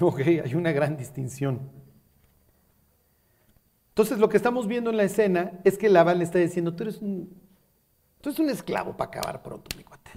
Ok, 0.00 0.20
hay 0.20 0.54
una 0.54 0.72
gran 0.72 0.96
distinción. 0.96 1.81
Entonces 3.92 4.18
lo 4.18 4.30
que 4.30 4.38
estamos 4.38 4.66
viendo 4.66 4.88
en 4.88 4.96
la 4.96 5.02
escena 5.02 5.52
es 5.64 5.76
que 5.76 5.90
Labán 5.90 6.16
le 6.16 6.24
está 6.24 6.38
diciendo, 6.38 6.74
tú 6.74 6.84
eres 6.84 7.02
un, 7.02 7.28
tú 8.22 8.30
eres 8.30 8.38
un 8.40 8.48
esclavo 8.48 8.96
para 8.96 9.08
acabar 9.08 9.42
pronto, 9.42 9.76
mi 9.76 9.84
cuate. 9.84 10.12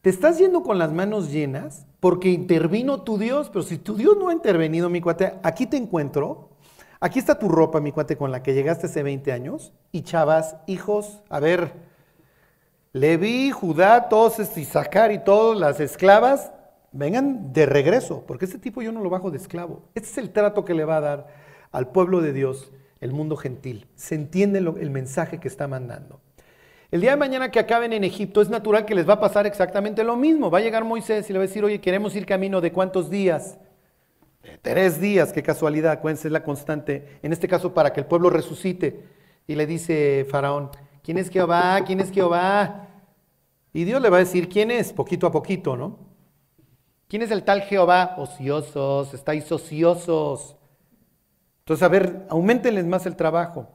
te 0.00 0.10
estás 0.10 0.36
yendo 0.36 0.64
con 0.64 0.78
las 0.78 0.92
manos 0.92 1.30
llenas 1.30 1.86
porque 2.00 2.30
intervino 2.30 3.02
tu 3.02 3.18
Dios, 3.18 3.50
pero 3.50 3.62
si 3.62 3.78
tu 3.78 3.94
Dios 3.94 4.16
no 4.18 4.30
ha 4.30 4.32
intervenido, 4.32 4.90
mi 4.90 5.00
cuate, 5.00 5.38
aquí 5.44 5.66
te 5.66 5.76
encuentro, 5.76 6.50
aquí 6.98 7.20
está 7.20 7.38
tu 7.38 7.48
ropa, 7.48 7.80
mi 7.80 7.92
cuate, 7.92 8.16
con 8.16 8.32
la 8.32 8.42
que 8.42 8.52
llegaste 8.52 8.86
hace 8.86 9.04
20 9.04 9.30
años, 9.30 9.72
y 9.92 10.02
chavas, 10.02 10.56
hijos, 10.66 11.22
a 11.28 11.38
ver, 11.38 11.72
Leví, 12.92 13.52
Judá, 13.52 14.08
todos, 14.08 14.40
y 14.56 14.60
Isaacar 14.60 15.12
y 15.12 15.22
todas 15.22 15.56
las 15.56 15.78
esclavas, 15.78 16.50
vengan 16.90 17.52
de 17.52 17.64
regreso, 17.66 18.24
porque 18.26 18.46
este 18.46 18.58
tipo 18.58 18.82
yo 18.82 18.90
no 18.90 19.02
lo 19.02 19.10
bajo 19.10 19.30
de 19.30 19.36
esclavo. 19.36 19.82
Este 19.94 20.08
es 20.08 20.18
el 20.18 20.30
trato 20.30 20.64
que 20.64 20.74
le 20.74 20.84
va 20.84 20.96
a 20.96 21.00
dar 21.00 21.47
al 21.72 21.88
pueblo 21.90 22.20
de 22.20 22.32
Dios 22.32 22.72
el 23.00 23.12
mundo 23.12 23.36
gentil. 23.36 23.86
Se 23.94 24.14
entiende 24.14 24.58
el 24.58 24.90
mensaje 24.90 25.38
que 25.38 25.48
está 25.48 25.68
mandando. 25.68 26.20
El 26.90 27.02
día 27.02 27.10
de 27.10 27.16
mañana 27.16 27.50
que 27.50 27.58
acaben 27.58 27.92
en 27.92 28.02
Egipto 28.02 28.40
es 28.40 28.48
natural 28.48 28.86
que 28.86 28.94
les 28.94 29.06
va 29.06 29.14
a 29.14 29.20
pasar 29.20 29.46
exactamente 29.46 30.02
lo 30.04 30.16
mismo. 30.16 30.50
Va 30.50 30.58
a 30.58 30.62
llegar 30.62 30.84
Moisés 30.84 31.28
y 31.28 31.32
le 31.34 31.38
va 31.38 31.44
a 31.44 31.46
decir, 31.46 31.62
oye, 31.62 31.82
queremos 31.82 32.16
ir 32.16 32.24
camino 32.24 32.60
de 32.62 32.72
cuántos 32.72 33.10
días. 33.10 33.58
tres 34.62 34.98
días, 34.98 35.32
qué 35.32 35.42
casualidad, 35.42 35.92
acuérdense, 35.92 36.28
es 36.28 36.32
la 36.32 36.42
constante. 36.42 37.18
En 37.22 37.32
este 37.32 37.46
caso, 37.46 37.74
para 37.74 37.92
que 37.92 38.00
el 38.00 38.06
pueblo 38.06 38.30
resucite. 38.30 39.04
Y 39.46 39.54
le 39.54 39.66
dice 39.66 40.26
Faraón, 40.30 40.70
¿quién 41.02 41.18
es 41.18 41.28
Jehová? 41.28 41.82
¿Quién 41.86 42.00
es 42.00 42.10
Jehová? 42.10 42.88
Y 43.74 43.84
Dios 43.84 44.00
le 44.00 44.08
va 44.08 44.16
a 44.16 44.20
decir, 44.20 44.48
¿quién 44.48 44.70
es? 44.70 44.94
Poquito 44.94 45.26
a 45.26 45.32
poquito, 45.32 45.76
¿no? 45.76 45.98
¿Quién 47.06 47.20
es 47.20 47.30
el 47.30 47.42
tal 47.42 47.62
Jehová? 47.62 48.14
Ociosos, 48.16 49.12
estáis 49.12 49.50
ociosos. 49.52 50.57
Entonces, 51.68 51.82
a 51.82 51.88
ver, 51.88 52.22
aumentenles 52.30 52.86
más 52.86 53.04
el 53.04 53.14
trabajo. 53.14 53.68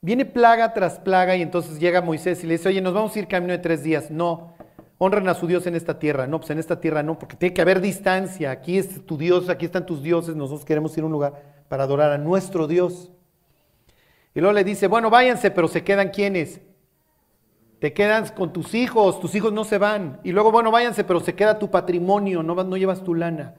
Viene 0.00 0.24
plaga 0.24 0.72
tras 0.72 1.00
plaga 1.00 1.34
y 1.34 1.42
entonces 1.42 1.80
llega 1.80 2.00
Moisés 2.00 2.44
y 2.44 2.46
le 2.46 2.52
dice, 2.52 2.68
oye, 2.68 2.80
nos 2.80 2.94
vamos 2.94 3.16
a 3.16 3.18
ir 3.18 3.26
camino 3.26 3.52
de 3.52 3.58
tres 3.58 3.82
días. 3.82 4.08
No, 4.08 4.54
honran 4.98 5.28
a 5.28 5.34
su 5.34 5.48
Dios 5.48 5.66
en 5.66 5.74
esta 5.74 5.98
tierra. 5.98 6.28
No, 6.28 6.38
pues 6.38 6.50
en 6.50 6.60
esta 6.60 6.80
tierra 6.80 7.02
no, 7.02 7.18
porque 7.18 7.34
tiene 7.34 7.52
que 7.52 7.60
haber 7.60 7.80
distancia. 7.80 8.52
Aquí 8.52 8.78
es 8.78 9.04
tu 9.04 9.18
Dios, 9.18 9.48
aquí 9.48 9.64
están 9.64 9.84
tus 9.84 10.00
dioses, 10.00 10.36
nosotros 10.36 10.64
queremos 10.64 10.96
ir 10.96 11.02
a 11.02 11.06
un 11.06 11.12
lugar 11.12 11.42
para 11.68 11.82
adorar 11.82 12.12
a 12.12 12.18
nuestro 12.18 12.68
Dios. 12.68 13.10
Y 14.32 14.38
luego 14.38 14.52
le 14.52 14.62
dice, 14.62 14.86
bueno, 14.86 15.10
váyanse, 15.10 15.50
pero 15.50 15.66
se 15.66 15.82
quedan 15.82 16.10
quienes. 16.10 16.60
Te 17.80 17.92
quedas 17.92 18.30
con 18.30 18.52
tus 18.52 18.76
hijos, 18.76 19.18
tus 19.18 19.34
hijos 19.34 19.52
no 19.52 19.64
se 19.64 19.78
van. 19.78 20.20
Y 20.22 20.30
luego, 20.30 20.52
bueno, 20.52 20.70
váyanse, 20.70 21.02
pero 21.02 21.18
se 21.18 21.34
queda 21.34 21.58
tu 21.58 21.68
patrimonio, 21.68 22.44
no, 22.44 22.54
no 22.54 22.76
llevas 22.76 23.02
tu 23.02 23.12
lana. 23.12 23.56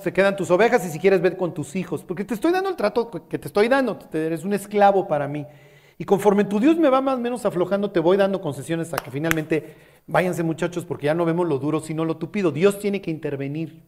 Se 0.00 0.12
quedan 0.12 0.36
tus 0.36 0.50
ovejas 0.50 0.84
y 0.86 0.90
si 0.90 0.98
quieres 0.98 1.20
ver 1.20 1.36
con 1.36 1.54
tus 1.54 1.76
hijos, 1.76 2.02
porque 2.02 2.24
te 2.24 2.34
estoy 2.34 2.52
dando 2.52 2.70
el 2.70 2.76
trato 2.76 3.10
que 3.10 3.38
te 3.38 3.46
estoy 3.46 3.68
dando, 3.68 3.98
eres 4.12 4.44
un 4.44 4.52
esclavo 4.52 5.06
para 5.06 5.28
mí. 5.28 5.46
Y 5.96 6.04
conforme 6.04 6.44
tu 6.44 6.58
Dios 6.58 6.76
me 6.76 6.88
va 6.88 7.00
más 7.00 7.16
o 7.16 7.20
menos 7.20 7.46
aflojando, 7.46 7.90
te 7.90 8.00
voy 8.00 8.16
dando 8.16 8.40
concesiones 8.40 8.92
a 8.92 8.96
que 8.96 9.10
finalmente 9.10 9.76
váyanse 10.06 10.42
muchachos 10.42 10.84
porque 10.84 11.06
ya 11.06 11.14
no 11.14 11.24
vemos 11.24 11.46
lo 11.46 11.58
duro 11.58 11.80
sino 11.80 12.04
lo 12.04 12.16
tupido. 12.16 12.50
Dios 12.50 12.78
tiene 12.80 13.00
que 13.00 13.10
intervenir. 13.10 13.82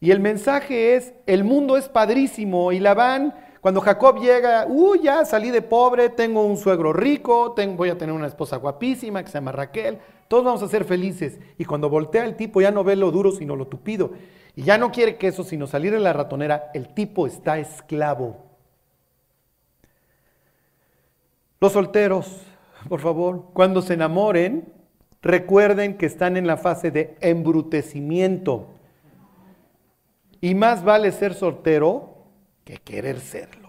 Y 0.00 0.10
el 0.10 0.20
mensaje 0.20 0.96
es, 0.96 1.12
el 1.26 1.44
mundo 1.44 1.76
es 1.76 1.88
padrísimo 1.88 2.72
y 2.72 2.80
la 2.80 2.94
van 2.94 3.34
cuando 3.62 3.80
Jacob 3.80 4.20
llega, 4.20 4.66
uy, 4.68 5.02
ya 5.04 5.24
salí 5.24 5.52
de 5.52 5.62
pobre, 5.62 6.08
tengo 6.08 6.44
un 6.44 6.56
suegro 6.56 6.92
rico, 6.92 7.54
voy 7.76 7.90
a 7.90 7.96
tener 7.96 8.12
una 8.12 8.26
esposa 8.26 8.56
guapísima 8.56 9.22
que 9.22 9.28
se 9.28 9.34
llama 9.34 9.52
Raquel, 9.52 10.00
todos 10.32 10.44
vamos 10.46 10.62
a 10.62 10.68
ser 10.68 10.86
felices. 10.86 11.38
Y 11.58 11.66
cuando 11.66 11.90
voltea 11.90 12.24
el 12.24 12.36
tipo 12.36 12.62
ya 12.62 12.70
no 12.70 12.84
ve 12.84 12.96
lo 12.96 13.10
duro 13.10 13.32
sino 13.32 13.54
lo 13.54 13.66
tupido. 13.66 14.12
Y 14.56 14.62
ya 14.62 14.78
no 14.78 14.90
quiere 14.90 15.18
que 15.18 15.26
eso 15.26 15.44
sino 15.44 15.66
salir 15.66 15.92
de 15.92 15.98
la 15.98 16.14
ratonera, 16.14 16.70
el 16.72 16.94
tipo 16.94 17.26
está 17.26 17.58
esclavo. 17.58 18.38
Los 21.60 21.72
solteros, 21.72 22.46
por 22.88 23.00
favor, 23.00 23.50
cuando 23.52 23.82
se 23.82 23.92
enamoren, 23.92 24.72
recuerden 25.20 25.98
que 25.98 26.06
están 26.06 26.38
en 26.38 26.46
la 26.46 26.56
fase 26.56 26.90
de 26.90 27.14
embrutecimiento. 27.20 28.68
Y 30.40 30.54
más 30.54 30.82
vale 30.82 31.12
ser 31.12 31.34
soltero 31.34 32.24
que 32.64 32.78
querer 32.78 33.20
serlo. 33.20 33.61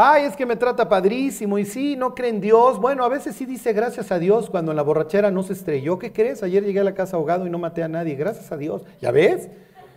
Ay, 0.00 0.26
es 0.26 0.36
que 0.36 0.46
me 0.46 0.54
trata 0.54 0.88
padrísimo 0.88 1.58
y 1.58 1.64
sí, 1.64 1.96
no 1.96 2.14
cree 2.14 2.30
en 2.30 2.40
Dios. 2.40 2.78
Bueno, 2.78 3.02
a 3.02 3.08
veces 3.08 3.34
sí 3.34 3.46
dice 3.46 3.72
gracias 3.72 4.12
a 4.12 4.20
Dios 4.20 4.48
cuando 4.48 4.70
en 4.70 4.76
la 4.76 4.84
borrachera 4.84 5.32
no 5.32 5.42
se 5.42 5.54
estrelló. 5.54 5.98
¿Qué 5.98 6.12
crees? 6.12 6.44
Ayer 6.44 6.64
llegué 6.64 6.78
a 6.78 6.84
la 6.84 6.94
casa 6.94 7.16
ahogado 7.16 7.48
y 7.48 7.50
no 7.50 7.58
maté 7.58 7.82
a 7.82 7.88
nadie. 7.88 8.14
Gracias 8.14 8.52
a 8.52 8.56
Dios. 8.56 8.82
¿Ya 9.00 9.10
ves? 9.10 9.48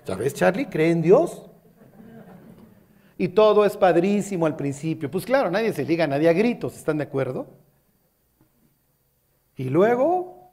¿Ya 0.08 0.16
ves, 0.16 0.34
Charlie? 0.34 0.66
¿Cree 0.66 0.90
en 0.90 1.04
Dios? 1.04 1.46
Y 3.16 3.28
todo 3.28 3.64
es 3.64 3.78
padrísimo 3.78 4.48
al 4.48 4.56
principio. 4.56 5.12
Pues 5.12 5.24
claro, 5.24 5.52
nadie 5.52 5.72
se 5.72 5.86
liga 5.86 6.08
nadie 6.08 6.30
a 6.30 6.34
gritos, 6.34 6.76
¿están 6.76 6.98
de 6.98 7.04
acuerdo? 7.04 7.46
Y 9.56 9.66
luego 9.66 10.50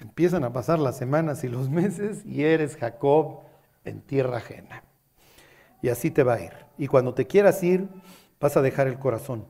empiezan 0.00 0.42
a 0.42 0.54
pasar 0.54 0.78
las 0.78 0.96
semanas 0.96 1.44
y 1.44 1.48
los 1.48 1.68
meses 1.82 2.24
y 2.24 2.44
eres 2.44 2.76
Jacob 2.76 3.40
en 3.84 4.00
tierra 4.00 4.38
ajena. 4.38 4.84
Y 5.82 5.90
así 5.90 6.10
te 6.10 6.22
va 6.22 6.36
a 6.36 6.40
ir. 6.40 6.52
Y 6.78 6.86
cuando 6.86 7.12
te 7.12 7.26
quieras 7.26 7.62
ir, 7.62 7.86
vas 8.44 8.58
a 8.58 8.60
dejar 8.60 8.86
el 8.88 8.98
corazón. 8.98 9.46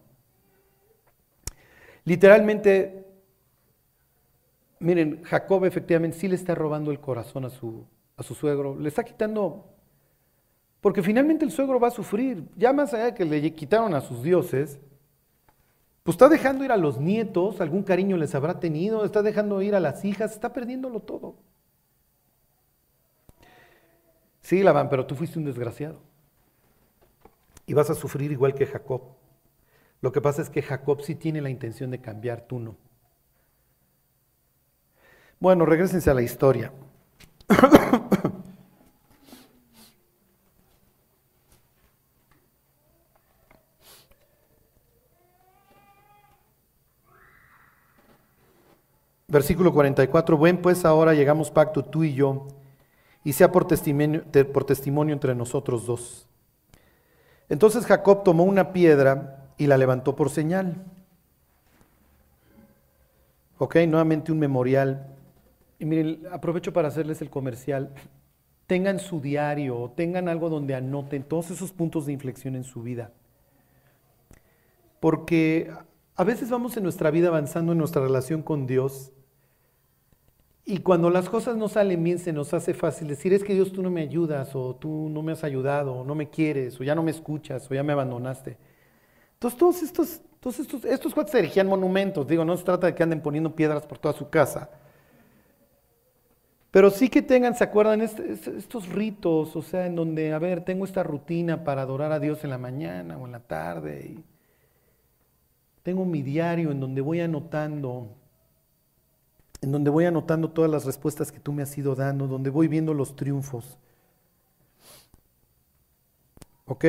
Literalmente, 2.05 3.05
miren, 4.79 5.25
Jacob 5.25 5.65
efectivamente 5.65 6.17
sí 6.17 6.29
le 6.29 6.37
está 6.37 6.55
robando 6.55 6.93
el 6.93 7.01
corazón 7.01 7.45
a 7.45 7.51
su, 7.51 7.89
a 8.17 8.23
su 8.23 8.37
suegro, 8.37 8.79
le 8.79 8.89
está 8.89 9.03
quitando, 9.03 9.69
porque 10.81 11.03
finalmente 11.03 11.45
el 11.45 11.51
suegro 11.51 11.81
va 11.81 11.89
a 11.89 11.91
sufrir, 11.91 12.45
ya 12.55 12.73
más 12.73 12.95
allá 12.95 13.07
de 13.07 13.15
que 13.15 13.25
le 13.25 13.53
quitaron 13.53 13.95
a 13.95 14.01
sus 14.01 14.23
dioses, 14.23 14.79
pues 16.05 16.15
está 16.15 16.29
dejando 16.29 16.63
ir 16.65 16.71
a 16.71 16.77
los 16.77 17.01
nietos, 17.01 17.61
algún 17.61 17.83
cariño 17.83 18.17
les 18.17 18.33
habrá 18.37 18.61
tenido, 18.61 19.05
está 19.05 19.23
dejando 19.23 19.61
ir 19.61 19.75
a 19.75 19.81
las 19.81 20.05
hijas, 20.05 20.31
está 20.31 20.53
perdiéndolo 20.53 21.01
todo. 21.01 21.35
Sí, 24.41 24.63
Labán, 24.63 24.89
pero 24.89 25.05
tú 25.05 25.17
fuiste 25.17 25.37
un 25.37 25.47
desgraciado. 25.47 26.14
Y 27.67 27.75
vas 27.75 27.91
a 27.91 27.95
sufrir 27.95 28.33
igual 28.33 28.55
que 28.55 28.67
Jacob. 28.67 29.03
Lo 30.01 30.13
que 30.13 30.21
pasa 30.21 30.43
es 30.43 30.51
que 30.51 30.63
Jacob 30.63 31.01
sí 31.03 31.15
tiene 31.15 31.41
la 31.41 31.51
intención 31.51 31.91
de 31.91 32.01
cambiar, 32.01 32.43
tú 32.43 32.59
no. 32.59 32.77
Bueno, 35.41 35.65
regresense 35.67 36.11
a 36.11 36.15
la 36.15 36.23
historia. 36.23 36.73
Versículo 49.27 49.73
44, 49.73 50.37
buen 50.37 50.63
pues 50.63 50.85
ahora 50.85 51.13
llegamos 51.13 51.51
pacto 51.51 51.85
tú 51.85 52.05
y 52.05 52.15
yo 52.15 52.47
y 53.25 53.33
sea 53.33 53.51
por 53.51 53.67
testimonio, 53.67 54.23
por 54.53 54.65
testimonio 54.65 55.13
entre 55.13 55.35
nosotros 55.35 55.87
dos. 55.87 56.29
Entonces 57.49 57.87
Jacob 57.87 58.23
tomó 58.25 58.45
una 58.45 58.73
piedra 58.73 59.45
y 59.59 59.67
la 59.67 59.79
levantó 59.79 60.17
por 60.17 60.31
señal. 60.31 60.77
Ok, 63.59 63.77
nuevamente 63.87 64.33
un 64.33 64.39
memorial. 64.39 65.07
Y 65.79 65.85
miren, 65.85 66.23
aprovecho 66.33 66.73
para 66.73 66.89
hacerles 66.89 67.23
el 67.23 67.31
comercial. 67.31 67.95
Tengan 68.67 68.99
su 68.99 69.21
diario, 69.21 69.93
tengan 69.95 70.29
algo 70.29 70.49
donde 70.49 70.75
anoten 70.75 71.23
todos 71.23 71.51
esos 71.51 71.73
puntos 71.73 72.07
de 72.07 72.13
inflexión 72.13 72.57
en 72.57 72.65
su 72.65 72.83
vida. 72.83 73.13
Porque 75.01 75.71
a 76.17 76.25
veces 76.25 76.51
vamos 76.51 76.77
en 76.77 76.83
nuestra 76.83 77.11
vida 77.11 77.29
avanzando 77.29 77.73
en 77.73 77.79
nuestra 77.79 78.03
relación 78.03 78.43
con 78.43 78.67
Dios 78.67 79.14
y 80.67 80.79
cuando 80.79 81.11
las 81.11 81.29
cosas 81.29 81.57
no 81.57 81.69
salen 81.69 82.03
bien, 82.03 82.19
se 82.19 82.33
nos 82.33 82.55
hace 82.55 82.73
fácil 82.73 83.09
decir, 83.09 83.35
es 83.35 83.45
que 83.45 83.53
Dios 83.53 83.71
tú 83.71 83.83
no 83.83 83.91
me 83.91 84.01
ayudas, 84.01 84.55
o 84.57 84.75
tú 84.75 85.11
no 85.11 85.23
me 85.23 85.33
has 85.33 85.45
ayudado, 85.45 85.95
o 85.95 86.05
no 86.05 86.15
me 86.15 86.31
quieres, 86.31 86.81
o 86.81 86.85
ya 86.85 86.95
no 86.95 87.03
me 87.03 87.11
escuchas, 87.11 87.71
o 87.71 87.75
ya 87.75 87.83
me 87.83 87.93
abandonaste. 87.93 88.57
Entonces 89.35 89.59
todos 89.59 89.83
estos, 89.83 90.21
todos 90.41 90.59
estos, 90.61 90.85
estos 90.87 91.13
cuates 91.13 91.33
se 91.33 91.41
erigían 91.41 91.67
monumentos, 91.67 92.27
digo, 92.27 92.47
no 92.47 92.57
se 92.57 92.65
trata 92.65 92.87
de 92.87 92.95
que 92.95 93.03
anden 93.03 93.21
poniendo 93.21 93.55
piedras 93.55 93.85
por 93.85 93.99
toda 93.99 94.15
su 94.15 94.31
casa. 94.31 94.71
Pero 96.71 96.91
sí 96.91 97.11
que 97.11 97.21
tengan, 97.21 97.55
¿se 97.55 97.63
acuerdan? 97.63 98.01
estos 98.01 98.89
ritos, 98.89 99.55
o 99.55 99.63
sea, 99.63 99.87
en 99.87 99.95
donde, 99.95 100.33
a 100.33 100.39
ver, 100.39 100.65
tengo 100.65 100.87
esta 100.87 101.03
rutina 101.03 101.63
para 101.63 101.83
adorar 101.83 102.11
a 102.11 102.19
Dios 102.19 102.43
en 102.43 102.51
la 102.51 102.59
mañana 102.59 103.19
o 103.19 103.27
en 103.27 103.33
la 103.33 103.41
tarde. 103.41 104.17
Y 104.17 104.25
tengo 105.83 106.05
mi 106.05 106.23
diario 106.23 106.73
en 106.73 106.81
donde 106.81 107.01
voy 107.01 107.21
anotando 107.21 108.09
en 109.65 109.73
donde 109.73 109.91
voy 109.91 110.05
anotando 110.05 110.51
todas 110.51 110.71
las 110.71 110.85
respuestas 110.85 111.33
que 111.33 111.41
tú 111.41 111.53
me 111.53 111.63
has 111.63 111.77
ido 111.77 111.95
dando, 111.95 112.29
donde 112.29 112.51
voy 112.51 112.69
viendo 112.69 112.93
los 112.93 113.17
triunfos. 113.17 113.79
¿Ok? 116.67 116.85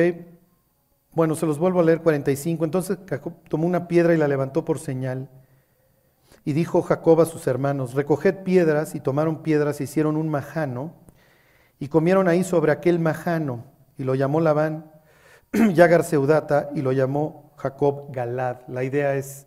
Bueno, 1.12 1.34
se 1.34 1.46
los 1.46 1.58
vuelvo 1.58 1.80
a 1.80 1.82
leer 1.82 2.02
45. 2.02 2.64
Entonces 2.66 2.98
Jacob 3.08 3.32
tomó 3.48 3.66
una 3.66 3.88
piedra 3.88 4.14
y 4.14 4.18
la 4.18 4.28
levantó 4.28 4.64
por 4.64 4.78
señal. 4.78 5.30
Y 6.44 6.52
dijo 6.52 6.82
Jacob 6.82 7.22
a 7.22 7.24
sus 7.24 7.46
hermanos, 7.46 7.94
recoged 7.94 8.42
piedras, 8.44 8.94
y 8.94 9.00
tomaron 9.00 9.42
piedras 9.42 9.80
e 9.80 9.84
hicieron 9.84 10.16
un 10.16 10.28
majano, 10.28 10.92
y 11.80 11.88
comieron 11.88 12.28
ahí 12.28 12.44
sobre 12.44 12.70
aquel 12.70 13.00
majano, 13.00 13.64
y 13.98 14.04
lo 14.04 14.14
llamó 14.14 14.40
Labán 14.40 14.92
Yagar 15.74 16.04
Seudata, 16.04 16.70
y 16.74 16.82
lo 16.82 16.92
llamó 16.92 17.52
Jacob 17.56 18.12
Galad. 18.12 18.58
La 18.68 18.84
idea 18.84 19.16
es 19.16 19.46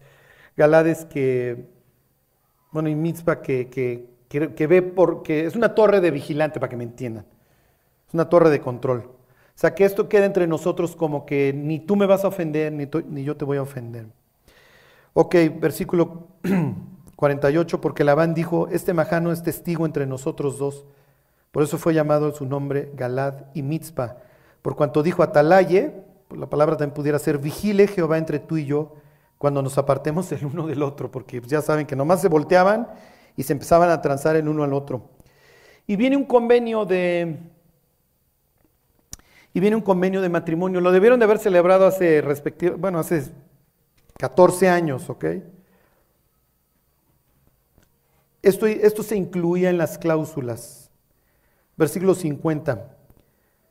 Galad 0.57 0.87
es 0.87 1.05
que, 1.05 1.78
bueno, 2.71 2.89
y 2.89 2.95
Mitzvah 2.95 3.41
que, 3.41 3.69
que, 3.69 4.05
que, 4.29 4.67
ve 4.67 4.81
porque 4.81 5.45
es 5.45 5.55
una 5.55 5.73
torre 5.73 6.01
de 6.01 6.11
vigilante, 6.11 6.59
para 6.59 6.69
que 6.69 6.77
me 6.77 6.83
entiendan. 6.83 7.25
Es 8.07 8.13
una 8.13 8.29
torre 8.29 8.49
de 8.49 8.61
control. 8.61 8.99
O 8.99 9.61
sea, 9.61 9.75
que 9.75 9.85
esto 9.85 10.07
quede 10.07 10.25
entre 10.25 10.47
nosotros 10.47 10.95
como 10.95 11.25
que 11.25 11.53
ni 11.53 11.79
tú 11.79 11.95
me 11.95 12.05
vas 12.05 12.23
a 12.23 12.29
ofender, 12.29 12.71
ni, 12.71 12.87
ni 13.09 13.23
yo 13.23 13.35
te 13.35 13.45
voy 13.45 13.57
a 13.57 13.61
ofender. 13.61 14.05
Ok, 15.13 15.35
versículo 15.59 16.27
48, 17.15 17.81
porque 17.81 18.03
Labán 18.03 18.33
dijo, 18.33 18.67
este 18.69 18.93
majano 18.93 19.31
es 19.31 19.43
testigo 19.43 19.85
entre 19.85 20.05
nosotros 20.05 20.57
dos. 20.57 20.85
Por 21.51 21.63
eso 21.63 21.77
fue 21.77 21.93
llamado 21.93 22.31
su 22.33 22.45
nombre 22.45 22.91
Galad 22.95 23.45
y 23.53 23.63
Mitzpah. 23.63 24.17
Por 24.61 24.75
cuanto 24.75 25.01
dijo 25.01 25.23
Atalaye, 25.23 25.93
la 26.29 26.49
palabra 26.49 26.77
también 26.77 26.93
pudiera 26.93 27.17
ser, 27.17 27.39
vigile 27.39 27.87
Jehová 27.87 28.17
entre 28.17 28.39
tú 28.39 28.57
y 28.57 28.65
yo 28.65 28.93
cuando 29.39 29.61
nos 29.61 29.77
apartemos 29.77 30.31
el 30.33 30.45
uno 30.45 30.67
del 30.67 30.83
otro, 30.83 31.09
porque 31.09 31.41
ya 31.47 31.61
saben 31.61 31.87
que 31.87 31.95
nomás 31.95 32.21
se 32.21 32.27
volteaban 32.27 32.89
y 33.37 33.43
se 33.43 33.53
empezaban 33.53 33.89
a 33.89 34.01
transar 34.01 34.35
el 34.35 34.49
uno 34.49 34.63
al 34.65 34.73
otro. 34.73 35.09
Y 35.87 35.95
viene 35.95 36.17
un 36.17 36.25
convenio 36.25 36.85
de 36.85 37.39
y 39.53 39.59
viene 39.61 39.77
un 39.77 39.81
convenio 39.81 40.21
de 40.21 40.29
matrimonio. 40.29 40.81
Lo 40.81 40.91
debieron 40.91 41.19
de 41.19 41.25
haber 41.25 41.39
celebrado 41.39 41.87
hace 41.87 42.21
respectivo, 42.21 42.77
bueno, 42.77 42.99
hace 42.99 43.31
14 44.17 44.67
años, 44.67 45.09
¿ok? 45.09 45.25
Esto, 48.41 48.67
esto 48.67 49.03
se 49.03 49.15
incluía 49.15 49.69
en 49.69 49.77
las 49.77 49.97
cláusulas. 49.97 50.91
Versículo 51.77 52.13
50. 52.13 52.97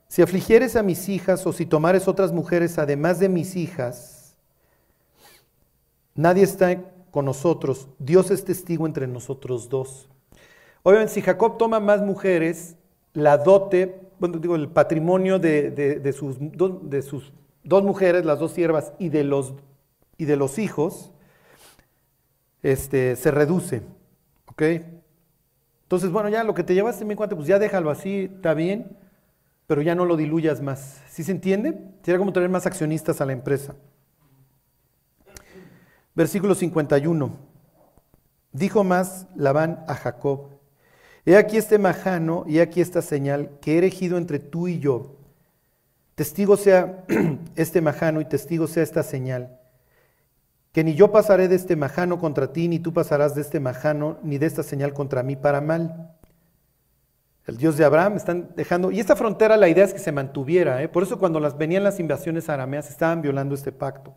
Si 0.09 0.23
afligieres 0.23 0.77
a 0.77 0.83
mis 0.83 1.11
hijas 1.11 1.47
o 1.47 1.53
si 1.53 1.67
tomares 1.67 2.09
otras 2.09 2.33
mujeres 2.33 2.79
además 2.79 3.19
de 3.21 3.29
mis 3.29 3.55
hijas, 3.55 4.18
nadie 6.19 6.43
está 6.43 6.83
con 7.11 7.25
nosotros, 7.25 7.89
Dios 7.99 8.31
es 8.31 8.45
testigo 8.45 8.87
entre 8.87 9.07
nosotros 9.07 9.69
dos. 9.69 10.09
Obviamente, 10.83 11.15
si 11.15 11.23
Jacob 11.23 11.57
toma 11.59 11.81
más 11.81 12.03
mujeres, 12.03 12.77
la 13.13 13.39
dote, 13.39 14.01
bueno, 14.19 14.39
digo, 14.39 14.57
el 14.57 14.69
patrimonio 14.69 15.39
de, 15.39 16.13
sus, 16.15 16.37
de 16.39 17.03
sus, 17.03 17.33
dos 17.63 17.83
mujeres, 17.83 18.25
las 18.25 18.39
dos 18.39 18.53
siervas, 18.53 18.93
y 18.99 19.09
de 19.09 19.25
los, 19.25 19.55
y 20.17 20.25
de 20.25 20.37
los 20.37 20.59
hijos, 20.59 21.13
este, 22.63 23.17
se 23.17 23.31
reduce. 23.31 23.83
¿Ok? 24.47 24.63
Entonces, 25.83 26.11
bueno, 26.11 26.29
ya 26.29 26.45
lo 26.45 26.55
que 26.55 26.65
te 26.65 26.75
llevaste 26.75 27.05
mi 27.05 27.15
cuenta, 27.15 27.37
pues 27.37 27.49
ya 27.49 27.59
déjalo 27.59 27.91
así, 27.91 28.31
está 28.35 28.55
bien 28.55 28.97
pero 29.69 29.83
ya 29.83 29.95
no 29.95 30.07
lo 30.07 30.17
diluyas 30.17 30.63
más. 30.63 31.03
¿Sí 31.11 31.23
se 31.23 31.31
entiende? 31.31 31.79
Sería 32.03 32.19
como 32.19 32.33
tener 32.33 32.49
más 32.49 32.67
accionistas 32.67 33.21
a 33.21 33.27
la 33.27 33.33
empresa. 33.33 33.77
Versículo 36.19 36.57
51. 36.57 37.31
Dijo 38.51 38.83
más 38.83 39.29
Labán 39.37 39.85
a 39.87 39.95
Jacob, 39.95 40.49
he 41.25 41.37
aquí 41.37 41.57
este 41.57 41.79
majano 41.79 42.43
y 42.49 42.59
aquí 42.59 42.81
esta 42.81 43.03
señal 43.03 43.51
que 43.61 43.75
he 43.75 43.79
elegido 43.79 44.19
entre 44.19 44.41
tú 44.41 44.67
y 44.67 44.81
yo. 44.81 45.15
Testigo 46.17 46.57
sea 46.57 47.05
este 47.55 47.81
majano 47.81 48.21
y 48.21 48.25
testigo 48.25 48.67
sea 48.67 48.83
esta 48.83 49.05
señal, 49.05 49.61
que 50.73 50.83
ni 50.83 50.97
yo 50.97 51.13
pasaré 51.13 51.47
de 51.47 51.55
este 51.55 51.77
majano 51.77 52.19
contra 52.19 52.53
ti, 52.53 52.67
ni 52.67 52.81
tú 52.81 52.93
pasarás 52.93 53.37
de 53.37 53.43
este 53.43 53.61
majano, 53.61 54.19
ni 54.25 54.39
de 54.39 54.47
esta 54.47 54.65
señal 54.65 54.95
contra 54.95 55.23
mí 55.23 55.37
para 55.37 55.61
mal 55.61 56.17
el 57.47 57.59
Dios 57.59 57.77
de 57.77 57.85
Abraham, 57.85 58.17
están 58.17 58.51
dejando, 58.57 58.91
y 58.91 58.99
esta 58.99 59.15
frontera 59.15 59.57
la 59.57 59.69
idea 59.69 59.85
es 59.85 59.95
que 59.95 60.01
se 60.01 60.11
mantuviera, 60.11 60.83
¿eh? 60.83 60.89
por 60.89 61.05
eso 61.05 61.17
cuando 61.21 61.39
las, 61.39 61.57
venían 61.57 61.85
las 61.85 62.01
invasiones 62.01 62.49
arameas 62.49 62.91
estaban 62.91 63.23
violando 63.23 63.55
este 63.55 63.71
pacto. 63.71 64.17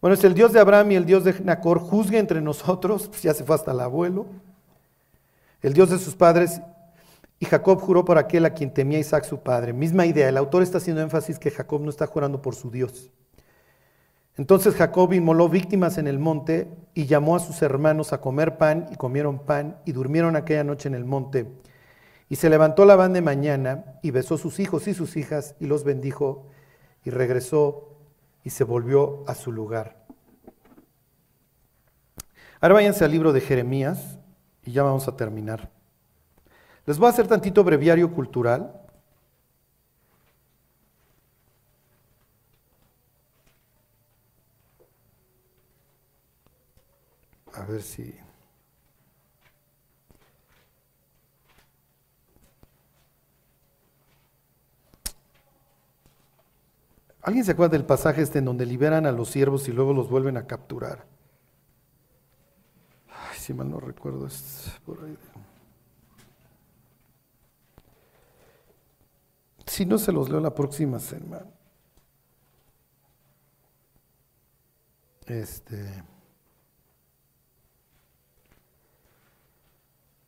Bueno, 0.00 0.14
es 0.14 0.24
el 0.24 0.32
Dios 0.32 0.52
de 0.52 0.60
Abraham 0.60 0.92
y 0.92 0.94
el 0.96 1.04
Dios 1.04 1.24
de 1.24 1.38
Nacor, 1.44 1.78
juzgue 1.78 2.18
entre 2.18 2.40
nosotros, 2.40 3.08
pues 3.08 3.22
ya 3.22 3.34
se 3.34 3.44
fue 3.44 3.54
hasta 3.54 3.72
el 3.72 3.80
abuelo, 3.80 4.26
el 5.60 5.74
Dios 5.74 5.90
de 5.90 5.98
sus 5.98 6.14
padres, 6.14 6.62
y 7.38 7.46
Jacob 7.46 7.80
juró 7.80 8.04
por 8.04 8.16
aquel 8.16 8.46
a 8.46 8.54
quien 8.54 8.72
temía 8.72 8.98
Isaac 8.98 9.24
su 9.24 9.40
padre. 9.40 9.72
Misma 9.72 10.06
idea, 10.06 10.28
el 10.28 10.36
autor 10.38 10.62
está 10.62 10.78
haciendo 10.78 11.02
énfasis 11.02 11.38
que 11.38 11.50
Jacob 11.50 11.82
no 11.82 11.90
está 11.90 12.06
jurando 12.06 12.40
por 12.40 12.54
su 12.54 12.70
Dios. 12.70 13.10
Entonces 14.36 14.74
Jacob 14.74 15.12
inmoló 15.12 15.50
víctimas 15.50 15.98
en 15.98 16.06
el 16.06 16.18
monte 16.18 16.68
y 16.94 17.04
llamó 17.04 17.36
a 17.36 17.40
sus 17.40 17.60
hermanos 17.60 18.14
a 18.14 18.22
comer 18.22 18.56
pan 18.56 18.86
y 18.90 18.96
comieron 18.96 19.40
pan 19.40 19.78
y 19.84 19.92
durmieron 19.92 20.34
aquella 20.36 20.64
noche 20.64 20.88
en 20.88 20.94
el 20.94 21.04
monte. 21.04 21.46
Y 22.30 22.36
se 22.36 22.48
levantó 22.48 22.86
Labán 22.86 23.12
de 23.12 23.20
mañana 23.20 23.98
y 24.02 24.12
besó 24.12 24.38
sus 24.38 24.60
hijos 24.60 24.86
y 24.88 24.94
sus 24.94 25.16
hijas 25.16 25.56
y 25.60 25.66
los 25.66 25.84
bendijo 25.84 26.46
y 27.04 27.10
regresó 27.10 27.89
y 28.44 28.50
se 28.50 28.64
volvió 28.64 29.28
a 29.28 29.34
su 29.34 29.52
lugar. 29.52 30.06
Ahora 32.60 32.74
váyanse 32.74 33.04
al 33.04 33.10
libro 33.10 33.32
de 33.32 33.40
Jeremías 33.40 34.18
y 34.64 34.72
ya 34.72 34.82
vamos 34.82 35.08
a 35.08 35.16
terminar. 35.16 35.70
Les 36.86 36.98
voy 36.98 37.06
a 37.06 37.10
hacer 37.10 37.26
tantito 37.26 37.64
breviario 37.64 38.12
cultural. 38.12 38.82
A 47.54 47.64
ver 47.64 47.82
si... 47.82 48.14
¿Alguien 57.22 57.44
se 57.44 57.52
acuerda 57.52 57.72
del 57.72 57.84
pasaje 57.84 58.22
este 58.22 58.38
en 58.38 58.46
donde 58.46 58.64
liberan 58.64 59.04
a 59.04 59.12
los 59.12 59.28
siervos 59.28 59.68
y 59.68 59.72
luego 59.72 59.92
los 59.92 60.08
vuelven 60.08 60.36
a 60.36 60.46
capturar? 60.46 61.04
Ay, 63.08 63.38
si 63.38 63.52
mal 63.52 63.70
no 63.70 63.78
recuerdo, 63.78 64.26
es 64.26 64.72
por 64.86 65.04
ahí. 65.04 65.16
Si 69.66 69.84
no, 69.86 69.98
se 69.98 70.12
los 70.12 70.28
leo 70.28 70.40
la 70.40 70.54
próxima 70.54 70.98
semana. 70.98 71.46
Este. 75.26 76.02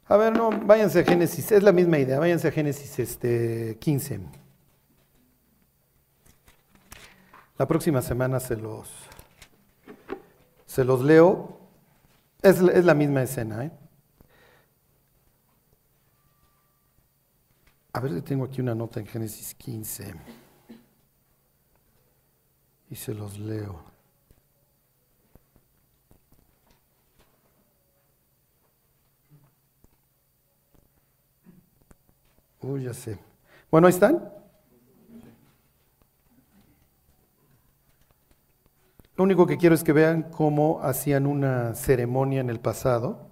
A 0.07 0.17
ver, 0.17 0.37
no, 0.37 0.51
váyanse 0.51 1.01
a 1.01 1.05
Génesis, 1.05 1.51
es 1.53 1.63
la 1.63 1.73
misma 1.73 1.99
idea, 1.99 2.19
váyanse 2.19 2.49
a 2.49 2.53
Génesis 2.53 2.99
este, 2.99 3.79
15. 3.81 4.21
La 7.59 7.67
próxima 7.67 8.03
semana 8.03 8.41
se 8.41 8.57
los, 8.57 8.91
se 10.67 10.85
los 10.85 11.03
leo. 11.03 11.59
Es, 12.43 12.61
es 12.61 12.85
la 12.85 12.95
misma 12.95 13.23
escena. 13.23 13.65
¿eh? 13.65 13.71
A 17.93 18.01
ver 18.01 18.23
tengo 18.23 18.45
aquí 18.45 18.61
una 18.61 18.75
nota 18.75 19.01
en 19.01 19.07
Génesis 19.07 19.55
15. 19.55 20.15
Y 22.91 22.97
se 22.97 23.15
los 23.15 23.39
leo. 23.39 23.93
Uy, 32.63 32.85
ya 32.85 32.95
sé. 32.95 33.19
Bueno, 33.71 33.89
ahí 33.89 33.93
están. 33.93 34.42
Lo 39.23 39.25
único 39.27 39.47
que 39.47 39.57
quiero 39.57 39.77
es 39.77 39.85
que 39.85 39.93
vean 39.93 40.25
cómo 40.33 40.81
hacían 40.83 41.29
una 41.29 41.77
ceremonia 41.77 42.41
en 42.41 42.51
el 42.51 42.59
pasado. 42.59 43.31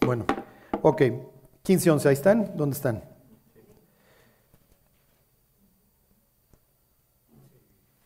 Bueno, 0.00 0.24
ok, 0.80 1.02
15 1.62 1.90
11, 1.90 2.08
ahí 2.08 2.14
están, 2.14 2.56
¿dónde 2.56 2.74
están? 2.74 3.04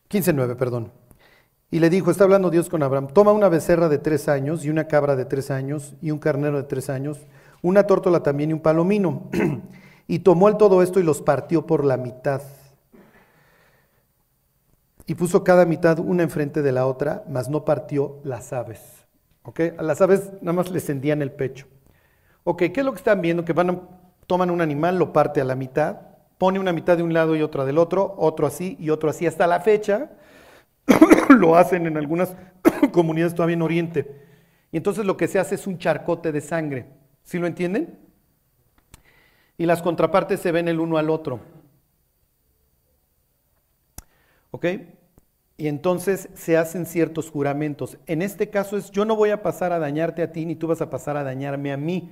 Quince 0.08 0.32
nueve, 0.32 0.56
perdón. 0.56 0.90
Y 1.70 1.78
le 1.78 1.88
dijo, 1.88 2.10
está 2.10 2.24
hablando 2.24 2.50
Dios 2.50 2.68
con 2.68 2.82
Abraham, 2.82 3.06
toma 3.14 3.30
una 3.30 3.48
becerra 3.48 3.88
de 3.88 3.98
tres 3.98 4.28
años 4.28 4.64
y 4.64 4.70
una 4.70 4.88
cabra 4.88 5.14
de 5.14 5.24
tres 5.24 5.52
años 5.52 5.94
y 6.02 6.10
un 6.10 6.18
carnero 6.18 6.56
de 6.56 6.64
tres 6.64 6.90
años 6.90 7.28
una 7.62 7.86
tórtola 7.86 8.22
también 8.22 8.50
y 8.50 8.52
un 8.54 8.60
palomino. 8.60 9.28
y 10.06 10.20
tomó 10.20 10.48
el 10.48 10.56
todo 10.56 10.82
esto 10.82 11.00
y 11.00 11.02
los 11.02 11.22
partió 11.22 11.66
por 11.66 11.84
la 11.84 11.96
mitad. 11.96 12.42
Y 15.06 15.14
puso 15.14 15.42
cada 15.42 15.64
mitad 15.64 15.98
una 15.98 16.22
enfrente 16.22 16.62
de 16.62 16.72
la 16.72 16.86
otra, 16.86 17.24
mas 17.28 17.48
no 17.48 17.64
partió 17.64 18.20
las 18.24 18.52
aves. 18.52 19.06
¿Ok? 19.42 19.60
A 19.78 19.82
las 19.82 20.00
aves 20.00 20.30
nada 20.42 20.52
más 20.52 20.70
les 20.70 20.88
hendían 20.90 21.22
el 21.22 21.32
pecho. 21.32 21.66
Ok, 22.44 22.58
¿qué 22.58 22.80
es 22.80 22.84
lo 22.84 22.92
que 22.92 22.98
están 22.98 23.20
viendo? 23.20 23.44
Que 23.44 23.52
van 23.52 23.70
a, 23.70 23.80
toman 24.26 24.50
un 24.50 24.60
animal, 24.60 24.98
lo 24.98 25.12
parte 25.12 25.40
a 25.40 25.44
la 25.44 25.54
mitad, 25.54 25.96
pone 26.36 26.58
una 26.58 26.72
mitad 26.72 26.96
de 26.96 27.02
un 27.02 27.12
lado 27.14 27.34
y 27.36 27.42
otra 27.42 27.64
del 27.64 27.78
otro, 27.78 28.14
otro 28.18 28.46
así 28.46 28.76
y 28.78 28.90
otro 28.90 29.10
así. 29.10 29.26
Hasta 29.26 29.46
la 29.46 29.60
fecha 29.60 30.10
lo 31.30 31.56
hacen 31.56 31.86
en 31.86 31.96
algunas 31.96 32.34
comunidades 32.92 33.34
todavía 33.34 33.54
en 33.54 33.62
Oriente. 33.62 34.20
Y 34.70 34.76
entonces 34.76 35.06
lo 35.06 35.16
que 35.16 35.28
se 35.28 35.38
hace 35.38 35.54
es 35.54 35.66
un 35.66 35.78
charcote 35.78 36.32
de 36.32 36.40
sangre. 36.40 36.97
¿Sí 37.28 37.38
lo 37.38 37.46
entienden? 37.46 37.98
Y 39.58 39.66
las 39.66 39.82
contrapartes 39.82 40.40
se 40.40 40.50
ven 40.50 40.66
el 40.66 40.80
uno 40.80 40.96
al 40.96 41.10
otro. 41.10 41.40
¿Ok? 44.50 44.64
Y 45.58 45.68
entonces 45.68 46.30
se 46.32 46.56
hacen 46.56 46.86
ciertos 46.86 47.30
juramentos. 47.30 47.98
En 48.06 48.22
este 48.22 48.48
caso 48.48 48.78
es, 48.78 48.90
yo 48.92 49.04
no 49.04 49.14
voy 49.14 49.28
a 49.28 49.42
pasar 49.42 49.74
a 49.74 49.78
dañarte 49.78 50.22
a 50.22 50.32
ti, 50.32 50.46
ni 50.46 50.56
tú 50.56 50.68
vas 50.68 50.80
a 50.80 50.88
pasar 50.88 51.18
a 51.18 51.22
dañarme 51.22 51.70
a 51.70 51.76
mí. 51.76 52.08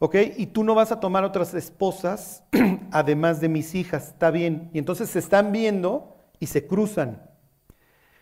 ¿Ok? 0.00 0.16
Y 0.36 0.48
tú 0.48 0.64
no 0.64 0.74
vas 0.74 0.92
a 0.92 1.00
tomar 1.00 1.24
otras 1.24 1.54
esposas, 1.54 2.44
además 2.92 3.40
de 3.40 3.48
mis 3.48 3.74
hijas. 3.74 4.08
Está 4.08 4.30
bien. 4.30 4.68
Y 4.74 4.80
entonces 4.80 5.08
se 5.08 5.18
están 5.18 5.50
viendo 5.50 6.18
y 6.40 6.48
se 6.48 6.66
cruzan. 6.66 7.22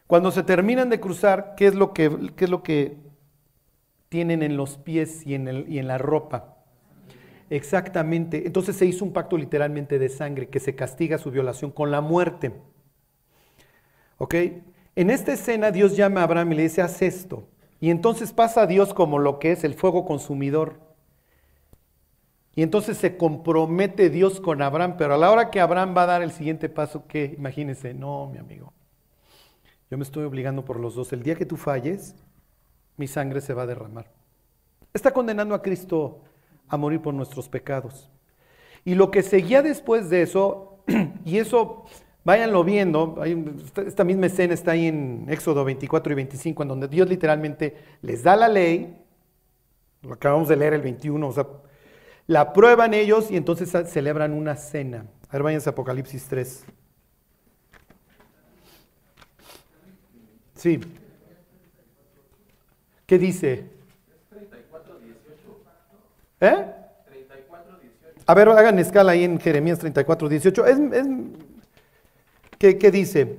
Cuando 0.06 0.30
se 0.30 0.44
terminan 0.44 0.90
de 0.90 1.00
cruzar, 1.00 1.56
¿qué 1.56 1.66
es 1.66 1.74
lo 1.74 1.92
que, 1.92 2.32
qué 2.36 2.44
es 2.44 2.50
lo 2.50 2.62
que 2.62 3.09
tienen 4.10 4.42
en 4.42 4.58
los 4.58 4.76
pies 4.76 5.26
y 5.26 5.34
en, 5.34 5.48
el, 5.48 5.66
y 5.72 5.78
en 5.78 5.88
la 5.88 5.96
ropa? 5.96 6.58
Exactamente. 7.48 8.46
Entonces 8.46 8.76
se 8.76 8.84
hizo 8.84 9.04
un 9.04 9.14
pacto 9.14 9.38
literalmente 9.38 9.98
de 9.98 10.10
sangre 10.10 10.48
que 10.48 10.60
se 10.60 10.74
castiga 10.74 11.16
su 11.16 11.30
violación 11.30 11.70
con 11.70 11.90
la 11.90 12.02
muerte. 12.02 12.52
¿Ok? 14.18 14.34
En 14.96 15.08
esta 15.10 15.32
escena 15.32 15.70
Dios 15.70 15.96
llama 15.96 16.20
a 16.20 16.24
Abraham 16.24 16.52
y 16.52 16.56
le 16.56 16.62
dice, 16.64 16.82
haz 16.82 17.00
esto. 17.00 17.48
Y 17.80 17.90
entonces 17.90 18.32
pasa 18.32 18.62
a 18.62 18.66
Dios 18.66 18.92
como 18.92 19.18
lo 19.18 19.38
que 19.38 19.52
es 19.52 19.64
el 19.64 19.74
fuego 19.74 20.04
consumidor. 20.04 20.78
Y 22.54 22.62
entonces 22.62 22.98
se 22.98 23.16
compromete 23.16 24.10
Dios 24.10 24.40
con 24.40 24.60
Abraham, 24.60 24.96
pero 24.98 25.14
a 25.14 25.18
la 25.18 25.30
hora 25.30 25.50
que 25.50 25.60
Abraham 25.60 25.94
va 25.96 26.02
a 26.02 26.06
dar 26.06 26.22
el 26.22 26.32
siguiente 26.32 26.68
paso, 26.68 27.06
¿qué? 27.06 27.34
Imagínense, 27.38 27.94
no, 27.94 28.28
mi 28.28 28.38
amigo. 28.38 28.74
Yo 29.90 29.96
me 29.96 30.04
estoy 30.04 30.24
obligando 30.24 30.64
por 30.64 30.78
los 30.78 30.94
dos. 30.94 31.12
El 31.12 31.22
día 31.22 31.36
que 31.36 31.46
tú 31.46 31.56
falles, 31.56 32.16
mi 33.00 33.08
sangre 33.08 33.40
se 33.40 33.54
va 33.54 33.62
a 33.62 33.66
derramar. 33.66 34.06
Está 34.94 35.10
condenando 35.12 35.54
a 35.54 35.62
Cristo 35.62 36.20
a 36.68 36.76
morir 36.76 37.00
por 37.00 37.14
nuestros 37.14 37.48
pecados. 37.48 38.08
Y 38.84 38.94
lo 38.94 39.10
que 39.10 39.22
seguía 39.22 39.62
después 39.62 40.08
de 40.08 40.22
eso, 40.22 40.84
y 41.24 41.38
eso 41.38 41.86
Váyanlo 42.22 42.64
viendo, 42.64 43.22
esta 43.86 44.04
misma 44.04 44.26
escena 44.26 44.52
está 44.52 44.72
ahí 44.72 44.88
en 44.88 45.24
Éxodo 45.30 45.64
24 45.64 46.12
y 46.12 46.16
25, 46.16 46.62
en 46.62 46.68
donde 46.68 46.88
Dios 46.88 47.08
literalmente 47.08 47.76
les 48.02 48.22
da 48.22 48.36
la 48.36 48.46
ley, 48.46 49.02
lo 50.02 50.12
acabamos 50.12 50.46
de 50.48 50.56
leer 50.56 50.74
el 50.74 50.82
21, 50.82 51.26
o 51.26 51.32
sea, 51.32 51.46
la 52.26 52.52
prueban 52.52 52.92
ellos 52.92 53.30
y 53.30 53.38
entonces 53.38 53.72
celebran 53.90 54.34
una 54.34 54.56
cena. 54.56 55.06
A 55.30 55.32
ver, 55.32 55.44
váyanse 55.44 55.70
a 55.70 55.72
Apocalipsis 55.72 56.26
3. 56.28 56.64
Sí. 60.56 60.80
¿Qué 63.10 63.18
dice? 63.18 63.64
¿Eh? 66.40 66.64
A 68.24 68.34
ver, 68.34 68.48
hagan 68.50 68.78
escala 68.78 69.10
ahí 69.10 69.24
en 69.24 69.40
Jeremías 69.40 69.80
34, 69.80 70.28
18. 70.28 70.66
Es, 70.66 70.78
es 70.78 71.06
¿Qué, 72.56 72.78
qué 72.78 72.90
dice? 72.92 73.36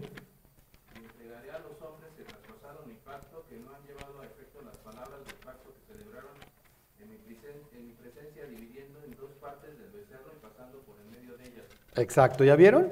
Exacto, 11.95 12.43
¿ya 12.43 12.57
vieron? 12.57 12.89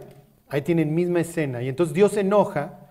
Ahí 0.48 0.62
tienen 0.62 0.96
misma 0.96 1.20
escena. 1.20 1.62
Y 1.62 1.68
entonces 1.68 1.94
Dios 1.94 2.14
se 2.14 2.22
enoja. 2.22 2.89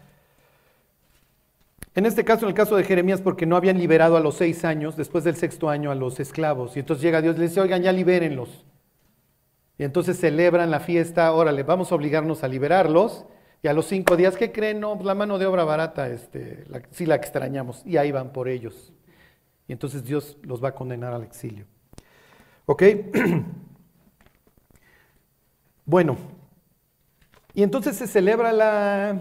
En 1.95 2.07
este 2.07 2.25
caso, 2.25 2.45
en 2.45 2.51
el 2.51 2.55
caso 2.55 2.77
de 2.77 2.85
Jeremías, 2.85 3.21
porque 3.21 3.47
no 3.47 3.57
habían 3.57 3.79
liberado 3.79 4.17
a 4.17 4.21
los 4.21 4.37
seis 4.37 4.65
años, 4.65 4.97
después 4.97 5.25
del 5.25 5.37
sexto 5.37 5.69
año, 5.69 5.91
a 5.91 5.95
los 5.95 6.21
esclavos. 6.21 6.77
Y 6.77 6.81
entonces 6.81 7.03
llega 7.03 7.23
Dios 7.23 7.37
y 7.37 7.41
le 7.41 7.49
dice, 7.49 7.61
oigan, 7.61 7.83
ya 7.83 7.93
libérenlos. 7.93 8.65
Y 9.79 9.85
entonces 9.85 10.19
celebran 10.19 10.71
la 10.71 10.81
fiesta, 10.81 11.33
órale, 11.33 11.63
vamos 11.63 11.91
a 11.91 11.95
obligarnos 11.95 12.45
a 12.45 12.49
liberarlos. 12.49 13.25
Y 13.63 13.69
a 13.69 13.73
los 13.73 13.87
cinco 13.87 14.17
días, 14.17 14.37
¿qué 14.37 14.53
creen? 14.53 14.81
No, 14.81 14.95
pues 14.95 15.07
la 15.07 15.15
mano 15.15 15.39
de 15.39 15.47
obra 15.47 15.65
barata, 15.65 16.09
este, 16.09 16.65
sí 16.91 17.07
la 17.07 17.17
extrañamos. 17.17 17.85
Y 17.85 17.97
ahí 17.97 18.13
van 18.13 18.33
por 18.33 18.49
ellos. 18.49 18.93
Y 19.67 19.73
entonces 19.73 20.05
Dios 20.05 20.39
los 20.43 20.63
va 20.63 20.69
a 20.71 20.75
condenar 20.75 21.13
al 21.13 21.23
exilio. 21.23 21.67
¿Ok? 22.67 22.83
bueno. 25.85 26.17
Y 27.55 27.63
entonces 27.63 27.97
se 27.97 28.07
celebra 28.07 28.53
la... 28.53 29.21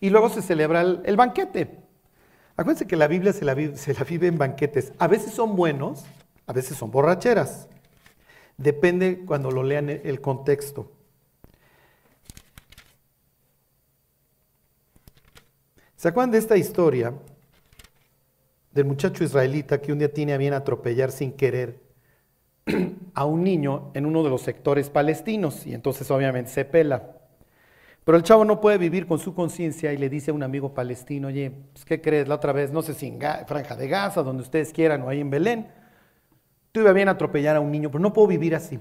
Y 0.00 0.10
luego 0.10 0.28
se 0.28 0.42
celebra 0.42 0.80
el, 0.80 1.16
banquete. 1.16 1.85
Acuérdense 2.56 2.86
que 2.86 2.96
la 2.96 3.06
Biblia 3.06 3.34
se 3.34 3.44
la, 3.44 3.54
vive 3.54 4.26
en 4.26 4.38
banquetes. 4.38 4.92
A 4.98 5.08
veces 5.08 5.32
son 5.32 5.56
buenos, 5.56 6.06
a 6.46 6.54
veces 6.54 6.78
son 6.78 6.90
borracheras. 6.90 7.68
Depende 8.56 9.24
cuando 9.26 9.50
lo 9.50 9.62
lean 9.62 9.90
el 9.90 10.20
contexto. 10.22 10.90
¿Se 15.96 16.08
acuerdan 16.08 16.30
de 16.30 16.38
esta 16.38 16.56
historia 16.56 17.12
del 18.72 18.86
muchacho 18.86 19.24
israelita 19.24 19.80
que 19.80 19.92
un 19.92 19.98
día 19.98 20.12
tiene 20.12 20.32
a 20.32 20.38
bien 20.38 20.54
atropellar 20.54 21.10
sin 21.10 21.32
querer 21.32 21.80
a 23.14 23.24
un 23.26 23.44
niño 23.44 23.90
en 23.92 24.06
uno 24.06 24.22
de 24.22 24.30
los 24.30 24.40
sectores 24.40 24.88
palestinos 24.88 25.66
y 25.66 25.74
entonces 25.74 26.10
obviamente 26.10 26.50
se 26.50 26.64
pela? 26.64 27.15
Pero 28.06 28.18
el 28.18 28.22
chavo 28.22 28.44
no 28.44 28.60
puede 28.60 28.78
vivir 28.78 29.08
con 29.08 29.18
su 29.18 29.34
conciencia 29.34 29.92
y 29.92 29.96
le 29.96 30.08
dice 30.08 30.30
a 30.30 30.34
un 30.34 30.44
amigo 30.44 30.72
palestino, 30.72 31.26
oye, 31.26 31.50
pues, 31.72 31.84
¿qué 31.84 32.00
crees? 32.00 32.28
La 32.28 32.36
otra 32.36 32.52
vez, 32.52 32.70
no 32.70 32.80
sé 32.80 32.94
si 32.94 33.08
en 33.08 33.18
Franja 33.18 33.74
de 33.74 33.88
Gaza, 33.88 34.22
donde 34.22 34.44
ustedes 34.44 34.72
quieran, 34.72 35.02
o 35.02 35.08
ahí 35.08 35.20
en 35.20 35.28
Belén, 35.28 35.66
iba 36.80 36.92
bien 36.92 37.08
atropellar 37.08 37.56
a 37.56 37.60
un 37.60 37.72
niño, 37.72 37.90
pero 37.90 38.00
no 38.00 38.12
puedo 38.12 38.28
vivir 38.28 38.54
así. 38.54 38.78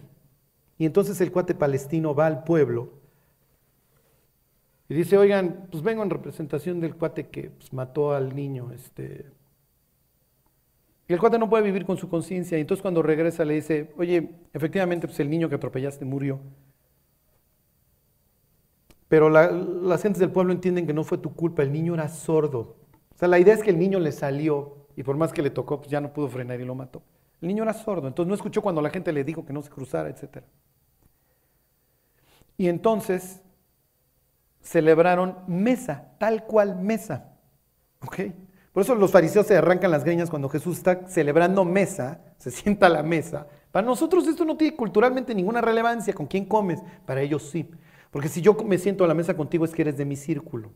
Y 0.77 0.85
entonces 0.85 1.19
el 1.21 1.31
cuate 1.31 1.55
palestino 1.55 2.13
va 2.13 2.27
al 2.27 2.43
pueblo 2.43 2.93
y 4.87 4.93
dice, 4.93 5.17
oigan, 5.17 5.67
pues 5.71 5.81
vengo 5.81 6.03
en 6.03 6.11
representación 6.11 6.79
del 6.79 6.95
cuate 6.95 7.29
que 7.29 7.49
pues, 7.49 7.73
mató 7.73 8.13
al 8.13 8.35
niño. 8.35 8.71
Este. 8.71 9.25
Y 11.07 11.13
el 11.13 11.19
cuate 11.19 11.39
no 11.39 11.49
puede 11.49 11.63
vivir 11.63 11.85
con 11.85 11.97
su 11.97 12.09
conciencia. 12.09 12.59
Y 12.59 12.61
entonces 12.61 12.83
cuando 12.83 13.01
regresa 13.01 13.43
le 13.45 13.55
dice, 13.55 13.91
oye, 13.97 14.29
efectivamente 14.53 15.07
pues 15.07 15.19
el 15.19 15.29
niño 15.29 15.49
que 15.49 15.55
atropellaste 15.55 16.05
murió. 16.05 16.39
Pero 19.07 19.29
las 19.29 20.01
gentes 20.01 20.19
del 20.19 20.31
pueblo 20.31 20.51
entienden 20.51 20.87
que 20.87 20.93
no 20.93 21.03
fue 21.03 21.17
tu 21.17 21.33
culpa, 21.33 21.61
el 21.61 21.71
niño 21.71 21.93
era 21.93 22.09
sordo. 22.09 22.77
O 23.13 23.17
sea, 23.17 23.27
la 23.27 23.39
idea 23.39 23.53
es 23.53 23.61
que 23.61 23.69
el 23.69 23.79
niño 23.79 23.99
le 23.99 24.11
salió 24.11 24.87
y 24.95 25.03
por 25.03 25.15
más 25.15 25.31
que 25.31 25.41
le 25.41 25.49
tocó, 25.49 25.79
pues 25.79 25.89
ya 25.89 26.01
no 26.01 26.11
pudo 26.11 26.27
frenar 26.27 26.59
y 26.59 26.65
lo 26.65 26.75
mató. 26.75 27.03
El 27.41 27.49
niño 27.49 27.63
era 27.63 27.73
sordo, 27.73 28.07
entonces 28.07 28.27
no 28.27 28.35
escuchó 28.35 28.61
cuando 28.61 28.81
la 28.81 28.89
gente 28.89 29.11
le 29.11 29.23
dijo 29.23 29.45
que 29.45 29.53
no 29.53 29.61
se 29.61 29.69
cruzara, 29.69 30.09
etc. 30.09 30.43
Y 32.57 32.67
entonces 32.67 33.41
celebraron 34.61 35.37
mesa, 35.47 36.15
tal 36.17 36.45
cual 36.45 36.77
mesa. 36.81 37.37
¿Ok? 38.01 38.19
Por 38.73 38.83
eso 38.83 38.95
los 38.95 39.11
fariseos 39.11 39.47
se 39.47 39.55
arrancan 39.55 39.91
las 39.91 40.03
greñas 40.03 40.29
cuando 40.29 40.49
Jesús 40.49 40.77
está 40.77 41.07
celebrando 41.07 41.63
mesa, 41.63 42.19
se 42.37 42.51
sienta 42.51 42.87
a 42.87 42.89
la 42.89 43.03
mesa. 43.03 43.47
Para 43.71 43.85
nosotros 43.85 44.27
esto 44.27 44.43
no 44.43 44.57
tiene 44.57 44.75
culturalmente 44.75 45.35
ninguna 45.35 45.61
relevancia, 45.61 46.13
con 46.13 46.25
quién 46.25 46.45
comes, 46.45 46.81
para 47.05 47.21
ellos 47.21 47.43
sí. 47.43 47.69
Porque 48.15 48.29
si 48.29 48.41
yo 48.41 48.53
me 48.53 48.77
siento 48.77 49.03
a 49.03 49.07
la 49.09 49.13
mesa 49.13 49.35
contigo 49.35 49.65
es 49.65 49.71
que 49.71 49.81
eres 49.81 49.97
de 49.97 50.05
mi 50.05 50.15
círculo. 50.15 50.71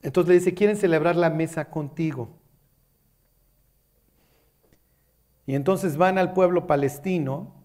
Entonces 0.00 0.28
le 0.28 0.34
dice, 0.34 0.54
quieren 0.54 0.76
celebrar 0.76 1.16
la 1.16 1.30
mesa 1.30 1.68
contigo. 1.68 2.38
Y 5.44 5.56
entonces 5.56 5.96
van 5.96 6.16
al 6.16 6.32
pueblo 6.32 6.68
palestino, 6.68 7.56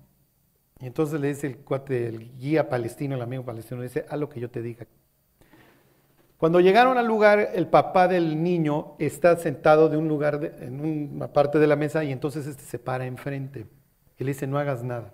y 0.80 0.88
entonces 0.88 1.22
le 1.22 1.28
dice 1.28 1.46
el 1.46 1.58
cuate, 1.58 2.08
el 2.08 2.36
guía 2.36 2.68
palestino, 2.68 3.14
el 3.14 3.22
amigo 3.22 3.46
palestino, 3.46 3.80
le 3.80 3.90
dice, 3.90 4.08
haz 4.10 4.20
lo 4.20 4.28
que 4.28 4.40
yo 4.40 4.50
te 4.50 4.64
diga. 4.64 4.88
Cuando 6.38 6.62
llegaron 6.62 6.98
al 6.98 7.06
lugar, 7.06 7.52
el 7.54 7.68
papá 7.68 8.08
del 8.08 8.42
niño 8.42 8.96
está 8.98 9.38
sentado 9.38 9.88
de 9.88 9.98
un 9.98 10.08
lugar, 10.08 10.56
en 10.62 10.82
una 11.14 11.32
parte 11.32 11.60
de 11.60 11.68
la 11.68 11.76
mesa, 11.76 12.04
y 12.04 12.12
entonces 12.12 12.48
este 12.48 12.64
se 12.64 12.80
para 12.80 13.06
enfrente. 13.06 13.68
Y 14.18 14.24
le 14.24 14.32
dice, 14.32 14.48
no 14.48 14.58
hagas 14.58 14.84
nada. 14.84 15.14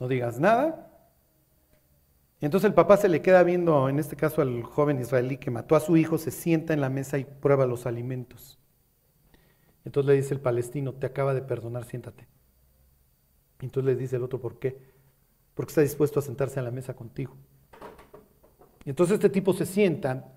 No 0.00 0.08
digas 0.08 0.40
nada. 0.40 0.90
Y 2.44 2.46
entonces 2.46 2.68
el 2.68 2.74
papá 2.74 2.98
se 2.98 3.08
le 3.08 3.22
queda 3.22 3.42
viendo, 3.42 3.88
en 3.88 3.98
este 3.98 4.16
caso 4.16 4.42
al 4.42 4.64
joven 4.64 5.00
israelí 5.00 5.38
que 5.38 5.50
mató 5.50 5.76
a 5.76 5.80
su 5.80 5.96
hijo, 5.96 6.18
se 6.18 6.30
sienta 6.30 6.74
en 6.74 6.82
la 6.82 6.90
mesa 6.90 7.16
y 7.16 7.24
prueba 7.24 7.64
los 7.64 7.86
alimentos. 7.86 8.58
Entonces 9.82 10.06
le 10.08 10.16
dice 10.16 10.34
el 10.34 10.40
palestino, 10.40 10.92
te 10.92 11.06
acaba 11.06 11.32
de 11.32 11.40
perdonar, 11.40 11.86
siéntate. 11.86 12.28
Entonces 13.60 13.86
le 13.86 13.98
dice 13.98 14.16
el 14.16 14.24
otro, 14.24 14.42
¿por 14.42 14.58
qué? 14.58 14.78
Porque 15.54 15.70
está 15.70 15.80
dispuesto 15.80 16.18
a 16.18 16.22
sentarse 16.22 16.60
a 16.60 16.62
la 16.62 16.70
mesa 16.70 16.94
contigo. 16.94 17.34
Y 18.84 18.90
entonces 18.90 19.14
este 19.14 19.30
tipo 19.30 19.54
se 19.54 19.64
sienta, 19.64 20.30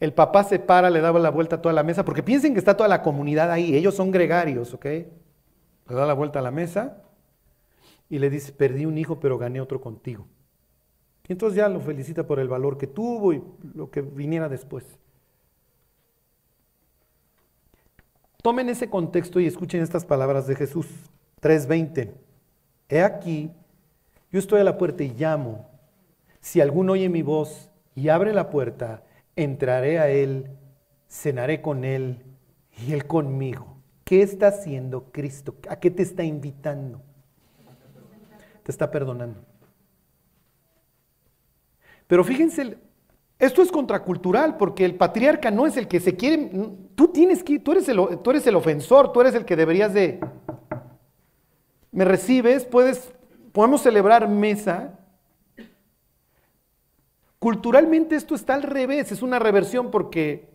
el 0.00 0.12
papá 0.12 0.42
se 0.42 0.58
para, 0.58 0.90
le 0.90 1.00
da 1.00 1.12
la 1.12 1.30
vuelta 1.30 1.54
a 1.54 1.62
toda 1.62 1.72
la 1.72 1.84
mesa, 1.84 2.04
porque 2.04 2.24
piensen 2.24 2.54
que 2.54 2.58
está 2.58 2.76
toda 2.76 2.88
la 2.88 3.02
comunidad 3.02 3.52
ahí, 3.52 3.76
ellos 3.76 3.94
son 3.94 4.10
gregarios, 4.10 4.74
¿ok? 4.74 4.84
Le 4.84 5.06
da 5.94 6.06
la 6.06 6.14
vuelta 6.14 6.40
a 6.40 6.42
la 6.42 6.50
mesa 6.50 7.04
y 8.08 8.18
le 8.18 8.30
dice, 8.30 8.50
perdí 8.50 8.84
un 8.84 8.98
hijo, 8.98 9.20
pero 9.20 9.38
gané 9.38 9.60
otro 9.60 9.80
contigo. 9.80 10.26
Y 11.30 11.32
entonces 11.32 11.58
ya 11.58 11.68
lo 11.68 11.78
felicita 11.78 12.26
por 12.26 12.40
el 12.40 12.48
valor 12.48 12.76
que 12.76 12.88
tuvo 12.88 13.32
y 13.32 13.40
lo 13.72 13.88
que 13.88 14.02
viniera 14.02 14.48
después. 14.48 14.84
Tomen 18.42 18.68
ese 18.68 18.90
contexto 18.90 19.38
y 19.38 19.46
escuchen 19.46 19.80
estas 19.80 20.04
palabras 20.04 20.48
de 20.48 20.56
Jesús. 20.56 20.88
3:20. 21.40 22.12
He 22.88 23.02
aquí, 23.04 23.52
yo 24.32 24.40
estoy 24.40 24.58
a 24.60 24.64
la 24.64 24.76
puerta 24.76 25.04
y 25.04 25.10
llamo. 25.10 25.70
Si 26.40 26.60
alguno 26.60 26.94
oye 26.94 27.08
mi 27.08 27.22
voz 27.22 27.70
y 27.94 28.08
abre 28.08 28.34
la 28.34 28.50
puerta, 28.50 29.04
entraré 29.36 30.00
a 30.00 30.08
él, 30.08 30.50
cenaré 31.08 31.62
con 31.62 31.84
él 31.84 32.24
y 32.84 32.92
él 32.92 33.06
conmigo. 33.06 33.76
¿Qué 34.02 34.22
está 34.22 34.48
haciendo 34.48 35.12
Cristo? 35.12 35.54
¿A 35.68 35.78
qué 35.78 35.92
te 35.92 36.02
está 36.02 36.24
invitando? 36.24 37.00
Te 38.64 38.72
está 38.72 38.90
perdonando. 38.90 39.49
Pero 42.10 42.24
fíjense, 42.24 42.76
esto 43.38 43.62
es 43.62 43.70
contracultural 43.70 44.56
porque 44.56 44.84
el 44.84 44.96
patriarca 44.96 45.52
no 45.52 45.64
es 45.64 45.76
el 45.76 45.86
que 45.86 46.00
se 46.00 46.16
quiere, 46.16 46.50
tú 46.96 47.06
tienes 47.06 47.44
que, 47.44 47.60
tú 47.60 47.70
eres 47.70 47.88
el, 47.88 48.18
tú 48.20 48.30
eres 48.30 48.44
el 48.48 48.56
ofensor, 48.56 49.12
tú 49.12 49.20
eres 49.20 49.36
el 49.36 49.44
que 49.44 49.54
deberías 49.54 49.94
de, 49.94 50.18
me 51.92 52.04
recibes, 52.04 52.64
puedes, 52.64 53.12
podemos 53.52 53.82
celebrar 53.82 54.28
mesa. 54.28 54.98
Culturalmente 57.38 58.16
esto 58.16 58.34
está 58.34 58.54
al 58.54 58.64
revés, 58.64 59.12
es 59.12 59.22
una 59.22 59.38
reversión 59.38 59.92
porque 59.92 60.50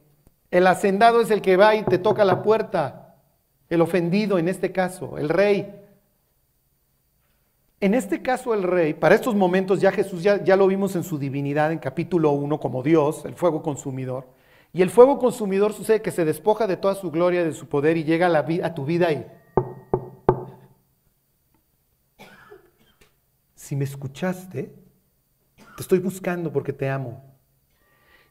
el 0.52 0.68
hacendado 0.68 1.22
es 1.22 1.32
el 1.32 1.42
que 1.42 1.56
va 1.56 1.74
y 1.76 1.84
te 1.84 2.00
toca 2.00 2.26
la 2.26 2.44
puerta, 2.44 3.16
el 3.70 3.80
ofendido 3.80 4.38
en 4.40 4.50
este 4.50 4.74
caso, 4.74 5.18
el 5.18 5.30
rey. 5.30 5.85
En 7.82 7.94
este 7.94 8.22
caso 8.22 8.54
el 8.54 8.64
rey, 8.64 8.94
para 8.94 9.16
estos 9.16 9.36
momentos 9.36 9.82
ya 9.82 9.92
Jesús 9.92 10.24
ya, 10.24 10.44
ya 10.44 10.56
lo 10.56 10.68
vimos 10.68 10.96
en 10.96 11.04
su 11.04 11.18
divinidad 11.18 11.72
en 11.72 11.80
capítulo 11.80 12.32
1 12.32 12.60
como 12.60 12.82
Dios, 12.82 13.26
el 13.26 13.36
fuego 13.36 13.62
consumidor. 13.62 14.28
Y 14.72 14.82
el 14.82 14.90
fuego 14.90 15.20
consumidor 15.20 15.74
sucede 15.74 16.02
que 16.02 16.12
se 16.12 16.26
despoja 16.26 16.68
de 16.68 16.78
toda 16.78 16.96
su 16.96 17.12
gloria, 17.12 17.44
de 17.44 17.54
su 17.54 17.68
poder 17.68 17.98
y 17.98 18.04
llega 18.04 18.28
a, 18.28 18.76
tu 18.76 18.86
vida 18.86 19.12
y 19.12 19.26
si 23.56 23.76
me 23.76 23.86
escuchaste, 23.86 24.76
te 25.56 25.82
estoy 25.82 26.00
buscando 26.00 26.52
porque 26.52 26.74
te 26.74 26.90
amo. 26.90 27.24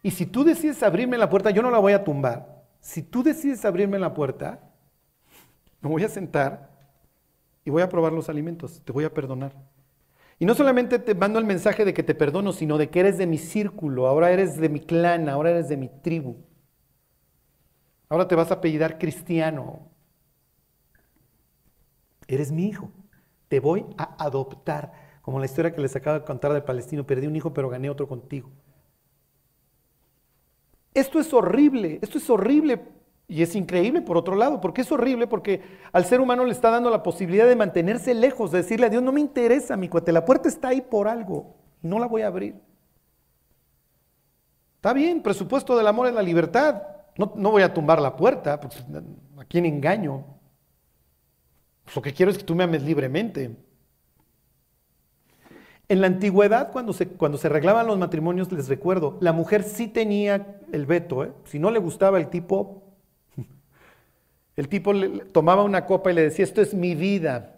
Y 0.02 0.10
si 0.10 0.26
tú 0.26 0.44
decides 0.44 0.82
abrirme 0.82 1.16
la 1.16 1.30
puerta, 1.30 1.50
yo 1.50 1.62
no 1.62 1.70
la 1.70 1.78
voy 1.78 1.94
a 1.94 2.04
tumbar. 2.04 2.62
Si 2.80 3.02
tú 3.02 3.22
decides 3.22 3.64
abrirme 3.64 3.98
la 3.98 4.12
puerta, 4.12 4.60
me 5.80 5.88
voy 5.88 6.04
a 6.04 6.08
sentar 6.08 6.73
y 7.64 7.70
voy 7.70 7.82
a 7.82 7.88
probar 7.88 8.12
los 8.12 8.28
alimentos, 8.28 8.82
te 8.84 8.92
voy 8.92 9.04
a 9.04 9.14
perdonar. 9.14 9.54
Y 10.38 10.46
no 10.46 10.54
solamente 10.54 10.98
te 10.98 11.14
mando 11.14 11.38
el 11.38 11.44
mensaje 11.44 11.84
de 11.84 11.94
que 11.94 12.02
te 12.02 12.14
perdono, 12.14 12.52
sino 12.52 12.76
de 12.76 12.90
que 12.90 13.00
eres 13.00 13.18
de 13.18 13.26
mi 13.26 13.38
círculo, 13.38 14.06
ahora 14.06 14.30
eres 14.30 14.56
de 14.58 14.68
mi 14.68 14.80
clan, 14.80 15.28
ahora 15.28 15.50
eres 15.50 15.68
de 15.68 15.76
mi 15.76 15.88
tribu. 15.88 16.36
Ahora 18.08 18.28
te 18.28 18.34
vas 18.34 18.50
a 18.50 18.54
apellidar 18.54 18.98
cristiano. 18.98 19.88
Eres 22.26 22.52
mi 22.52 22.66
hijo. 22.66 22.90
Te 23.48 23.60
voy 23.60 23.86
a 23.96 24.22
adoptar. 24.22 24.92
Como 25.22 25.38
la 25.38 25.46
historia 25.46 25.74
que 25.74 25.80
les 25.80 25.96
acabo 25.96 26.18
de 26.18 26.24
contar 26.24 26.52
del 26.52 26.64
palestino, 26.64 27.06
perdí 27.06 27.26
un 27.26 27.36
hijo 27.36 27.54
pero 27.54 27.70
gané 27.70 27.88
otro 27.88 28.06
contigo. 28.06 28.50
Esto 30.92 31.18
es 31.18 31.32
horrible, 31.32 31.98
esto 32.02 32.18
es 32.18 32.30
horrible 32.30 32.93
y 33.26 33.42
es 33.42 33.54
increíble 33.56 34.02
por 34.02 34.16
otro 34.16 34.36
lado, 34.36 34.60
porque 34.60 34.82
es 34.82 34.92
horrible 34.92 35.26
porque 35.26 35.62
al 35.92 36.04
ser 36.04 36.20
humano 36.20 36.44
le 36.44 36.52
está 36.52 36.70
dando 36.70 36.90
la 36.90 37.02
posibilidad 37.02 37.46
de 37.46 37.56
mantenerse 37.56 38.14
lejos, 38.14 38.50
de 38.50 38.58
decirle 38.58 38.86
a 38.86 38.90
Dios, 38.90 39.02
no 39.02 39.12
me 39.12 39.20
interesa 39.20 39.76
mi 39.76 39.88
cuate, 39.88 40.12
la 40.12 40.24
puerta 40.24 40.48
está 40.48 40.68
ahí 40.68 40.80
por 40.80 41.08
algo 41.08 41.54
no 41.84 41.98
la 41.98 42.06
voy 42.06 42.22
a 42.22 42.28
abrir. 42.28 42.56
Está 44.76 44.92
bien, 44.92 45.22
presupuesto 45.22 45.76
del 45.76 45.86
amor 45.86 46.08
es 46.08 46.14
la 46.14 46.22
libertad, 46.22 46.82
no, 47.16 47.28
voy 47.28 47.62
a 47.62 47.72
tumbar 47.72 48.00
la 48.00 48.16
puerta, 48.16 48.58
pues, 48.60 48.84
¿a 49.38 49.44
quién 49.44 49.66
engaño? 49.66 50.24
Pues, 51.84 51.96
lo 51.96 52.02
que 52.02 52.12
quiero 52.12 52.32
es 52.32 52.38
que 52.38 52.44
tú 52.44 52.54
me 52.54 52.64
ames 52.64 52.82
libremente. 52.82 53.56
En 55.88 56.00
la 56.00 56.06
antigüedad, 56.06 56.72
cuando 56.72 56.92
se, 56.92 57.08
cuando 57.08 57.38
se 57.38 57.46
arreglaban 57.46 57.86
los 57.86 57.98
matrimonios, 57.98 58.50
les 58.50 58.68
recuerdo, 58.68 59.18
la 59.20 59.32
mujer 59.32 59.62
sí 59.62 59.86
tenía 59.86 60.58
el 60.72 60.86
veto. 60.86 61.24
¿eh? 61.24 61.32
Si 61.44 61.58
no 61.58 61.70
le 61.70 61.78
gustaba 61.78 62.18
el 62.18 62.28
tipo, 62.28 62.83
el 64.56 64.68
tipo 64.68 64.92
le, 64.92 65.08
tomaba 65.26 65.62
una 65.62 65.86
copa 65.86 66.10
y 66.10 66.14
le 66.14 66.22
decía, 66.22 66.44
esto 66.44 66.60
es 66.60 66.74
mi 66.74 66.94
vida. 66.94 67.56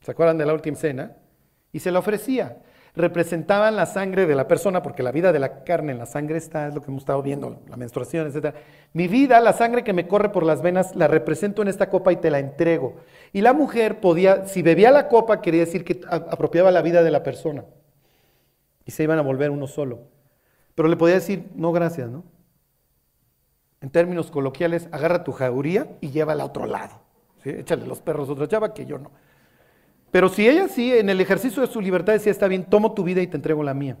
¿Se 0.00 0.10
acuerdan 0.10 0.38
de 0.38 0.46
la 0.46 0.54
última 0.54 0.76
cena? 0.76 1.16
Y 1.72 1.80
se 1.80 1.90
la 1.90 1.98
ofrecía 1.98 2.58
representaban 2.96 3.74
la 3.74 3.86
sangre 3.86 4.26
de 4.26 4.34
la 4.34 4.46
persona, 4.46 4.82
porque 4.82 5.02
la 5.02 5.10
vida 5.10 5.32
de 5.32 5.40
la 5.40 5.64
carne 5.64 5.92
en 5.92 5.98
la 5.98 6.06
sangre 6.06 6.38
está, 6.38 6.68
es 6.68 6.74
lo 6.74 6.80
que 6.80 6.90
hemos 6.90 7.02
estado 7.02 7.22
viendo, 7.22 7.60
la 7.68 7.76
menstruación, 7.76 8.28
etc. 8.28 8.54
Mi 8.92 9.08
vida, 9.08 9.40
la 9.40 9.52
sangre 9.52 9.82
que 9.82 9.92
me 9.92 10.06
corre 10.06 10.30
por 10.30 10.44
las 10.44 10.62
venas, 10.62 10.94
la 10.94 11.08
represento 11.08 11.62
en 11.62 11.68
esta 11.68 11.90
copa 11.90 12.12
y 12.12 12.16
te 12.16 12.30
la 12.30 12.38
entrego. 12.38 12.96
Y 13.32 13.40
la 13.40 13.52
mujer 13.52 14.00
podía, 14.00 14.46
si 14.46 14.62
bebía 14.62 14.92
la 14.92 15.08
copa, 15.08 15.40
quería 15.40 15.60
decir 15.60 15.84
que 15.84 16.00
apropiaba 16.08 16.70
la 16.70 16.82
vida 16.82 17.02
de 17.02 17.10
la 17.10 17.24
persona. 17.24 17.64
Y 18.84 18.92
se 18.92 19.02
iban 19.02 19.18
a 19.18 19.22
volver 19.22 19.50
uno 19.50 19.66
solo. 19.66 20.02
Pero 20.76 20.88
le 20.88 20.96
podía 20.96 21.16
decir, 21.16 21.48
no, 21.54 21.72
gracias, 21.72 22.08
¿no? 22.08 22.24
En 23.84 23.90
términos 23.90 24.30
coloquiales, 24.30 24.88
agarra 24.92 25.24
tu 25.24 25.32
jauría 25.32 25.98
y 26.00 26.08
llévala 26.08 26.44
a 26.44 26.46
otro 26.46 26.64
lado. 26.64 27.02
Échale 27.44 27.86
los 27.86 28.00
perros 28.00 28.30
a 28.30 28.32
otra 28.32 28.48
chava 28.48 28.72
que 28.72 28.86
yo 28.86 28.96
no. 28.96 29.10
Pero 30.10 30.30
si 30.30 30.48
ella 30.48 30.68
sí, 30.68 30.90
en 30.90 31.10
el 31.10 31.20
ejercicio 31.20 31.60
de 31.60 31.68
su 31.68 31.82
libertad 31.82 32.14
decía, 32.14 32.32
está 32.32 32.48
bien, 32.48 32.64
tomo 32.64 32.94
tu 32.94 33.04
vida 33.04 33.20
y 33.20 33.26
te 33.26 33.36
entrego 33.36 33.62
la 33.62 33.74
mía. 33.74 33.98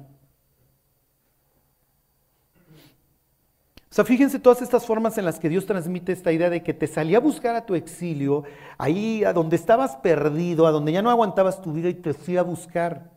O 2.66 3.90
sea, 3.90 4.06
fíjense 4.06 4.38
todas 4.38 4.62
estas 4.62 4.86
formas 4.86 5.18
en 5.18 5.26
las 5.26 5.38
que 5.38 5.50
Dios 5.50 5.66
transmite 5.66 6.12
esta 6.12 6.32
idea 6.32 6.48
de 6.48 6.62
que 6.62 6.72
te 6.72 6.86
salía 6.86 7.18
a 7.18 7.20
buscar 7.20 7.54
a 7.54 7.66
tu 7.66 7.74
exilio, 7.74 8.44
ahí 8.78 9.22
a 9.22 9.34
donde 9.34 9.56
estabas 9.56 9.96
perdido, 9.96 10.66
a 10.66 10.70
donde 10.70 10.92
ya 10.92 11.02
no 11.02 11.10
aguantabas 11.10 11.60
tu 11.60 11.74
vida 11.74 11.90
y 11.90 11.94
te 11.94 12.14
fui 12.14 12.38
a 12.38 12.42
buscar. 12.42 13.10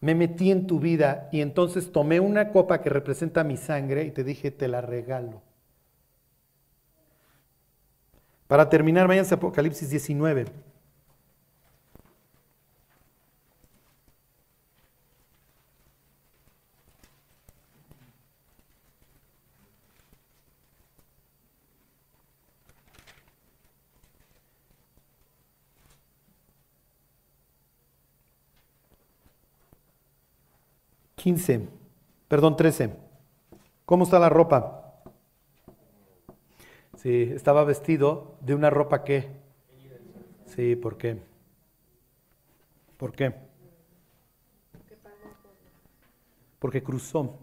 Me 0.00 0.14
metí 0.14 0.50
en 0.50 0.66
tu 0.66 0.78
vida 0.78 1.28
y 1.32 1.40
entonces 1.40 1.90
tomé 1.90 2.20
una 2.20 2.50
copa 2.50 2.80
que 2.80 2.90
representa 2.90 3.42
mi 3.44 3.56
sangre 3.56 4.04
y 4.04 4.10
te 4.10 4.24
dije, 4.24 4.50
te 4.50 4.68
la 4.68 4.80
regalo. 4.80 5.42
Para 8.46 8.70
terminar, 8.70 9.08
váyanse 9.08 9.34
a 9.34 9.36
Apocalipsis 9.36 9.90
19. 9.90 10.46
15, 31.18 31.68
perdón, 32.28 32.56
13. 32.56 32.94
¿Cómo 33.84 34.04
está 34.04 34.18
la 34.18 34.28
ropa? 34.28 35.02
Sí, 36.96 37.30
estaba 37.34 37.64
vestido 37.64 38.36
de 38.40 38.54
una 38.54 38.70
ropa 38.70 39.04
que... 39.04 39.28
Sí, 40.46 40.76
¿por 40.76 40.96
qué? 40.96 41.20
¿Por 42.96 43.12
qué? 43.12 43.34
Porque 46.58 46.82
cruzó. 46.82 47.38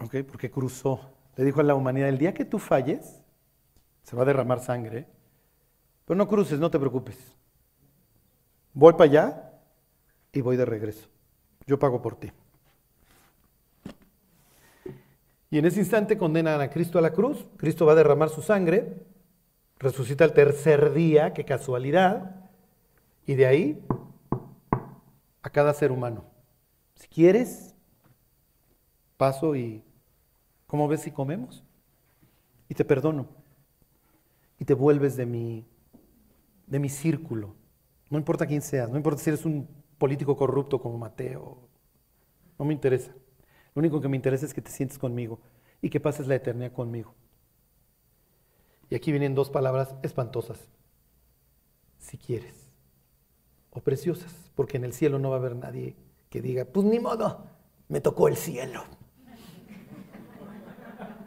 ¿Ok? 0.00 0.16
Porque 0.28 0.50
cruzó. 0.50 1.00
Le 1.36 1.44
dijo 1.44 1.60
a 1.60 1.64
la 1.64 1.74
humanidad, 1.74 2.08
el 2.08 2.18
día 2.18 2.34
que 2.34 2.44
tú 2.44 2.58
falles, 2.58 3.22
se 4.02 4.16
va 4.16 4.22
a 4.22 4.26
derramar 4.26 4.60
sangre, 4.60 5.06
pero 6.04 6.16
no 6.16 6.28
cruces, 6.28 6.60
no 6.60 6.70
te 6.70 6.78
preocupes. 6.78 7.16
Voy 8.72 8.92
para 8.92 9.04
allá 9.04 9.53
y 10.34 10.40
voy 10.40 10.56
de 10.56 10.64
regreso. 10.64 11.08
Yo 11.66 11.78
pago 11.78 12.02
por 12.02 12.16
ti. 12.16 12.30
Y 15.50 15.58
en 15.58 15.66
ese 15.66 15.78
instante 15.78 16.18
condenan 16.18 16.60
a 16.60 16.68
Cristo 16.68 16.98
a 16.98 17.02
la 17.02 17.12
cruz. 17.12 17.46
Cristo 17.56 17.86
va 17.86 17.92
a 17.92 17.96
derramar 17.96 18.28
su 18.28 18.42
sangre, 18.42 19.06
resucita 19.78 20.24
el 20.24 20.32
tercer 20.32 20.92
día, 20.92 21.32
qué 21.32 21.44
casualidad, 21.44 22.50
y 23.24 23.34
de 23.34 23.46
ahí 23.46 23.84
a 25.42 25.50
cada 25.50 25.72
ser 25.72 25.92
humano. 25.92 26.24
Si 26.96 27.06
quieres, 27.06 27.76
paso 29.16 29.54
y, 29.54 29.84
¿cómo 30.66 30.88
ves 30.88 31.02
si 31.02 31.12
comemos? 31.12 31.62
Y 32.68 32.74
te 32.74 32.84
perdono. 32.84 33.28
Y 34.58 34.64
te 34.64 34.74
vuelves 34.74 35.16
de 35.16 35.26
mi, 35.26 35.64
de 36.66 36.80
mi 36.80 36.88
círculo. 36.88 37.54
No 38.10 38.18
importa 38.18 38.46
quién 38.46 38.62
seas, 38.62 38.90
no 38.90 38.96
importa 38.96 39.22
si 39.22 39.30
eres 39.30 39.44
un 39.44 39.68
político 39.98 40.36
corrupto 40.36 40.80
como 40.80 40.98
Mateo. 40.98 41.58
No 42.58 42.64
me 42.64 42.74
interesa. 42.74 43.12
Lo 43.74 43.80
único 43.80 44.00
que 44.00 44.08
me 44.08 44.16
interesa 44.16 44.46
es 44.46 44.54
que 44.54 44.62
te 44.62 44.70
sientes 44.70 44.98
conmigo 44.98 45.40
y 45.82 45.90
que 45.90 46.00
pases 46.00 46.26
la 46.26 46.36
eternidad 46.36 46.72
conmigo. 46.72 47.14
Y 48.90 48.94
aquí 48.94 49.10
vienen 49.10 49.34
dos 49.34 49.50
palabras 49.50 49.94
espantosas. 50.02 50.58
Si 51.98 52.16
quieres. 52.18 52.70
O 53.70 53.80
preciosas, 53.80 54.32
porque 54.54 54.76
en 54.76 54.84
el 54.84 54.92
cielo 54.92 55.18
no 55.18 55.30
va 55.30 55.36
a 55.36 55.38
haber 55.40 55.56
nadie 55.56 55.96
que 56.30 56.40
diga, 56.40 56.64
pues 56.64 56.86
ni 56.86 57.00
modo, 57.00 57.44
me 57.88 58.00
tocó 58.00 58.28
el 58.28 58.36
cielo. 58.36 58.84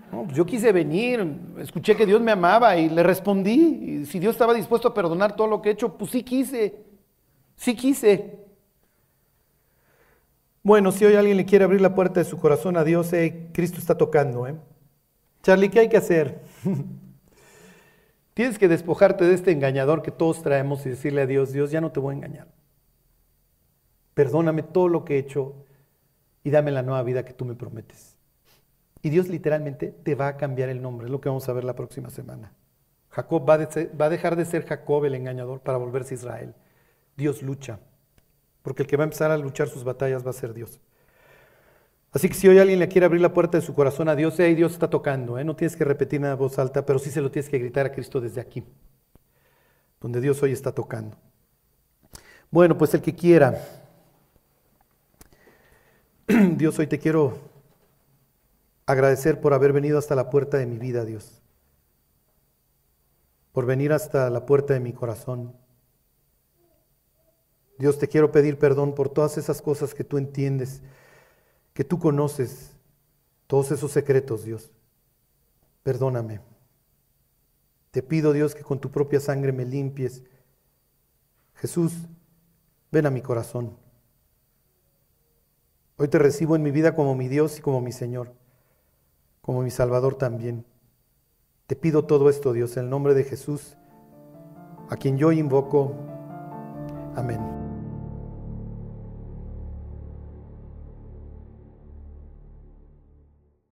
Pues 0.10 0.36
yo 0.36 0.46
quise 0.46 0.72
venir, 0.72 1.24
escuché 1.60 1.96
que 1.96 2.06
Dios 2.06 2.22
me 2.22 2.32
amaba 2.32 2.78
y 2.78 2.90
le 2.90 3.04
respondí. 3.04 4.06
Si 4.06 4.20
Dios 4.20 4.32
estaba 4.32 4.54
dispuesto 4.54 4.88
a 4.88 4.94
perdonar 4.94 5.36
todo 5.36 5.48
lo 5.48 5.62
que 5.62 5.70
he 5.70 5.74
hecho, 5.74 5.98
pues 5.98 6.12
sí 6.12 6.24
quise, 6.24 6.86
sí 7.56 7.76
quise. 7.76 8.47
Bueno, 10.68 10.92
si 10.92 11.06
hoy 11.06 11.16
alguien 11.16 11.38
le 11.38 11.46
quiere 11.46 11.64
abrir 11.64 11.80
la 11.80 11.96
puerta 11.96 12.20
de 12.20 12.26
su 12.26 12.38
corazón 12.38 12.76
a 12.76 12.84
Dios, 12.84 13.12
Cristo 13.54 13.78
está 13.78 13.96
tocando. 13.98 14.48
¿eh? 14.48 14.56
Charlie, 15.42 15.70
¿qué 15.70 15.80
hay 15.80 15.88
que 15.88 15.96
hacer? 15.96 16.42
Tienes 18.34 18.60
que 18.60 18.68
despojarte 18.68 19.24
de 19.24 19.34
este 19.34 19.52
engañador 19.52 20.02
que 20.02 20.12
todos 20.12 20.44
traemos 20.44 20.86
y 20.86 20.90
decirle 20.90 21.22
a 21.22 21.26
Dios, 21.26 21.54
Dios, 21.54 21.72
ya 21.72 21.80
no 21.80 21.94
te 21.94 22.02
voy 22.02 22.12
a 22.12 22.18
engañar. 22.18 22.50
Perdóname 24.14 24.62
todo 24.62 24.90
lo 24.90 25.06
que 25.06 25.16
he 25.16 25.20
hecho 25.20 25.56
y 26.44 26.50
dame 26.50 26.72
la 26.72 26.84
nueva 26.84 27.02
vida 27.02 27.24
que 27.24 27.32
tú 27.32 27.46
me 27.46 27.56
prometes. 27.56 28.18
Y 29.02 29.10
Dios 29.10 29.30
literalmente 29.30 29.94
te 30.04 30.16
va 30.16 30.28
a 30.28 30.36
cambiar 30.36 30.68
el 30.68 30.82
nombre, 30.82 31.06
es 31.06 31.12
lo 31.12 31.22
que 31.22 31.30
vamos 31.30 31.48
a 31.48 31.54
ver 31.54 31.64
la 31.64 31.76
próxima 31.76 32.10
semana. 32.10 32.52
Jacob 33.12 33.50
va 33.50 34.06
a 34.06 34.10
dejar 34.10 34.36
de 34.36 34.44
ser 34.44 34.66
Jacob 34.66 35.06
el 35.06 35.16
engañador 35.16 35.62
para 35.62 35.78
volverse 35.78 36.16
Israel. 36.16 36.54
Dios 37.16 37.42
lucha 37.42 37.80
porque 38.68 38.84
el 38.84 38.90
que 38.90 38.98
va 38.98 39.04
a 39.04 39.06
empezar 39.06 39.32
a 39.32 39.38
luchar 39.38 39.70
sus 39.70 39.86
batallas 39.86 40.26
va 40.26 40.32
a 40.32 40.34
ser 40.34 40.54
Dios. 40.54 40.82
Así 42.12 42.28
que 42.28 42.36
si 42.36 42.50
hoy 42.50 42.60
alguien 42.60 42.80
le 42.80 42.90
quiere 42.90 43.06
abrir 43.06 43.22
la 43.22 43.32
puerta 43.32 43.58
de 43.58 43.66
su 43.66 43.74
corazón 43.74 44.10
a 44.10 44.16
Dios, 44.18 44.36
hey, 44.40 44.56
Dios 44.56 44.74
está 44.74 44.90
tocando, 44.90 45.40
¿eh? 45.40 45.46
no 45.46 45.56
tienes 45.56 45.78
que 45.78 45.86
repetir 45.86 46.20
nada 46.20 46.34
en 46.34 46.40
voz 46.40 46.60
alta, 46.60 46.86
pero 46.86 47.00
sí 47.00 47.10
se 47.10 47.22
lo 47.22 47.32
tienes 47.32 47.50
que 47.50 47.60
gritar 47.60 47.86
a 47.86 47.94
Cristo 47.94 48.20
desde 48.20 48.42
aquí, 48.42 48.66
donde 50.02 50.20
Dios 50.20 50.44
hoy 50.44 50.52
está 50.52 50.74
tocando. 50.74 51.16
Bueno, 52.52 52.78
pues 52.78 52.94
el 52.94 53.02
que 53.02 53.16
quiera, 53.16 53.58
Dios 56.28 56.78
hoy 56.78 56.88
te 56.88 57.00
quiero 57.00 57.38
agradecer 58.86 59.40
por 59.40 59.54
haber 59.54 59.72
venido 59.72 59.98
hasta 59.98 60.14
la 60.14 60.30
puerta 60.30 60.58
de 60.58 60.66
mi 60.66 60.78
vida, 60.78 61.06
Dios, 61.06 61.42
por 63.54 63.66
venir 63.66 63.94
hasta 63.94 64.30
la 64.30 64.46
puerta 64.46 64.74
de 64.74 64.82
mi 64.82 64.92
corazón 64.92 65.56
Dios, 67.78 68.00
te 68.00 68.08
quiero 68.08 68.32
pedir 68.32 68.58
perdón 68.58 68.96
por 68.96 69.10
todas 69.10 69.38
esas 69.38 69.62
cosas 69.62 69.94
que 69.94 70.04
tú 70.04 70.18
entiendes, 70.18 70.82
que 71.74 71.84
tú 71.84 72.00
conoces, 72.00 72.72
todos 73.46 73.72
esos 73.72 73.92
secretos, 73.92 74.44
Dios. 74.44 74.72
Perdóname. 75.84 76.42
Te 77.92 78.04
pido, 78.04 78.34
Dios, 78.34 78.56
que 78.56 78.64
con 78.64 78.80
tu 78.80 78.92
propia 78.92 79.20
sangre 79.20 79.52
me 79.52 79.66
limpies. 79.66 80.24
Jesús, 81.56 81.94
ven 82.92 83.06
a 83.06 83.10
mi 83.10 83.22
corazón. 83.22 83.78
Hoy 85.98 86.08
te 86.08 86.20
recibo 86.20 86.56
en 86.56 86.62
mi 86.62 86.72
vida 86.72 86.96
como 86.96 87.16
mi 87.16 87.28
Dios 87.28 87.58
y 87.58 87.62
como 87.62 87.82
mi 87.82 87.92
Señor, 87.92 88.34
como 89.42 89.64
mi 89.64 89.72
Salvador 89.72 90.16
también. 90.16 90.66
Te 91.66 91.76
pido 91.76 92.06
todo 92.06 92.30
esto, 92.30 92.54
Dios, 92.54 92.78
en 92.78 92.86
el 92.86 92.90
nombre 92.90 93.14
de 93.16 93.24
Jesús, 93.24 93.78
a 94.90 94.96
quien 94.96 95.18
yo 95.18 95.32
invoco. 95.32 95.96
Amén. 97.16 97.57